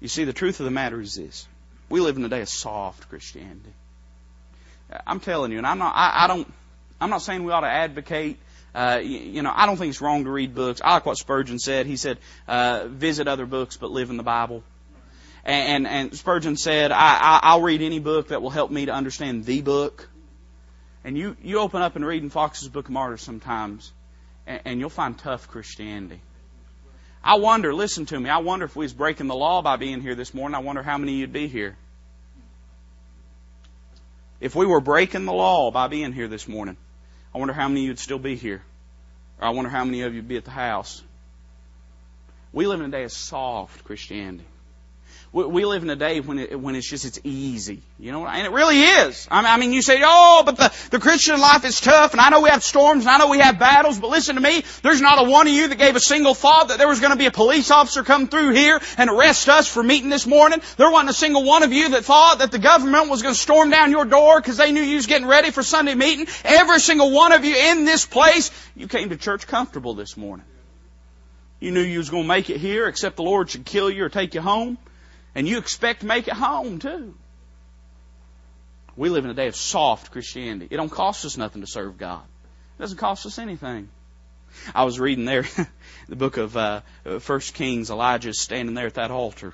You 0.00 0.08
see, 0.08 0.24
the 0.24 0.32
truth 0.32 0.60
of 0.60 0.64
the 0.64 0.70
matter 0.70 1.00
is 1.00 1.14
this. 1.14 1.46
We 1.88 2.00
live 2.00 2.16
in 2.16 2.24
a 2.24 2.28
day 2.28 2.40
of 2.40 2.48
soft 2.48 3.08
Christianity. 3.08 3.72
I'm 5.06 5.20
telling 5.20 5.52
you, 5.52 5.58
and 5.58 5.66
I'm 5.66 5.78
not, 5.78 5.94
I, 5.94 6.24
I 6.24 6.26
don't, 6.26 6.52
I'm 7.00 7.10
not 7.10 7.22
saying 7.22 7.44
we 7.44 7.52
ought 7.52 7.60
to 7.60 7.68
advocate 7.68 8.38
uh, 8.76 9.00
you, 9.02 9.18
you, 9.18 9.42
know, 9.42 9.52
I 9.54 9.64
don't 9.64 9.78
think 9.78 9.88
it's 9.88 10.02
wrong 10.02 10.24
to 10.24 10.30
read 10.30 10.54
books. 10.54 10.82
I 10.84 10.92
like 10.92 11.06
what 11.06 11.16
Spurgeon 11.16 11.58
said. 11.58 11.86
He 11.86 11.96
said, 11.96 12.18
uh, 12.46 12.86
visit 12.88 13.26
other 13.26 13.46
books, 13.46 13.78
but 13.78 13.90
live 13.90 14.10
in 14.10 14.18
the 14.18 14.22
Bible. 14.22 14.62
And, 15.46 15.86
and 15.86 16.12
Spurgeon 16.12 16.56
said, 16.56 16.90
I, 16.90 17.38
I, 17.40 17.54
will 17.54 17.62
read 17.62 17.80
any 17.80 18.00
book 18.00 18.28
that 18.28 18.42
will 18.42 18.50
help 18.50 18.72
me 18.72 18.86
to 18.86 18.92
understand 18.92 19.44
the 19.44 19.62
book. 19.62 20.08
And 21.04 21.16
you, 21.16 21.36
you 21.40 21.60
open 21.60 21.82
up 21.82 21.94
and 21.94 22.04
read 22.04 22.24
in 22.24 22.30
Foxe's 22.30 22.68
Book 22.68 22.86
of 22.86 22.90
Martyrs 22.90 23.22
sometimes, 23.22 23.92
and, 24.44 24.60
and 24.64 24.80
you'll 24.80 24.90
find 24.90 25.16
tough 25.16 25.46
Christianity. 25.46 26.20
I 27.22 27.36
wonder, 27.36 27.72
listen 27.72 28.06
to 28.06 28.18
me, 28.18 28.28
I 28.28 28.38
wonder 28.38 28.64
if 28.64 28.74
we 28.74 28.84
was 28.84 28.92
breaking 28.92 29.28
the 29.28 29.36
law 29.36 29.62
by 29.62 29.76
being 29.76 30.00
here 30.00 30.16
this 30.16 30.34
morning, 30.34 30.56
I 30.56 30.58
wonder 30.58 30.82
how 30.82 30.98
many 30.98 31.12
you'd 31.12 31.32
be 31.32 31.46
here. 31.46 31.76
If 34.40 34.56
we 34.56 34.66
were 34.66 34.80
breaking 34.80 35.26
the 35.26 35.32
law 35.32 35.70
by 35.70 35.86
being 35.86 36.12
here 36.12 36.26
this 36.26 36.48
morning, 36.48 36.76
I 37.32 37.38
wonder 37.38 37.54
how 37.54 37.68
many 37.68 37.82
of 37.82 37.86
you'd 37.86 37.98
still 38.00 38.18
be 38.18 38.34
here. 38.34 38.64
Or 39.40 39.46
I 39.46 39.50
wonder 39.50 39.70
how 39.70 39.84
many 39.84 40.02
of 40.02 40.12
you'd 40.12 40.26
be 40.26 40.38
at 40.38 40.44
the 40.44 40.50
house. 40.50 41.04
We 42.52 42.66
live 42.66 42.80
in 42.80 42.86
a 42.86 42.90
day 42.90 43.04
of 43.04 43.12
soft 43.12 43.84
Christianity 43.84 44.44
we 45.44 45.66
live 45.66 45.82
in 45.82 45.90
a 45.90 45.96
day 45.96 46.20
when 46.20 46.38
it, 46.38 46.58
when 46.58 46.74
it's 46.76 46.88
just 46.88 47.04
it's 47.04 47.20
easy, 47.22 47.82
you 47.98 48.10
know, 48.10 48.26
and 48.26 48.46
it 48.46 48.52
really 48.52 48.80
is. 48.80 49.28
I 49.30 49.58
mean, 49.58 49.72
you 49.74 49.82
say, 49.82 50.00
oh, 50.02 50.42
but 50.46 50.56
the 50.56 50.72
the 50.90 50.98
Christian 50.98 51.38
life 51.38 51.64
is 51.66 51.78
tough, 51.78 52.12
and 52.12 52.20
I 52.20 52.30
know 52.30 52.40
we 52.40 52.48
have 52.48 52.64
storms, 52.64 53.04
and 53.04 53.10
I 53.10 53.18
know 53.18 53.28
we 53.28 53.40
have 53.40 53.58
battles, 53.58 53.98
but 53.98 54.08
listen 54.08 54.36
to 54.36 54.40
me, 54.40 54.64
there's 54.82 55.02
not 55.02 55.18
a 55.18 55.28
one 55.28 55.46
of 55.46 55.52
you 55.52 55.68
that 55.68 55.76
gave 55.76 55.94
a 55.94 56.00
single 56.00 56.34
thought 56.34 56.68
that 56.68 56.78
there 56.78 56.88
was 56.88 57.00
going 57.00 57.12
to 57.12 57.18
be 57.18 57.26
a 57.26 57.30
police 57.30 57.70
officer 57.70 58.02
come 58.02 58.28
through 58.28 58.52
here 58.52 58.80
and 58.96 59.10
arrest 59.10 59.48
us 59.50 59.68
for 59.68 59.82
meeting 59.82 60.08
this 60.08 60.26
morning. 60.26 60.60
There 60.78 60.90
wasn't 60.90 61.10
a 61.10 61.14
single 61.14 61.44
one 61.44 61.62
of 61.62 61.72
you 61.72 61.90
that 61.90 62.04
thought 62.04 62.38
that 62.38 62.50
the 62.50 62.58
government 62.58 63.10
was 63.10 63.20
going 63.20 63.34
to 63.34 63.40
storm 63.40 63.68
down 63.68 63.90
your 63.90 64.06
door 64.06 64.40
because 64.40 64.56
they 64.56 64.72
knew 64.72 64.80
you 64.80 64.96
was 64.96 65.06
getting 65.06 65.28
ready 65.28 65.50
for 65.50 65.62
Sunday 65.62 65.94
meeting. 65.94 66.26
Every 66.44 66.80
single 66.80 67.10
one 67.10 67.32
of 67.32 67.44
you 67.44 67.54
in 67.54 67.84
this 67.84 68.06
place, 68.06 68.50
you 68.74 68.88
came 68.88 69.10
to 69.10 69.16
church 69.16 69.46
comfortable 69.46 69.92
this 69.92 70.16
morning. 70.16 70.46
You 71.60 71.72
knew 71.72 71.80
you 71.80 71.98
was 71.98 72.10
going 72.10 72.24
to 72.24 72.28
make 72.28 72.48
it 72.48 72.58
here, 72.58 72.86
except 72.86 73.16
the 73.16 73.22
Lord 73.22 73.50
should 73.50 73.64
kill 73.64 73.90
you 73.90 74.04
or 74.04 74.08
take 74.08 74.34
you 74.34 74.40
home. 74.40 74.78
And 75.36 75.46
you 75.46 75.58
expect 75.58 76.00
to 76.00 76.06
make 76.06 76.28
it 76.28 76.34
home 76.34 76.78
too. 76.78 77.14
We 78.96 79.10
live 79.10 79.26
in 79.26 79.30
a 79.30 79.34
day 79.34 79.48
of 79.48 79.54
soft 79.54 80.10
Christianity. 80.10 80.68
It 80.70 80.78
don't 80.78 80.88
cost 80.88 81.26
us 81.26 81.36
nothing 81.36 81.60
to 81.60 81.66
serve 81.66 81.98
God. 81.98 82.22
It 82.78 82.82
doesn't 82.82 82.96
cost 82.96 83.26
us 83.26 83.38
anything. 83.38 83.90
I 84.74 84.84
was 84.84 84.98
reading 84.98 85.26
there 85.26 85.44
the 86.08 86.16
book 86.16 86.38
of 86.38 86.56
uh, 86.56 86.80
First 87.20 87.52
Kings. 87.52 87.90
Elijah 87.90 88.30
is 88.30 88.40
standing 88.40 88.74
there 88.74 88.86
at 88.86 88.94
that 88.94 89.10
altar, 89.10 89.52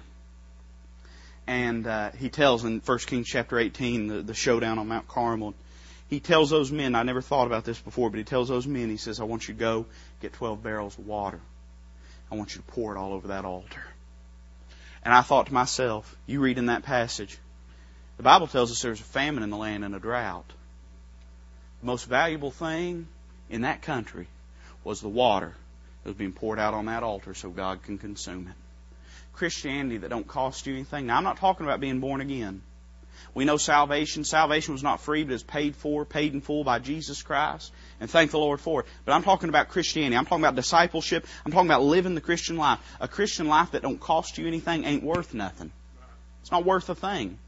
and 1.48 1.84
uh, 1.84 2.12
he 2.12 2.28
tells 2.28 2.64
in 2.64 2.80
First 2.80 3.08
Kings 3.08 3.26
chapter 3.26 3.58
18 3.58 4.06
the, 4.06 4.22
the 4.22 4.34
showdown 4.34 4.78
on 4.78 4.86
Mount 4.86 5.08
Carmel. 5.08 5.52
He 6.08 6.20
tells 6.20 6.50
those 6.50 6.70
men. 6.70 6.94
I 6.94 7.02
never 7.02 7.22
thought 7.22 7.48
about 7.48 7.64
this 7.64 7.80
before, 7.80 8.08
but 8.08 8.18
he 8.18 8.24
tells 8.24 8.48
those 8.48 8.68
men. 8.68 8.88
He 8.88 8.98
says, 8.98 9.18
"I 9.18 9.24
want 9.24 9.48
you 9.48 9.54
to 9.54 9.58
go 9.58 9.86
get 10.20 10.32
12 10.34 10.62
barrels 10.62 10.96
of 10.96 11.08
water. 11.08 11.40
I 12.30 12.36
want 12.36 12.54
you 12.54 12.60
to 12.60 12.66
pour 12.68 12.94
it 12.94 12.98
all 13.00 13.14
over 13.14 13.28
that 13.28 13.44
altar." 13.44 13.82
And 15.04 15.12
I 15.12 15.22
thought 15.22 15.46
to 15.46 15.54
myself, 15.54 16.16
you 16.26 16.40
read 16.40 16.58
in 16.58 16.66
that 16.66 16.84
passage, 16.84 17.38
the 18.16 18.22
Bible 18.22 18.46
tells 18.46 18.70
us 18.70 18.82
there's 18.82 19.00
a 19.00 19.04
famine 19.04 19.42
in 19.42 19.50
the 19.50 19.56
land 19.56 19.84
and 19.84 19.94
a 19.94 19.98
drought. 19.98 20.50
The 21.80 21.86
most 21.86 22.04
valuable 22.04 22.50
thing 22.50 23.08
in 23.50 23.62
that 23.62 23.82
country 23.82 24.28
was 24.84 25.00
the 25.00 25.08
water 25.08 25.54
that 26.02 26.10
was 26.10 26.16
being 26.16 26.32
poured 26.32 26.58
out 26.58 26.74
on 26.74 26.86
that 26.86 27.02
altar 27.02 27.34
so 27.34 27.50
God 27.50 27.82
can 27.82 27.98
consume 27.98 28.48
it. 28.48 28.54
Christianity 29.34 29.98
that 29.98 30.10
don't 30.10 30.26
cost 30.26 30.66
you 30.66 30.74
anything. 30.74 31.06
Now 31.06 31.16
I'm 31.16 31.24
not 31.24 31.38
talking 31.38 31.66
about 31.66 31.80
being 31.80 32.00
born 32.00 32.20
again. 32.20 32.62
We 33.34 33.44
know 33.44 33.56
salvation. 33.56 34.24
Salvation 34.24 34.74
was 34.74 34.82
not 34.82 35.00
free, 35.00 35.24
but 35.24 35.32
is 35.32 35.42
paid 35.42 35.74
for, 35.74 36.04
paid 36.04 36.34
in 36.34 36.40
full 36.40 36.64
by 36.64 36.78
Jesus 36.78 37.22
Christ. 37.22 37.72
And 38.02 38.10
thank 38.10 38.32
the 38.32 38.38
Lord 38.38 38.60
for 38.60 38.80
it. 38.80 38.86
But 39.04 39.12
I'm 39.12 39.22
talking 39.22 39.48
about 39.48 39.68
Christianity. 39.68 40.16
I'm 40.16 40.24
talking 40.24 40.42
about 40.42 40.56
discipleship. 40.56 41.24
I'm 41.46 41.52
talking 41.52 41.68
about 41.68 41.84
living 41.84 42.16
the 42.16 42.20
Christian 42.20 42.56
life. 42.56 42.80
A 42.98 43.06
Christian 43.06 43.46
life 43.46 43.70
that 43.70 43.82
don't 43.82 44.00
cost 44.00 44.38
you 44.38 44.48
anything 44.48 44.82
ain't 44.82 45.04
worth 45.04 45.34
nothing. 45.34 45.70
It's 46.40 46.50
not 46.50 46.64
worth 46.64 46.90
a 46.90 46.96
thing. 46.96 47.38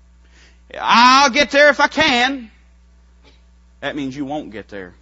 I'll 0.80 1.30
get 1.30 1.50
there 1.50 1.70
if 1.70 1.80
I 1.80 1.88
can. 1.88 2.52
That 3.80 3.96
means 3.96 4.16
you 4.16 4.26
won't 4.26 4.52
get 4.52 4.68
there. 4.68 4.94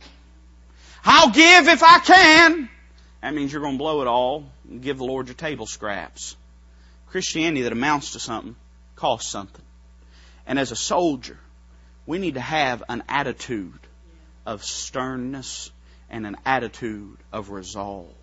I'll 1.05 1.31
give 1.31 1.69
if 1.69 1.83
I 1.83 1.99
can. 1.99 2.71
That 3.21 3.35
means 3.35 3.53
you're 3.53 3.61
going 3.61 3.75
to 3.75 3.79
blow 3.79 4.01
it 4.01 4.09
all 4.09 4.47
and 4.71 4.81
give 4.81 4.97
the 4.97 5.05
Lord 5.05 5.29
your 5.29 5.35
table 5.35 5.67
scraps. 5.67 6.35
Christianity 7.09 7.61
that 7.61 7.73
amounts 7.73 8.13
to 8.13 8.21
something 8.21 8.57
costs 8.97 9.31
something. 9.31 9.65
And 10.47 10.59
as 10.59 10.73
a 10.73 10.77
soldier, 10.77 11.37
we 12.07 12.17
need 12.17 12.35
to 12.35 12.41
have 12.41 12.83
an 12.89 13.03
attitude 13.07 13.81
of 14.47 14.65
sternness 14.65 15.71
and 16.11 16.27
an 16.27 16.37
attitude 16.45 17.19
of 17.33 17.51
resolve. 17.51 18.15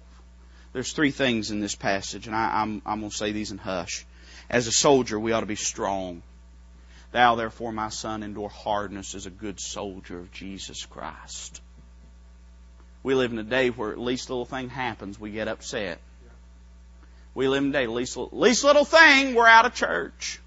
There's 0.73 0.93
three 0.93 1.11
things 1.11 1.51
in 1.51 1.59
this 1.59 1.75
passage, 1.75 2.27
and 2.27 2.35
I, 2.35 2.61
am 2.61 2.81
I'm, 2.85 2.93
I'm 2.93 2.99
going 2.99 3.09
to 3.09 3.17
say 3.17 3.31
these 3.31 3.51
in 3.51 3.57
hush. 3.57 4.05
As 4.49 4.67
a 4.67 4.71
soldier, 4.71 5.19
we 5.19 5.31
ought 5.31 5.39
to 5.39 5.45
be 5.45 5.55
strong. 5.55 6.21
Thou, 7.11 7.35
therefore, 7.35 7.71
my 7.71 7.89
son, 7.89 8.21
endure 8.21 8.49
hardness 8.49 9.15
as 9.15 9.25
a 9.25 9.31
good 9.31 9.59
soldier 9.59 10.19
of 10.19 10.31
Jesus 10.31 10.85
Christ. 10.85 11.61
We 13.01 13.15
live 13.15 13.31
in 13.31 13.39
a 13.39 13.43
day 13.43 13.69
where 13.69 13.91
at 13.91 13.99
least 13.99 14.29
little 14.29 14.45
thing 14.45 14.69
happens, 14.69 15.19
we 15.19 15.31
get 15.31 15.47
upset. 15.47 15.99
We 17.33 17.47
live 17.47 17.63
in 17.63 17.69
a 17.69 17.73
day, 17.73 17.87
least, 17.87 18.17
least 18.17 18.63
little 18.63 18.85
thing, 18.85 19.33
we're 19.33 19.47
out 19.47 19.65
of 19.65 19.73
church. 19.73 20.39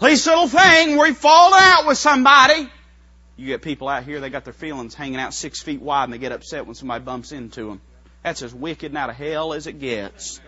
Least 0.00 0.26
little 0.26 0.46
thing, 0.46 0.96
we 0.98 1.12
fall 1.12 1.54
out 1.54 1.86
with 1.86 1.98
somebody. 1.98 2.68
You 3.38 3.46
get 3.46 3.62
people 3.62 3.88
out 3.88 4.02
here, 4.02 4.18
they 4.18 4.30
got 4.30 4.42
their 4.42 4.52
feelings 4.52 4.94
hanging 4.94 5.20
out 5.20 5.32
six 5.32 5.62
feet 5.62 5.80
wide 5.80 6.04
and 6.04 6.12
they 6.12 6.18
get 6.18 6.32
upset 6.32 6.66
when 6.66 6.74
somebody 6.74 7.04
bumps 7.04 7.30
into 7.30 7.68
them. 7.68 7.80
That's 8.24 8.42
as 8.42 8.52
wicked 8.52 8.90
and 8.90 8.98
out 8.98 9.10
of 9.10 9.16
hell 9.16 9.52
as 9.52 9.68
it 9.68 9.78
gets. 9.78 10.40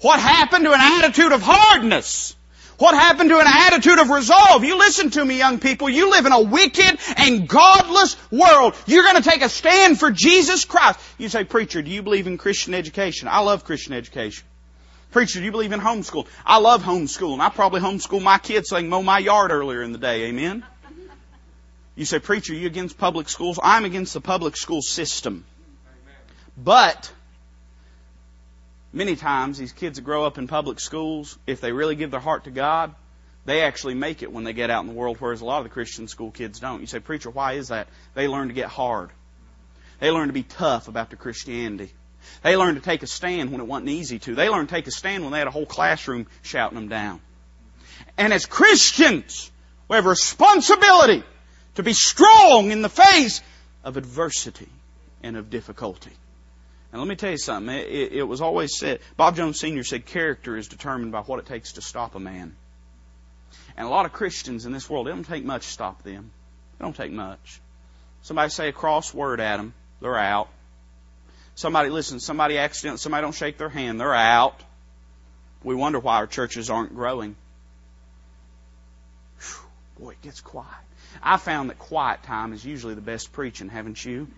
What 0.00 0.20
happened 0.20 0.64
to 0.64 0.72
an 0.72 0.80
attitude 0.80 1.32
of 1.32 1.42
hardness? 1.42 2.36
What 2.78 2.94
happened 2.94 3.30
to 3.30 3.38
an 3.40 3.46
attitude 3.48 3.98
of 3.98 4.10
resolve? 4.10 4.62
You 4.62 4.78
listen 4.78 5.10
to 5.10 5.24
me, 5.24 5.38
young 5.38 5.58
people. 5.58 5.88
You 5.88 6.08
live 6.10 6.24
in 6.24 6.30
a 6.30 6.40
wicked 6.40 6.98
and 7.16 7.48
godless 7.48 8.16
world. 8.30 8.76
You're 8.86 9.02
going 9.02 9.20
to 9.20 9.28
take 9.28 9.42
a 9.42 9.48
stand 9.48 9.98
for 9.98 10.12
Jesus 10.12 10.64
Christ. 10.64 11.00
You 11.18 11.28
say, 11.28 11.42
preacher, 11.42 11.82
do 11.82 11.90
you 11.90 12.02
believe 12.02 12.28
in 12.28 12.38
Christian 12.38 12.74
education? 12.74 13.26
I 13.28 13.40
love 13.40 13.64
Christian 13.64 13.92
education. 13.92 14.46
Preacher, 15.10 15.40
do 15.40 15.44
you 15.46 15.50
believe 15.50 15.72
in 15.72 15.80
homeschool? 15.80 16.28
I 16.44 16.58
love 16.58 16.84
homeschooling. 16.84 17.40
I 17.40 17.48
probably 17.48 17.80
homeschool 17.80 18.22
my 18.22 18.38
kids 18.38 18.68
so 18.68 18.76
they 18.76 18.82
mow 18.82 19.02
my 19.02 19.18
yard 19.18 19.50
earlier 19.50 19.82
in 19.82 19.90
the 19.90 19.98
day. 19.98 20.26
Amen? 20.26 20.62
You 21.96 22.04
say, 22.04 22.18
preacher, 22.18 22.54
you 22.54 22.66
against 22.66 22.98
public 22.98 23.28
schools? 23.28 23.58
I'm 23.62 23.86
against 23.86 24.12
the 24.12 24.20
public 24.20 24.56
school 24.56 24.82
system. 24.82 25.44
But 26.56 27.10
many 28.92 29.16
times 29.16 29.56
these 29.56 29.72
kids 29.72 29.96
that 29.96 30.02
grow 30.02 30.26
up 30.26 30.36
in 30.36 30.46
public 30.46 30.78
schools, 30.78 31.38
if 31.46 31.62
they 31.62 31.72
really 31.72 31.96
give 31.96 32.10
their 32.10 32.20
heart 32.20 32.44
to 32.44 32.50
God, 32.50 32.94
they 33.46 33.62
actually 33.62 33.94
make 33.94 34.22
it 34.22 34.30
when 34.30 34.44
they 34.44 34.52
get 34.52 34.70
out 34.70 34.82
in 34.82 34.88
the 34.88 34.92
world, 34.92 35.16
whereas 35.20 35.40
a 35.40 35.44
lot 35.46 35.58
of 35.58 35.64
the 35.64 35.70
Christian 35.70 36.06
school 36.06 36.30
kids 36.30 36.60
don't. 36.60 36.80
You 36.80 36.86
say, 36.86 36.98
preacher, 36.98 37.30
why 37.30 37.54
is 37.54 37.68
that? 37.68 37.88
They 38.14 38.28
learn 38.28 38.48
to 38.48 38.54
get 38.54 38.68
hard. 38.68 39.10
They 39.98 40.10
learn 40.10 40.26
to 40.26 40.34
be 40.34 40.42
tough 40.42 40.88
about 40.88 41.08
their 41.08 41.16
Christianity. 41.16 41.92
They 42.42 42.56
learned 42.56 42.76
to 42.76 42.82
take 42.82 43.02
a 43.02 43.06
stand 43.06 43.52
when 43.52 43.60
it 43.60 43.66
wasn't 43.66 43.88
easy 43.88 44.18
to. 44.18 44.34
They 44.34 44.50
learned 44.50 44.68
to 44.68 44.74
take 44.74 44.86
a 44.86 44.90
stand 44.90 45.22
when 45.22 45.32
they 45.32 45.38
had 45.38 45.46
a 45.46 45.52
whole 45.52 45.64
classroom 45.64 46.26
shouting 46.42 46.76
them 46.76 46.88
down. 46.88 47.20
And 48.18 48.34
as 48.34 48.44
Christians, 48.44 49.50
we 49.88 49.94
have 49.96 50.04
responsibility 50.04 51.22
to 51.76 51.82
be 51.82 51.92
strong 51.92 52.70
in 52.70 52.82
the 52.82 52.88
face 52.88 53.40
of 53.84 53.96
adversity 53.96 54.68
and 55.22 55.36
of 55.36 55.48
difficulty. 55.48 56.12
And 56.92 57.00
let 57.00 57.08
me 57.08 57.16
tell 57.16 57.30
you 57.30 57.38
something. 57.38 57.74
It, 57.74 58.12
it, 58.12 58.22
was 58.22 58.40
always 58.40 58.76
said, 58.76 59.00
Bob 59.16 59.36
Jones 59.36 59.60
Sr. 59.60 59.84
said 59.84 60.06
character 60.06 60.56
is 60.56 60.68
determined 60.68 61.12
by 61.12 61.20
what 61.20 61.38
it 61.38 61.46
takes 61.46 61.72
to 61.72 61.82
stop 61.82 62.14
a 62.14 62.20
man. 62.20 62.56
And 63.76 63.86
a 63.86 63.90
lot 63.90 64.06
of 64.06 64.12
Christians 64.12 64.64
in 64.64 64.72
this 64.72 64.88
world, 64.88 65.06
it 65.06 65.10
don't 65.10 65.24
take 65.24 65.44
much 65.44 65.66
to 65.66 65.72
stop 65.72 66.02
them. 66.02 66.30
It 66.78 66.82
don't 66.82 66.96
take 66.96 67.12
much. 67.12 67.60
Somebody 68.22 68.50
say 68.50 68.68
a 68.68 68.72
cross 68.72 69.12
word 69.12 69.40
at 69.40 69.58
them, 69.58 69.74
they're 70.00 70.18
out. 70.18 70.48
Somebody, 71.54 71.90
listen, 71.90 72.20
somebody 72.20 72.58
accident, 72.58 73.00
somebody 73.00 73.22
don't 73.22 73.34
shake 73.34 73.58
their 73.58 73.68
hand, 73.68 74.00
they're 74.00 74.14
out. 74.14 74.58
We 75.62 75.74
wonder 75.74 75.98
why 75.98 76.16
our 76.16 76.26
churches 76.26 76.70
aren't 76.70 76.94
growing. 76.94 77.36
Whew, 79.40 80.04
boy, 80.04 80.10
it 80.12 80.22
gets 80.22 80.40
quiet. 80.40 80.86
I 81.22 81.36
found 81.36 81.70
that 81.70 81.78
quiet 81.78 82.22
time 82.22 82.52
is 82.52 82.64
usually 82.64 82.94
the 82.94 83.00
best 83.00 83.32
preaching, 83.32 83.68
haven't 83.68 84.04
you? 84.04 84.28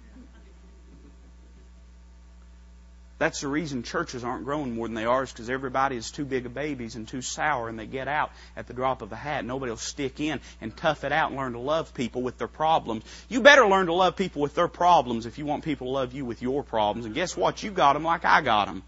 That's 3.19 3.41
the 3.41 3.49
reason 3.49 3.83
churches 3.83 4.23
aren't 4.23 4.45
growing 4.45 4.77
more 4.77 4.87
than 4.87 4.95
they 4.95 5.05
are, 5.05 5.25
is 5.25 5.33
because 5.33 5.51
everybody 5.51 5.97
is 5.97 6.12
too 6.12 6.25
big 6.25 6.47
of 6.47 6.55
babies 6.55 6.95
and 6.95 7.07
too 7.07 7.21
sour, 7.21 7.69
and 7.69 7.77
they 7.77 7.87
get 7.87 8.07
out 8.07 8.31
at 8.57 8.69
the 8.69 8.73
drop 8.73 9.03
of 9.03 9.11
a 9.11 9.17
hat. 9.17 9.45
Nobody 9.45 9.71
will 9.71 9.77
stick 9.77 10.21
in 10.21 10.41
and 10.61 10.77
tough 10.77 11.03
it 11.03 11.11
out 11.11 11.31
and 11.31 11.38
learn 11.38 11.55
to 11.55 11.59
love 11.59 11.93
people 11.95 12.23
with 12.23 12.38
their 12.38 12.47
problems. 12.47 13.03
You 13.29 13.41
better 13.41 13.67
learn 13.67 13.87
to 13.87 13.93
love 13.93 14.14
people 14.14 14.41
with 14.41 14.55
their 14.55 14.69
problems 14.69 15.27
if 15.27 15.37
you 15.37 15.47
want 15.47 15.64
people 15.64 15.88
to 15.88 15.93
love 15.93 16.12
you 16.12 16.25
with 16.25 16.43
your 16.43 16.62
problems. 16.62 17.07
And 17.07 17.14
guess 17.14 17.37
what? 17.37 17.61
You 17.61 17.73
got 17.73 17.95
them 17.95 18.05
like 18.05 18.25
I 18.25 18.41
got 18.41 18.67
them. 18.67 18.85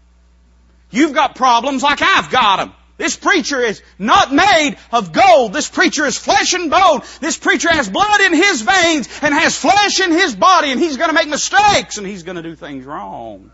You've 0.91 1.13
got 1.13 1.35
problems 1.35 1.83
like 1.83 2.01
I've 2.01 2.31
got 2.31 2.57
them. 2.57 2.73
This 2.97 3.15
preacher 3.15 3.59
is 3.59 3.81
not 3.97 4.33
made 4.33 4.77
of 4.91 5.11
gold. 5.11 5.53
This 5.53 5.69
preacher 5.69 6.05
is 6.05 6.17
flesh 6.17 6.53
and 6.53 6.69
bone. 6.69 7.01
This 7.19 7.37
preacher 7.37 7.69
has 7.69 7.89
blood 7.89 8.21
in 8.21 8.33
his 8.33 8.61
veins 8.61 9.09
and 9.21 9.33
has 9.33 9.57
flesh 9.57 9.99
in 9.99 10.11
his 10.11 10.35
body, 10.35 10.71
and 10.71 10.79
he's 10.79 10.97
going 10.97 11.09
to 11.09 11.15
make 11.15 11.27
mistakes 11.27 11.97
and 11.97 12.05
he's 12.05 12.23
going 12.23 12.35
to 12.35 12.43
do 12.43 12.55
things 12.55 12.85
wrong. 12.85 13.51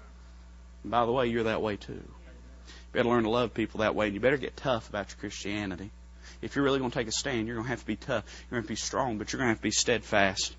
And 0.83 0.91
by 0.91 1.05
the 1.05 1.11
way, 1.11 1.27
you're 1.27 1.43
that 1.43 1.61
way 1.61 1.77
too. 1.77 1.93
You 1.93 2.93
better 2.93 3.09
learn 3.09 3.23
to 3.23 3.29
love 3.29 3.53
people 3.53 3.79
that 3.79 3.95
way, 3.95 4.07
and 4.07 4.15
you 4.15 4.19
better 4.19 4.37
get 4.37 4.57
tough 4.57 4.89
about 4.89 5.09
your 5.09 5.17
Christianity. 5.17 5.91
If 6.41 6.55
you're 6.55 6.65
really 6.65 6.79
going 6.79 6.91
to 6.91 6.97
take 6.97 7.07
a 7.07 7.11
stand, 7.11 7.47
you're 7.47 7.55
going 7.55 7.65
to 7.65 7.69
have 7.69 7.81
to 7.81 7.85
be 7.85 7.95
tough. 7.95 8.23
You're 8.49 8.57
going 8.57 8.63
to 8.63 8.67
to 8.67 8.71
be 8.71 8.75
strong, 8.75 9.17
but 9.17 9.31
you're 9.31 9.37
going 9.37 9.47
to 9.47 9.51
have 9.51 9.59
to 9.59 9.63
be 9.63 9.71
steadfast. 9.71 10.55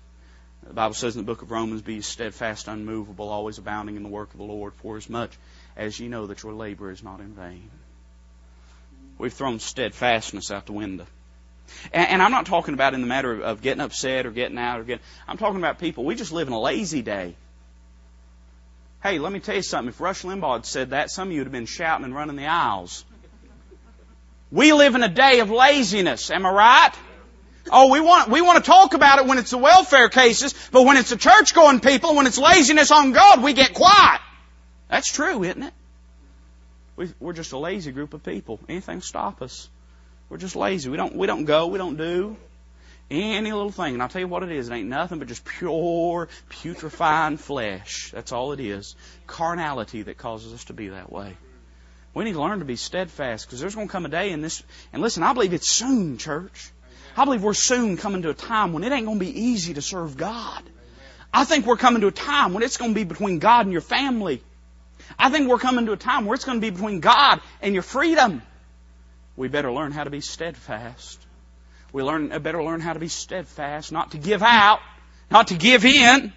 The 0.67 0.73
Bible 0.73 0.93
says 0.93 1.15
in 1.15 1.21
the 1.21 1.25
book 1.25 1.41
of 1.41 1.51
Romans, 1.51 1.81
be 1.81 2.01
steadfast, 2.01 2.67
unmovable, 2.67 3.29
always 3.29 3.57
abounding 3.57 3.95
in 3.95 4.03
the 4.03 4.09
work 4.09 4.31
of 4.31 4.37
the 4.37 4.43
Lord, 4.43 4.73
for 4.75 4.97
as 4.97 5.09
much 5.09 5.31
as 5.77 5.99
ye 5.99 6.09
know 6.09 6.27
that 6.27 6.43
your 6.43 6.53
labor 6.53 6.91
is 6.91 7.01
not 7.01 7.21
in 7.21 7.33
vain. 7.33 7.69
We've 9.19 9.33
thrown 9.33 9.59
steadfastness 9.59 10.49
out 10.49 10.65
the 10.65 10.71
window. 10.71 11.05
And, 11.93 12.09
and 12.09 12.21
I'm 12.21 12.31
not 12.31 12.45
talking 12.45 12.73
about 12.73 12.93
in 12.93 13.01
the 13.01 13.07
matter 13.07 13.33
of, 13.33 13.41
of 13.41 13.61
getting 13.61 13.81
upset 13.81 14.25
or 14.25 14.31
getting 14.31 14.57
out 14.57 14.79
or 14.79 14.83
getting, 14.83 15.03
I'm 15.27 15.37
talking 15.37 15.57
about 15.57 15.77
people, 15.77 16.05
we 16.05 16.15
just 16.15 16.31
live 16.31 16.47
in 16.47 16.53
a 16.53 16.59
lazy 16.59 17.01
day. 17.01 17.35
Hey, 19.03 19.19
let 19.19 19.31
me 19.31 19.39
tell 19.39 19.55
you 19.55 19.61
something. 19.61 19.89
If 19.89 20.01
Rush 20.01 20.23
Limbaugh 20.23 20.53
had 20.53 20.65
said 20.65 20.89
that, 20.91 21.11
some 21.11 21.27
of 21.27 21.31
you 21.33 21.41
would 21.41 21.47
have 21.47 21.51
been 21.51 21.65
shouting 21.65 22.05
and 22.05 22.15
running 22.15 22.37
the 22.37 22.47
aisles. 22.47 23.05
We 24.51 24.73
live 24.73 24.95
in 24.95 25.03
a 25.03 25.09
day 25.09 25.41
of 25.41 25.51
laziness. 25.51 26.31
Am 26.31 26.45
I 26.45 26.51
right? 26.51 26.91
Oh, 27.71 27.91
we 27.91 27.99
want, 27.99 28.29
we 28.29 28.41
want 28.41 28.63
to 28.63 28.67
talk 28.69 28.93
about 28.93 29.19
it 29.19 29.25
when 29.25 29.37
it's 29.37 29.51
the 29.51 29.57
welfare 29.57 30.09
cases, 30.09 30.55
but 30.71 30.83
when 30.83 30.97
it's 30.97 31.11
the 31.11 31.17
church 31.17 31.53
going 31.53 31.81
people, 31.81 32.15
when 32.15 32.25
it's 32.25 32.37
laziness 32.37 32.89
on 32.89 33.11
God, 33.11 33.43
we 33.43 33.53
get 33.53 33.73
quiet. 33.73 34.21
That's 34.89 35.11
true, 35.11 35.43
isn't 35.43 35.61
it? 35.61 35.73
We, 36.99 37.09
we're 37.21 37.31
just 37.31 37.53
a 37.53 37.57
lazy 37.57 37.93
group 37.93 38.13
of 38.13 38.23
people. 38.23 38.59
Anything 38.67 38.99
stop 38.99 39.41
us. 39.41 39.69
We're 40.27 40.35
just 40.35 40.57
lazy. 40.57 40.89
We 40.89 40.97
don't, 40.97 41.15
we 41.15 41.27
don't 41.27 41.45
go, 41.45 41.67
we 41.67 41.77
don't 41.77 41.95
do. 41.95 42.35
Any 43.09 43.53
little 43.53 43.71
thing. 43.71 43.93
And 43.93 44.03
I'll 44.03 44.09
tell 44.09 44.19
you 44.19 44.27
what 44.27 44.43
it 44.43 44.51
is. 44.51 44.67
It 44.67 44.73
ain't 44.73 44.89
nothing 44.89 45.17
but 45.17 45.29
just 45.29 45.45
pure, 45.45 46.27
putrefying 46.49 47.37
flesh. 47.37 48.11
That's 48.11 48.33
all 48.33 48.51
it 48.51 48.59
is. 48.59 48.97
Carnality 49.27 50.01
that 50.03 50.17
causes 50.17 50.53
us 50.53 50.65
to 50.65 50.73
be 50.73 50.89
that 50.89 51.09
way. 51.09 51.37
We 52.13 52.25
need 52.25 52.33
to 52.33 52.41
learn 52.41 52.59
to 52.59 52.65
be 52.65 52.75
steadfast 52.75 53.45
because 53.45 53.61
there's 53.61 53.75
going 53.75 53.87
to 53.87 53.91
come 53.91 54.05
a 54.05 54.09
day 54.09 54.31
in 54.31 54.41
this. 54.41 54.61
And 54.91 55.01
listen, 55.01 55.23
I 55.23 55.31
believe 55.31 55.53
it's 55.53 55.69
soon, 55.69 56.17
church. 56.17 56.69
I 57.15 57.23
believe 57.23 57.43
we're 57.43 57.53
soon 57.53 57.95
coming 57.95 58.23
to 58.23 58.29
a 58.29 58.33
time 58.33 58.73
when 58.73 58.83
it 58.83 58.91
ain't 58.91 59.05
going 59.05 59.19
to 59.19 59.25
be 59.25 59.39
easy 59.39 59.75
to 59.75 59.81
serve 59.81 60.17
God. 60.17 60.63
I 61.33 61.45
think 61.45 61.65
we're 61.65 61.77
coming 61.77 62.01
to 62.01 62.07
a 62.07 62.11
time 62.11 62.53
when 62.53 62.61
it's 62.61 62.75
going 62.75 62.91
to 62.91 62.95
be 62.95 63.05
between 63.05 63.39
God 63.39 63.67
and 63.67 63.71
your 63.71 63.81
family. 63.81 64.43
I 65.19 65.29
think 65.29 65.49
we're 65.49 65.59
coming 65.59 65.85
to 65.85 65.91
a 65.91 65.97
time 65.97 66.25
where 66.25 66.33
it's 66.33 66.45
going 66.45 66.59
to 66.59 66.65
be 66.65 66.69
between 66.69 67.01
God 67.01 67.41
and 67.61 67.73
your 67.73 67.83
freedom. 67.83 68.41
We 69.35 69.49
better 69.49 69.71
learn 69.71 69.91
how 69.91 70.05
to 70.05 70.09
be 70.09 70.21
steadfast. 70.21 71.19
We 71.91 72.03
learn, 72.03 72.31
uh, 72.31 72.39
better 72.39 72.63
learn 72.63 72.79
how 72.79 72.93
to 72.93 72.99
be 72.99 73.09
steadfast, 73.09 73.91
not 73.91 74.11
to 74.11 74.17
give 74.17 74.41
out, 74.41 74.79
not 75.29 75.47
to 75.47 75.55
give 75.55 75.85
in, 75.85 76.31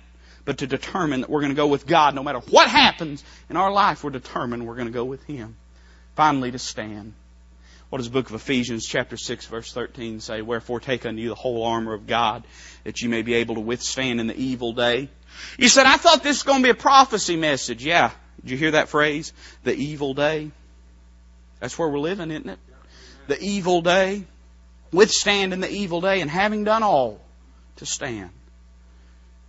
but 0.44 0.58
to 0.58 0.66
determine 0.66 1.20
that 1.20 1.30
we're 1.30 1.40
going 1.40 1.52
to 1.52 1.56
go 1.56 1.68
with 1.68 1.86
God 1.86 2.14
no 2.14 2.24
matter 2.24 2.40
what 2.50 2.68
happens 2.68 3.22
in 3.48 3.56
our 3.56 3.70
life. 3.70 4.02
We're 4.02 4.10
determined 4.10 4.66
we're 4.66 4.74
going 4.74 4.88
to 4.88 4.92
go 4.92 5.04
with 5.04 5.22
Him. 5.24 5.56
Finally, 6.16 6.50
to 6.50 6.58
stand. 6.58 7.14
What 7.88 7.98
does 7.98 8.08
the 8.08 8.12
book 8.12 8.30
of 8.30 8.34
Ephesians 8.34 8.86
chapter 8.86 9.16
6 9.16 9.46
verse 9.46 9.72
13 9.72 10.20
say? 10.20 10.42
Wherefore 10.42 10.80
take 10.80 11.04
unto 11.04 11.20
you 11.20 11.28
the 11.28 11.34
whole 11.34 11.64
armor 11.64 11.92
of 11.92 12.06
God 12.06 12.44
that 12.84 13.02
you 13.02 13.08
may 13.08 13.22
be 13.22 13.34
able 13.34 13.56
to 13.56 13.60
withstand 13.60 14.18
in 14.18 14.26
the 14.26 14.36
evil 14.36 14.72
day. 14.72 15.08
You 15.58 15.68
said, 15.68 15.86
I 15.86 15.98
thought 15.98 16.22
this 16.22 16.38
was 16.38 16.42
going 16.42 16.60
to 16.60 16.64
be 16.64 16.70
a 16.70 16.74
prophecy 16.74 17.36
message. 17.36 17.84
Yeah. 17.84 18.12
Did 18.42 18.50
you 18.50 18.56
hear 18.56 18.72
that 18.72 18.88
phrase? 18.88 19.32
The 19.64 19.74
evil 19.74 20.14
day. 20.14 20.50
That's 21.60 21.78
where 21.78 21.88
we're 21.88 22.00
living, 22.00 22.30
isn't 22.30 22.48
it? 22.48 22.58
The 23.28 23.40
evil 23.40 23.82
day. 23.82 24.24
withstand 24.92 25.52
in 25.52 25.60
the 25.60 25.70
evil 25.70 26.00
day, 26.00 26.20
and 26.20 26.30
having 26.30 26.64
done 26.64 26.82
all, 26.82 27.20
to 27.76 27.86
stand. 27.86 28.30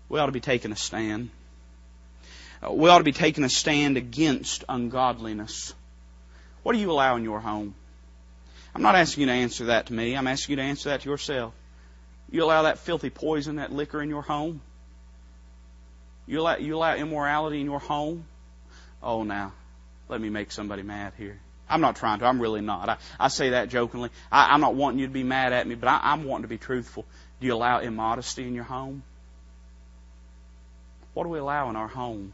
We 0.09 0.19
ought 0.19 0.27
to 0.27 0.31
be 0.31 0.39
taking 0.39 0.71
a 0.71 0.75
stand. 0.75 1.29
Uh, 2.63 2.71
we 2.71 2.89
ought 2.89 2.99
to 2.99 3.03
be 3.03 3.11
taking 3.11 3.43
a 3.43 3.49
stand 3.49 3.97
against 3.97 4.63
ungodliness. 4.69 5.73
What 6.61 6.73
do 6.73 6.79
you 6.79 6.91
allow 6.91 7.17
in 7.17 7.23
your 7.23 7.39
home? 7.39 7.75
I'm 8.73 8.81
not 8.81 8.95
asking 8.95 9.21
you 9.21 9.27
to 9.27 9.33
answer 9.33 9.65
that 9.65 9.87
to 9.87 9.93
me. 9.93 10.15
I'm 10.15 10.27
asking 10.27 10.53
you 10.53 10.55
to 10.57 10.63
answer 10.63 10.89
that 10.89 11.01
to 11.01 11.09
yourself. 11.09 11.53
You 12.31 12.43
allow 12.43 12.63
that 12.63 12.79
filthy 12.79 13.09
poison, 13.09 13.57
that 13.57 13.71
liquor 13.71 14.01
in 14.01 14.09
your 14.09 14.23
home? 14.23 14.61
You 16.25 16.39
allow, 16.39 16.55
you 16.55 16.75
allow 16.75 16.95
immorality 16.95 17.59
in 17.59 17.65
your 17.65 17.79
home? 17.79 18.25
Oh, 19.03 19.23
now, 19.23 19.51
let 20.07 20.21
me 20.21 20.29
make 20.29 20.51
somebody 20.51 20.81
mad 20.81 21.13
here. 21.17 21.39
I'm 21.69 21.81
not 21.81 21.95
trying 21.95 22.19
to. 22.19 22.25
I'm 22.25 22.39
really 22.39 22.61
not. 22.61 22.89
I, 22.89 22.97
I 23.19 23.27
say 23.27 23.51
that 23.51 23.69
jokingly. 23.69 24.09
I, 24.31 24.53
I'm 24.53 24.61
not 24.61 24.75
wanting 24.75 24.99
you 24.99 25.07
to 25.07 25.13
be 25.13 25.23
mad 25.23 25.53
at 25.53 25.67
me, 25.67 25.75
but 25.75 25.87
I, 25.87 25.99
I'm 26.03 26.23
wanting 26.23 26.43
to 26.43 26.47
be 26.47 26.57
truthful. 26.57 27.05
Do 27.39 27.47
you 27.47 27.53
allow 27.53 27.79
immodesty 27.79 28.47
in 28.47 28.53
your 28.53 28.63
home? 28.63 29.03
What 31.13 31.23
do 31.23 31.29
we 31.29 31.39
allow 31.39 31.69
in 31.69 31.75
our 31.75 31.87
home? 31.87 32.33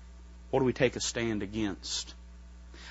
What 0.52 0.60
do 0.60 0.66
we 0.66 0.74
take 0.74 0.96
a 0.96 1.00
stand 1.00 1.44
against? 1.44 2.14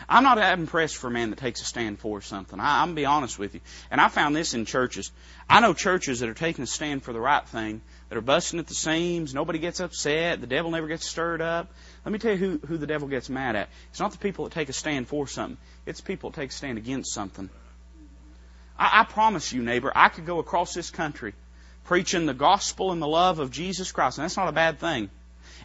I'm 0.08 0.22
not 0.22 0.38
impressed 0.58 0.96
for 0.96 1.06
a 1.06 1.10
man 1.10 1.30
that 1.30 1.38
takes 1.38 1.62
a 1.62 1.64
stand 1.64 1.98
for 1.98 2.20
something. 2.20 2.60
I, 2.60 2.82
I'm 2.82 2.90
to 2.90 2.94
be 2.94 3.06
honest 3.06 3.38
with 3.38 3.54
you. 3.54 3.60
And 3.90 4.00
I 4.00 4.08
found 4.08 4.36
this 4.36 4.54
in 4.54 4.64
churches. 4.64 5.10
I 5.48 5.60
know 5.60 5.72
churches 5.72 6.20
that 6.20 6.28
are 6.28 6.34
taking 6.34 6.64
a 6.64 6.66
stand 6.66 7.02
for 7.02 7.12
the 7.12 7.20
right 7.20 7.46
thing, 7.46 7.80
that 8.08 8.18
are 8.18 8.22
busting 8.22 8.58
at 8.58 8.66
the 8.66 8.74
seams. 8.74 9.34
Nobody 9.34 9.58
gets 9.58 9.80
upset. 9.80 10.40
The 10.40 10.46
devil 10.46 10.70
never 10.70 10.86
gets 10.86 11.08
stirred 11.08 11.40
up. 11.40 11.72
Let 12.04 12.12
me 12.12 12.18
tell 12.18 12.32
you 12.32 12.38
who, 12.38 12.58
who 12.66 12.76
the 12.76 12.86
devil 12.86 13.08
gets 13.08 13.28
mad 13.28 13.56
at. 13.56 13.68
It's 13.90 14.00
not 14.00 14.12
the 14.12 14.18
people 14.18 14.44
that 14.44 14.54
take 14.54 14.68
a 14.68 14.72
stand 14.72 15.08
for 15.08 15.26
something. 15.26 15.58
It's 15.86 16.00
people 16.00 16.30
that 16.30 16.40
take 16.40 16.50
a 16.50 16.54
stand 16.54 16.78
against 16.78 17.12
something. 17.12 17.48
I, 18.78 19.00
I 19.00 19.04
promise 19.04 19.52
you, 19.52 19.62
neighbor, 19.62 19.92
I 19.94 20.08
could 20.08 20.26
go 20.26 20.38
across 20.38 20.74
this 20.74 20.90
country 20.90 21.34
preaching 21.84 22.26
the 22.26 22.34
gospel 22.34 22.92
and 22.92 23.00
the 23.00 23.08
love 23.08 23.38
of 23.38 23.50
Jesus 23.50 23.92
Christ, 23.92 24.18
and 24.18 24.24
that's 24.24 24.36
not 24.36 24.48
a 24.48 24.52
bad 24.52 24.78
thing. 24.78 25.08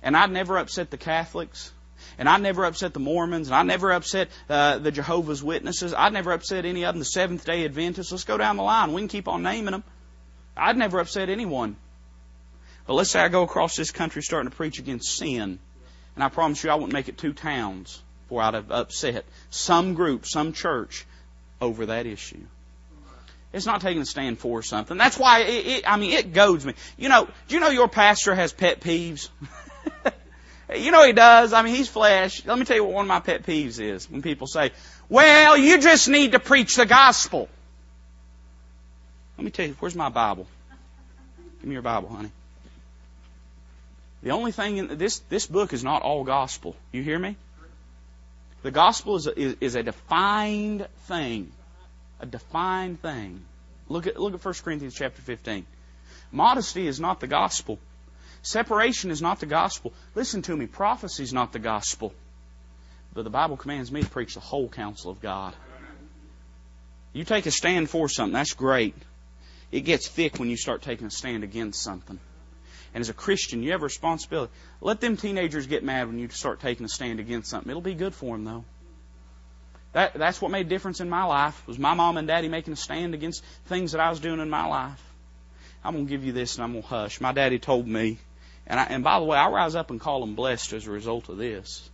And 0.01 0.15
I'd 0.15 0.31
never 0.31 0.57
upset 0.57 0.89
the 0.89 0.97
Catholics 0.97 1.71
and 2.17 2.29
I 2.29 2.37
never 2.37 2.65
upset 2.65 2.93
the 2.93 2.99
Mormons, 2.99 3.47
and 3.47 3.55
I 3.55 3.63
never 3.63 3.91
upset 3.91 4.29
uh, 4.49 4.77
the 4.77 4.91
Jehovah's 4.91 5.43
Witnesses. 5.43 5.93
I'd 5.93 6.13
never 6.13 6.31
upset 6.31 6.65
any 6.65 6.83
of 6.83 6.93
them, 6.93 6.99
the 6.99 7.05
Seventh 7.05 7.45
Day 7.45 7.65
Adventists. 7.65 8.11
Let's 8.11 8.23
go 8.23 8.37
down 8.37 8.57
the 8.57 8.63
line. 8.63 8.93
We 8.93 9.01
can 9.01 9.07
keep 9.07 9.27
on 9.27 9.43
naming 9.43 9.71
them. 9.71 9.83
I'd 10.55 10.77
never 10.77 10.99
upset 10.99 11.29
anyone. 11.29 11.75
But 12.85 12.93
let's 12.93 13.11
say 13.11 13.21
I 13.21 13.29
go 13.29 13.43
across 13.43 13.75
this 13.75 13.91
country 13.91 14.21
starting 14.21 14.49
to 14.49 14.55
preach 14.55 14.79
against 14.79 15.15
sin, 15.17 15.59
and 16.15 16.23
I 16.23 16.29
promise 16.29 16.63
you 16.63 16.69
I 16.69 16.75
wouldn't 16.75 16.93
make 16.93 17.09
it 17.09 17.17
two 17.17 17.33
towns 17.33 18.01
before 18.23 18.41
I'd 18.41 18.53
have 18.53 18.71
upset 18.71 19.25
some 19.49 19.93
group, 19.93 20.25
some 20.25 20.53
church 20.53 21.05
over 21.61 21.87
that 21.87 22.05
issue. 22.05 22.41
It's 23.53 23.67
not 23.67 23.81
taking 23.81 24.01
a 24.01 24.05
stand 24.05 24.39
for 24.39 24.63
something. 24.63 24.97
That's 24.97 25.17
why 25.17 25.41
it, 25.41 25.67
it 25.67 25.83
I 25.89 25.97
mean, 25.97 26.11
it 26.11 26.33
goads 26.33 26.65
me. 26.65 26.73
You 26.97 27.07
know, 27.09 27.29
do 27.47 27.55
you 27.55 27.61
know 27.61 27.69
your 27.69 27.87
pastor 27.87 28.33
has 28.33 28.51
pet 28.51 28.81
peeves? 28.81 29.29
You 30.73 30.91
know 30.91 31.03
he 31.03 31.13
does. 31.13 31.53
I 31.53 31.61
mean, 31.61 31.75
he's 31.75 31.89
flesh. 31.89 32.45
Let 32.45 32.57
me 32.57 32.65
tell 32.65 32.77
you 32.77 32.83
what 32.83 32.93
one 32.93 33.05
of 33.05 33.09
my 33.09 33.19
pet 33.19 33.43
peeves 33.43 33.79
is 33.79 34.09
when 34.09 34.21
people 34.21 34.47
say, 34.47 34.71
well, 35.09 35.57
you 35.57 35.79
just 35.81 36.07
need 36.07 36.31
to 36.31 36.39
preach 36.39 36.75
the 36.75 36.85
gospel. 36.85 37.49
Let 39.37 39.45
me 39.45 39.51
tell 39.51 39.67
you, 39.67 39.75
where's 39.79 39.95
my 39.95 40.09
Bible? 40.09 40.47
Give 41.59 41.67
me 41.67 41.73
your 41.73 41.81
Bible, 41.81 42.09
honey. 42.09 42.31
The 44.21 44.31
only 44.31 44.53
thing 44.53 44.77
in 44.77 44.97
this, 44.97 45.19
this 45.29 45.47
book 45.47 45.73
is 45.73 45.83
not 45.83 46.01
all 46.01 46.23
gospel. 46.23 46.77
You 46.93 47.03
hear 47.03 47.19
me? 47.19 47.35
The 48.61 48.71
gospel 48.71 49.17
is 49.17 49.27
a, 49.27 49.37
is, 49.37 49.57
is 49.59 49.75
a 49.75 49.83
defined 49.83 50.87
thing. 51.07 51.51
A 52.21 52.25
defined 52.25 53.01
thing. 53.01 53.41
Look 53.89 54.07
at, 54.07 54.17
look 54.17 54.33
at 54.33 54.43
1 54.43 54.53
Corinthians 54.63 54.95
chapter 54.95 55.21
15. 55.21 55.65
Modesty 56.31 56.87
is 56.87 57.01
not 57.01 57.19
the 57.19 57.27
gospel. 57.27 57.79
Separation 58.43 59.09
is 59.09 59.21
not 59.21 59.39
the 59.39 59.45
gospel. 59.45 59.93
Listen 60.15 60.41
to 60.43 60.55
me, 60.55 60.67
prophecy 60.67 61.23
is 61.23 61.33
not 61.33 61.53
the 61.53 61.59
gospel. 61.59 62.13
But 63.13 63.23
the 63.23 63.29
Bible 63.29 63.57
commands 63.57 63.91
me 63.91 64.03
to 64.03 64.09
preach 64.09 64.33
the 64.33 64.41
whole 64.41 64.67
counsel 64.67 65.11
of 65.11 65.21
God. 65.21 65.55
You 67.13 67.23
take 67.23 67.45
a 67.45 67.51
stand 67.51 67.89
for 67.89 68.09
something, 68.09 68.33
that's 68.33 68.53
great. 68.53 68.95
It 69.71 69.81
gets 69.81 70.07
thick 70.07 70.39
when 70.39 70.49
you 70.49 70.57
start 70.57 70.81
taking 70.81 71.07
a 71.07 71.11
stand 71.11 71.43
against 71.43 71.81
something. 71.81 72.19
And 72.93 73.01
as 73.01 73.09
a 73.09 73.13
Christian, 73.13 73.63
you 73.63 73.71
have 73.71 73.81
a 73.81 73.85
responsibility. 73.85 74.51
Let 74.81 74.99
them 74.99 75.15
teenagers 75.15 75.65
get 75.65 75.83
mad 75.83 76.07
when 76.07 76.19
you 76.19 76.27
start 76.29 76.59
taking 76.59 76.85
a 76.85 76.89
stand 76.89 77.19
against 77.19 77.49
something. 77.49 77.69
It'll 77.69 77.81
be 77.81 77.95
good 77.95 78.13
for 78.13 78.35
them, 78.35 78.43
though. 78.43 78.65
That, 79.93 80.15
that's 80.15 80.41
what 80.41 80.51
made 80.51 80.65
a 80.65 80.69
difference 80.69 80.99
in 80.99 81.09
my 81.09 81.23
life, 81.23 81.65
was 81.65 81.79
my 81.79 81.93
mom 81.93 82.17
and 82.17 82.27
daddy 82.27 82.49
making 82.49 82.73
a 82.73 82.75
stand 82.75 83.13
against 83.13 83.43
things 83.67 83.93
that 83.93 84.01
I 84.01 84.09
was 84.09 84.19
doing 84.19 84.39
in 84.39 84.49
my 84.49 84.65
life. 84.65 85.01
I'm 85.83 85.93
going 85.93 86.07
to 86.07 86.09
give 86.09 86.25
you 86.25 86.33
this 86.33 86.55
and 86.55 86.63
I'm 86.63 86.71
going 86.71 86.83
to 86.83 86.89
hush. 86.89 87.21
My 87.21 87.31
daddy 87.31 87.59
told 87.59 87.87
me 87.87 88.17
and, 88.67 88.79
I, 88.79 88.83
and 88.83 89.03
by 89.03 89.19
the 89.19 89.25
way, 89.25 89.37
I 89.37 89.49
rise 89.49 89.75
up 89.75 89.91
and 89.91 89.99
call 89.99 90.21
them 90.21 90.35
blessed 90.35 90.73
as 90.73 90.87
a 90.87 90.91
result 90.91 91.29
of 91.29 91.37
this. 91.37 91.89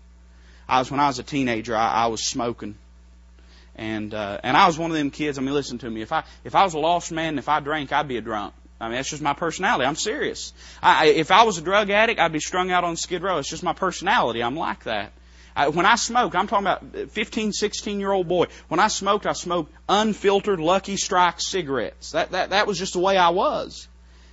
I 0.67 0.79
was 0.79 0.91
when 0.91 0.99
I 0.99 1.07
was 1.07 1.17
a 1.17 1.23
teenager, 1.23 1.75
I, 1.75 2.03
I 2.03 2.07
was 2.07 2.23
smoking, 2.23 2.77
and 3.75 4.13
uh, 4.13 4.39
and 4.43 4.55
I 4.55 4.67
was 4.67 4.77
one 4.77 4.91
of 4.91 4.97
them 4.97 5.09
kids. 5.09 5.39
I 5.39 5.41
mean, 5.41 5.53
listen 5.53 5.79
to 5.79 5.89
me. 5.89 6.01
If 6.01 6.11
I 6.11 6.23
if 6.43 6.53
I 6.53 6.63
was 6.63 6.75
a 6.75 6.79
lost 6.79 7.11
man, 7.11 7.39
if 7.39 7.49
I 7.49 7.59
drank, 7.59 7.91
I'd 7.91 8.07
be 8.07 8.17
a 8.17 8.21
drunk. 8.21 8.53
I 8.79 8.85
mean, 8.87 8.95
that's 8.95 9.09
just 9.09 9.21
my 9.21 9.33
personality. 9.33 9.85
I'm 9.85 9.95
serious. 9.95 10.53
I, 10.81 11.07
if 11.07 11.31
I 11.31 11.43
was 11.43 11.57
a 11.57 11.61
drug 11.61 11.89
addict, 11.89 12.19
I'd 12.19 12.31
be 12.31 12.39
strung 12.39 12.71
out 12.71 12.85
on 12.85 12.95
Skid 12.95 13.21
Row. 13.21 13.37
It's 13.39 13.49
just 13.49 13.63
my 13.63 13.73
personality. 13.73 14.41
I'm 14.41 14.55
like 14.55 14.85
that. 14.85 15.11
I, 15.55 15.67
when 15.67 15.85
I 15.85 15.95
smoke, 15.95 16.35
I'm 16.35 16.47
talking 16.47 16.65
about 16.65 17.11
15, 17.11 17.51
16 17.51 17.99
year 17.99 18.11
old 18.11 18.27
boy. 18.27 18.45
When 18.69 18.79
I 18.79 18.87
smoked, 18.87 19.25
I 19.25 19.33
smoked 19.33 19.73
unfiltered 19.89 20.59
Lucky 20.61 20.95
Strike 20.95 21.41
cigarettes. 21.41 22.11
That 22.11 22.31
that 22.31 22.51
that 22.51 22.67
was 22.67 22.77
just 22.77 22.93
the 22.93 22.99
way 22.99 23.17
I 23.17 23.29
was. 23.29 23.87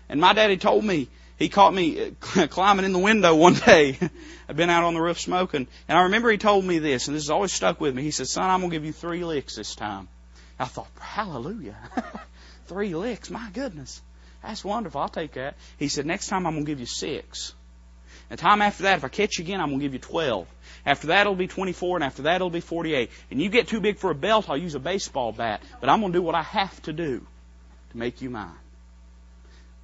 And 0.09 0.21
my 0.21 0.35
daddy 0.35 0.57
told 0.57 0.85
me, 0.85 1.09
he 1.39 1.49
caught 1.49 1.75
me 1.75 2.13
uh, 2.37 2.47
climbing 2.51 2.85
in 2.85 2.93
the 2.93 2.99
window 2.99 3.35
one 3.35 3.55
day. 3.55 3.99
I'd 4.49 4.57
been 4.57 4.71
out 4.71 4.85
on 4.85 4.95
the 4.95 5.01
roof 5.01 5.21
smoking. 5.21 5.67
And 5.89 5.99
I 5.99 6.03
remember 6.05 6.31
he 6.31 6.39
told 6.39 6.65
me 6.65 6.79
this, 6.79 7.09
and 7.09 7.17
this 7.17 7.25
has 7.25 7.31
always 7.31 7.53
stuck 7.53 7.81
with 7.81 7.95
me. 7.95 8.03
He 8.03 8.11
said, 8.11 8.29
son, 8.29 8.49
I'm 8.49 8.61
going 8.61 8.71
to 8.71 8.77
give 8.77 8.85
you 8.85 8.93
three 8.93 9.25
licks 9.25 9.57
this 9.57 9.75
time. 9.75 10.09
I 10.59 10.65
thought, 10.65 10.89
hallelujah. 10.99 11.77
three 12.67 12.95
licks. 12.95 13.31
My 13.31 13.51
goodness. 13.53 14.01
That's 14.43 14.65
wonderful. 14.65 15.01
I'll 15.01 15.09
take 15.09 15.33
that. 15.33 15.57
He 15.79 15.89
said, 15.89 16.07
next 16.07 16.29
time 16.29 16.47
I'm 16.47 16.55
going 16.55 16.65
to 16.65 16.71
give 16.71 16.81
you 16.81 16.87
six. 16.87 17.53
And 18.31 18.39
the 18.39 18.43
time 18.43 18.63
after 18.63 18.85
that, 18.85 18.99
if 18.99 19.05
I 19.05 19.09
catch 19.09 19.39
you 19.39 19.45
again, 19.45 19.61
I'm 19.61 19.69
going 19.69 19.81
to 19.81 19.85
give 19.85 19.93
you 19.93 19.99
12. 19.99 20.47
After 20.87 21.09
that, 21.09 21.23
it'll 21.23 21.35
be 21.35 21.49
24, 21.49 21.99
and 21.99 22.05
after 22.05 22.23
that, 22.23 22.37
it'll 22.37 22.51
be 22.51 22.61
48. 22.61 23.11
And 23.31 23.43
you 23.43 23.49
get 23.51 23.69
too 23.69 23.81
big 23.81 23.99
for 23.99 24.11
a 24.11 24.15
belt, 24.15 24.49
I'll 24.49 24.57
use 24.57 24.75
a 24.75 24.81
baseball 24.81 25.33
bat. 25.33 25.61
But 25.81 25.91
I'm 25.91 26.01
going 26.01 26.13
to 26.13 26.19
do 26.19 26.23
what 26.23 26.35
I 26.35 26.43
have 26.43 26.81
to 26.83 26.93
do 26.93 27.27
to 27.91 27.99
make 27.99 28.23
you 28.23 28.31
mine. 28.31 28.53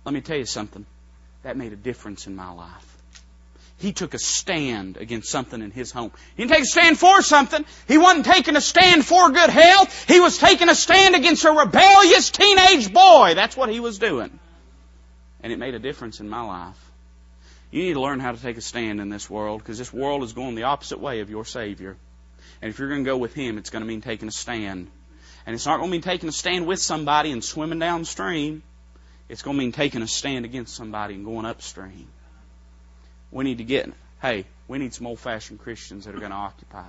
Let 0.05 0.15
me 0.15 0.21
tell 0.21 0.37
you 0.37 0.47
something. 0.47 0.87
That 1.43 1.57
made 1.57 1.73
a 1.73 1.77
difference 1.77 2.27
in 2.27 2.37
my 2.37 2.51
life. 2.53 2.93
He 3.79 3.93
took 3.93 4.15
a 4.15 4.19
stand 4.19 4.97
against 4.97 5.29
something 5.29 5.61
in 5.61 5.73
his 5.73 5.91
home. 5.91 6.13
He 6.37 6.45
didn't 6.45 6.55
take 6.55 6.63
a 6.63 6.67
stand 6.67 6.99
for 6.99 7.21
something. 7.21 7.65
He 7.89 7.99
wasn't 7.99 8.27
taking 8.27 8.55
a 8.55 8.61
stand 8.61 9.05
for 9.05 9.31
good 9.31 9.51
health. 9.51 10.09
He 10.09 10.21
was 10.21 10.39
taking 10.39 10.69
a 10.69 10.75
stand 10.75 11.17
against 11.17 11.45
a 11.45 11.51
rebellious 11.51 12.31
teenage 12.31 12.93
boy. 12.93 13.33
That's 13.35 13.57
what 13.57 13.71
he 13.71 13.81
was 13.81 13.99
doing. 13.99 14.39
And 15.43 15.53
it 15.53 15.59
made 15.59 15.75
a 15.75 15.81
difference 15.81 16.21
in 16.21 16.29
my 16.29 16.43
life. 16.43 16.79
You 17.73 17.83
need 17.83 17.95
to 17.95 18.01
learn 18.01 18.21
how 18.21 18.31
to 18.31 18.41
take 18.41 18.57
a 18.57 18.61
stand 18.61 19.01
in 19.01 19.09
this 19.09 19.29
world 19.29 19.61
because 19.61 19.79
this 19.79 19.93
world 19.93 20.23
is 20.23 20.33
going 20.33 20.55
the 20.55 20.65
opposite 20.65 21.01
way 21.01 21.19
of 21.21 21.31
your 21.31 21.45
Savior. 21.45 21.97
And 22.61 22.71
if 22.71 22.79
you're 22.79 22.89
going 22.89 23.03
to 23.03 23.11
go 23.11 23.17
with 23.17 23.35
Him, 23.35 23.59
it's 23.59 23.71
going 23.71 23.83
to 23.83 23.89
mean 23.89 24.01
taking 24.01 24.29
a 24.29 24.33
stand. 24.33 24.89
And 25.45 25.55
it's 25.57 25.67
not 25.67 25.79
going 25.79 25.89
to 25.89 25.93
mean 25.93 26.03
taking 26.03 26.29
a 26.29 26.33
stand 26.33 26.67
with 26.67 26.79
somebody 26.79 27.33
and 27.33 27.43
swimming 27.43 27.81
downstream. 27.81 28.63
It's 29.33 29.41
going 29.41 29.57
to 29.57 29.59
mean 29.59 29.73
taking 29.73 30.03
a 30.03 30.07
stand 30.07 30.45
against 30.45 30.75
somebody 30.75 31.15
and 31.15 31.25
going 31.25 31.47
upstream. 31.47 32.07
We 33.31 33.45
need 33.45 33.59
to 33.59 33.65
get, 33.65 33.91
hey, 34.21 34.45
we 34.69 34.77
need 34.77 34.93
some 34.93 35.07
old 35.07 35.21
fashioned 35.21 35.59
Christians 35.59 36.05
that 36.05 36.15
are 36.15 36.19
going 36.19 36.33
to 36.33 36.37
occupy. 36.37 36.85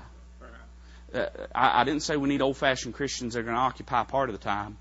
Uh, 1.14 1.28
I, 1.56 1.80
I 1.80 1.84
didn't 1.86 2.02
say 2.02 2.18
we 2.18 2.28
need 2.28 2.42
old 2.42 2.58
fashioned 2.58 2.96
Christians 2.96 3.34
that 3.34 3.40
are 3.40 3.44
going 3.44 3.56
to 3.56 3.62
occupy 3.62 4.04
part 4.04 4.28
of 4.28 4.38
the 4.38 4.44
time. 4.44 4.76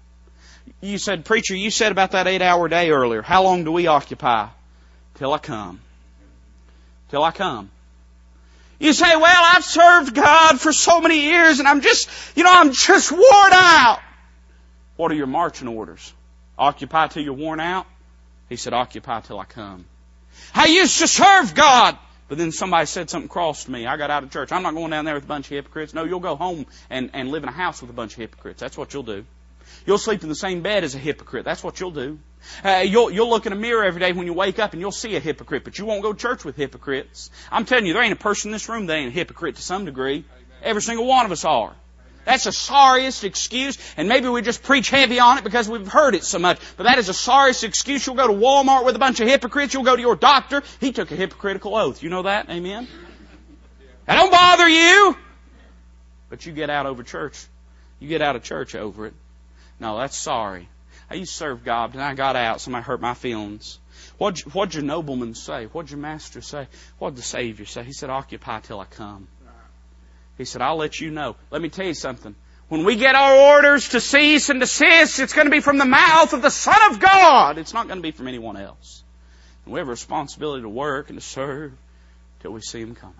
You 0.80 0.98
said, 0.98 1.24
preacher, 1.24 1.54
you 1.54 1.70
said 1.70 1.92
about 1.92 2.10
that 2.10 2.26
eight 2.26 2.42
hour 2.42 2.66
day 2.66 2.90
earlier. 2.90 3.22
How 3.22 3.44
long 3.44 3.62
do 3.62 3.70
we 3.70 3.86
occupy? 3.86 4.48
Till 5.14 5.32
I 5.32 5.38
come. 5.38 5.78
Till 7.10 7.22
I 7.22 7.30
come. 7.30 7.70
You 8.80 8.92
say, 8.92 9.14
well, 9.14 9.44
I've 9.54 9.64
served 9.64 10.16
God 10.16 10.60
for 10.60 10.72
so 10.72 11.00
many 11.00 11.20
years 11.20 11.60
and 11.60 11.68
I'm 11.68 11.80
just, 11.80 12.08
you 12.34 12.42
know, 12.42 12.52
I'm 12.52 12.72
just 12.72 13.12
worn 13.12 13.52
out. 13.52 14.00
What 14.96 15.12
are 15.12 15.14
your 15.14 15.28
marching 15.28 15.68
orders? 15.68 16.12
Occupy 16.62 17.08
till 17.08 17.24
you're 17.24 17.32
worn 17.32 17.58
out? 17.58 17.86
He 18.48 18.54
said, 18.54 18.72
occupy 18.72 19.20
till 19.20 19.40
I 19.40 19.44
come. 19.44 19.84
I 20.54 20.66
used 20.66 21.00
to 21.00 21.08
serve 21.08 21.54
God. 21.56 21.98
But 22.28 22.38
then 22.38 22.52
somebody 22.52 22.86
said 22.86 23.10
something 23.10 23.28
crossed 23.28 23.68
me. 23.68 23.84
I 23.84 23.96
got 23.96 24.10
out 24.10 24.22
of 24.22 24.30
church. 24.30 24.52
I'm 24.52 24.62
not 24.62 24.74
going 24.74 24.90
down 24.92 25.04
there 25.04 25.14
with 25.16 25.24
a 25.24 25.26
bunch 25.26 25.46
of 25.46 25.56
hypocrites. 25.56 25.92
No, 25.92 26.04
you'll 26.04 26.20
go 26.20 26.36
home 26.36 26.66
and, 26.88 27.10
and 27.14 27.32
live 27.32 27.42
in 27.42 27.48
a 27.48 27.52
house 27.52 27.80
with 27.80 27.90
a 27.90 27.92
bunch 27.92 28.12
of 28.12 28.18
hypocrites. 28.18 28.60
That's 28.60 28.78
what 28.78 28.94
you'll 28.94 29.02
do. 29.02 29.24
You'll 29.86 29.98
sleep 29.98 30.22
in 30.22 30.28
the 30.28 30.36
same 30.36 30.62
bed 30.62 30.84
as 30.84 30.94
a 30.94 30.98
hypocrite. 30.98 31.44
That's 31.44 31.64
what 31.64 31.80
you'll 31.80 31.90
do. 31.90 32.20
Uh, 32.64 32.84
you'll, 32.86 33.10
you'll 33.10 33.28
look 33.28 33.46
in 33.46 33.52
a 33.52 33.56
mirror 33.56 33.82
every 33.82 34.00
day 34.00 34.12
when 34.12 34.26
you 34.26 34.32
wake 34.32 34.60
up 34.60 34.72
and 34.72 34.80
you'll 34.80 34.92
see 34.92 35.16
a 35.16 35.20
hypocrite, 35.20 35.64
but 35.64 35.80
you 35.80 35.84
won't 35.84 36.02
go 36.02 36.12
to 36.12 36.18
church 36.18 36.44
with 36.44 36.54
hypocrites. 36.54 37.30
I'm 37.50 37.64
telling 37.64 37.86
you, 37.86 37.92
there 37.92 38.04
ain't 38.04 38.12
a 38.12 38.24
person 38.30 38.50
in 38.50 38.52
this 38.52 38.68
room 38.68 38.86
that 38.86 38.94
ain't 38.94 39.08
a 39.08 39.12
hypocrite 39.12 39.56
to 39.56 39.62
some 39.62 39.84
degree. 39.84 40.24
Every 40.62 40.82
single 40.82 41.06
one 41.06 41.26
of 41.26 41.32
us 41.32 41.44
are. 41.44 41.74
That's 42.24 42.44
the 42.44 42.52
sorriest 42.52 43.24
excuse, 43.24 43.78
and 43.96 44.08
maybe 44.08 44.28
we 44.28 44.42
just 44.42 44.62
preach 44.62 44.90
heavy 44.90 45.18
on 45.18 45.38
it 45.38 45.44
because 45.44 45.68
we've 45.68 45.88
heard 45.88 46.14
it 46.14 46.22
so 46.22 46.38
much. 46.38 46.60
But 46.76 46.84
that 46.84 46.98
is 46.98 47.08
the 47.08 47.14
sorriest 47.14 47.64
excuse. 47.64 48.06
You'll 48.06 48.16
go 48.16 48.28
to 48.28 48.32
Walmart 48.32 48.84
with 48.84 48.94
a 48.94 49.00
bunch 49.00 49.18
of 49.20 49.26
hypocrites. 49.26 49.74
You'll 49.74 49.82
go 49.82 49.96
to 49.96 50.02
your 50.02 50.14
doctor. 50.14 50.62
He 50.80 50.92
took 50.92 51.10
a 51.10 51.16
hypocritical 51.16 51.74
oath. 51.74 52.02
You 52.02 52.10
know 52.10 52.22
that? 52.22 52.48
Amen? 52.48 52.86
That 54.06 54.16
don't 54.16 54.30
bother 54.30 54.68
you. 54.68 55.16
But 56.28 56.46
you 56.46 56.52
get 56.52 56.70
out 56.70 56.86
over 56.86 57.02
church. 57.02 57.44
You 57.98 58.08
get 58.08 58.22
out 58.22 58.36
of 58.36 58.42
church 58.42 58.74
over 58.74 59.06
it. 59.06 59.14
No, 59.80 59.98
that's 59.98 60.16
sorry. 60.16 60.68
I 61.10 61.14
used 61.14 61.32
to 61.32 61.36
serve 61.36 61.64
God, 61.64 61.92
and 61.94 62.02
I 62.02 62.14
got 62.14 62.36
out. 62.36 62.60
Somebody 62.60 62.84
hurt 62.84 63.00
my 63.00 63.14
feelings. 63.14 63.78
What'd, 64.18 64.54
what'd 64.54 64.74
your 64.74 64.84
nobleman 64.84 65.34
say? 65.34 65.66
What'd 65.66 65.90
your 65.90 66.00
master 66.00 66.40
say? 66.40 66.68
What'd 66.98 67.18
the 67.18 67.22
Savior 67.22 67.66
say? 67.66 67.82
He 67.82 67.92
said, 67.92 68.10
occupy 68.10 68.60
till 68.60 68.80
I 68.80 68.84
come. 68.84 69.26
He 70.42 70.46
said, 70.46 70.60
I'll 70.60 70.76
let 70.76 71.00
you 71.00 71.12
know. 71.12 71.36
Let 71.52 71.62
me 71.62 71.68
tell 71.68 71.86
you 71.86 71.94
something. 71.94 72.34
When 72.68 72.84
we 72.84 72.96
get 72.96 73.14
our 73.14 73.54
orders 73.54 73.90
to 73.90 74.00
cease 74.00 74.48
and 74.48 74.58
desist, 74.58 75.20
it's 75.20 75.34
going 75.34 75.46
to 75.46 75.52
be 75.52 75.60
from 75.60 75.78
the 75.78 75.84
mouth 75.84 76.32
of 76.32 76.42
the 76.42 76.50
Son 76.50 76.74
of 76.90 76.98
God. 76.98 77.58
It's 77.58 77.72
not 77.72 77.86
going 77.86 77.98
to 77.98 78.02
be 78.02 78.10
from 78.10 78.26
anyone 78.26 78.56
else. 78.56 79.04
And 79.64 79.72
we 79.72 79.78
have 79.78 79.86
a 79.86 79.90
responsibility 79.90 80.62
to 80.62 80.68
work 80.68 81.10
and 81.10 81.20
to 81.20 81.24
serve 81.24 81.74
till 82.40 82.50
we 82.50 82.60
see 82.60 82.80
Him 82.80 82.96
coming. 82.96 83.10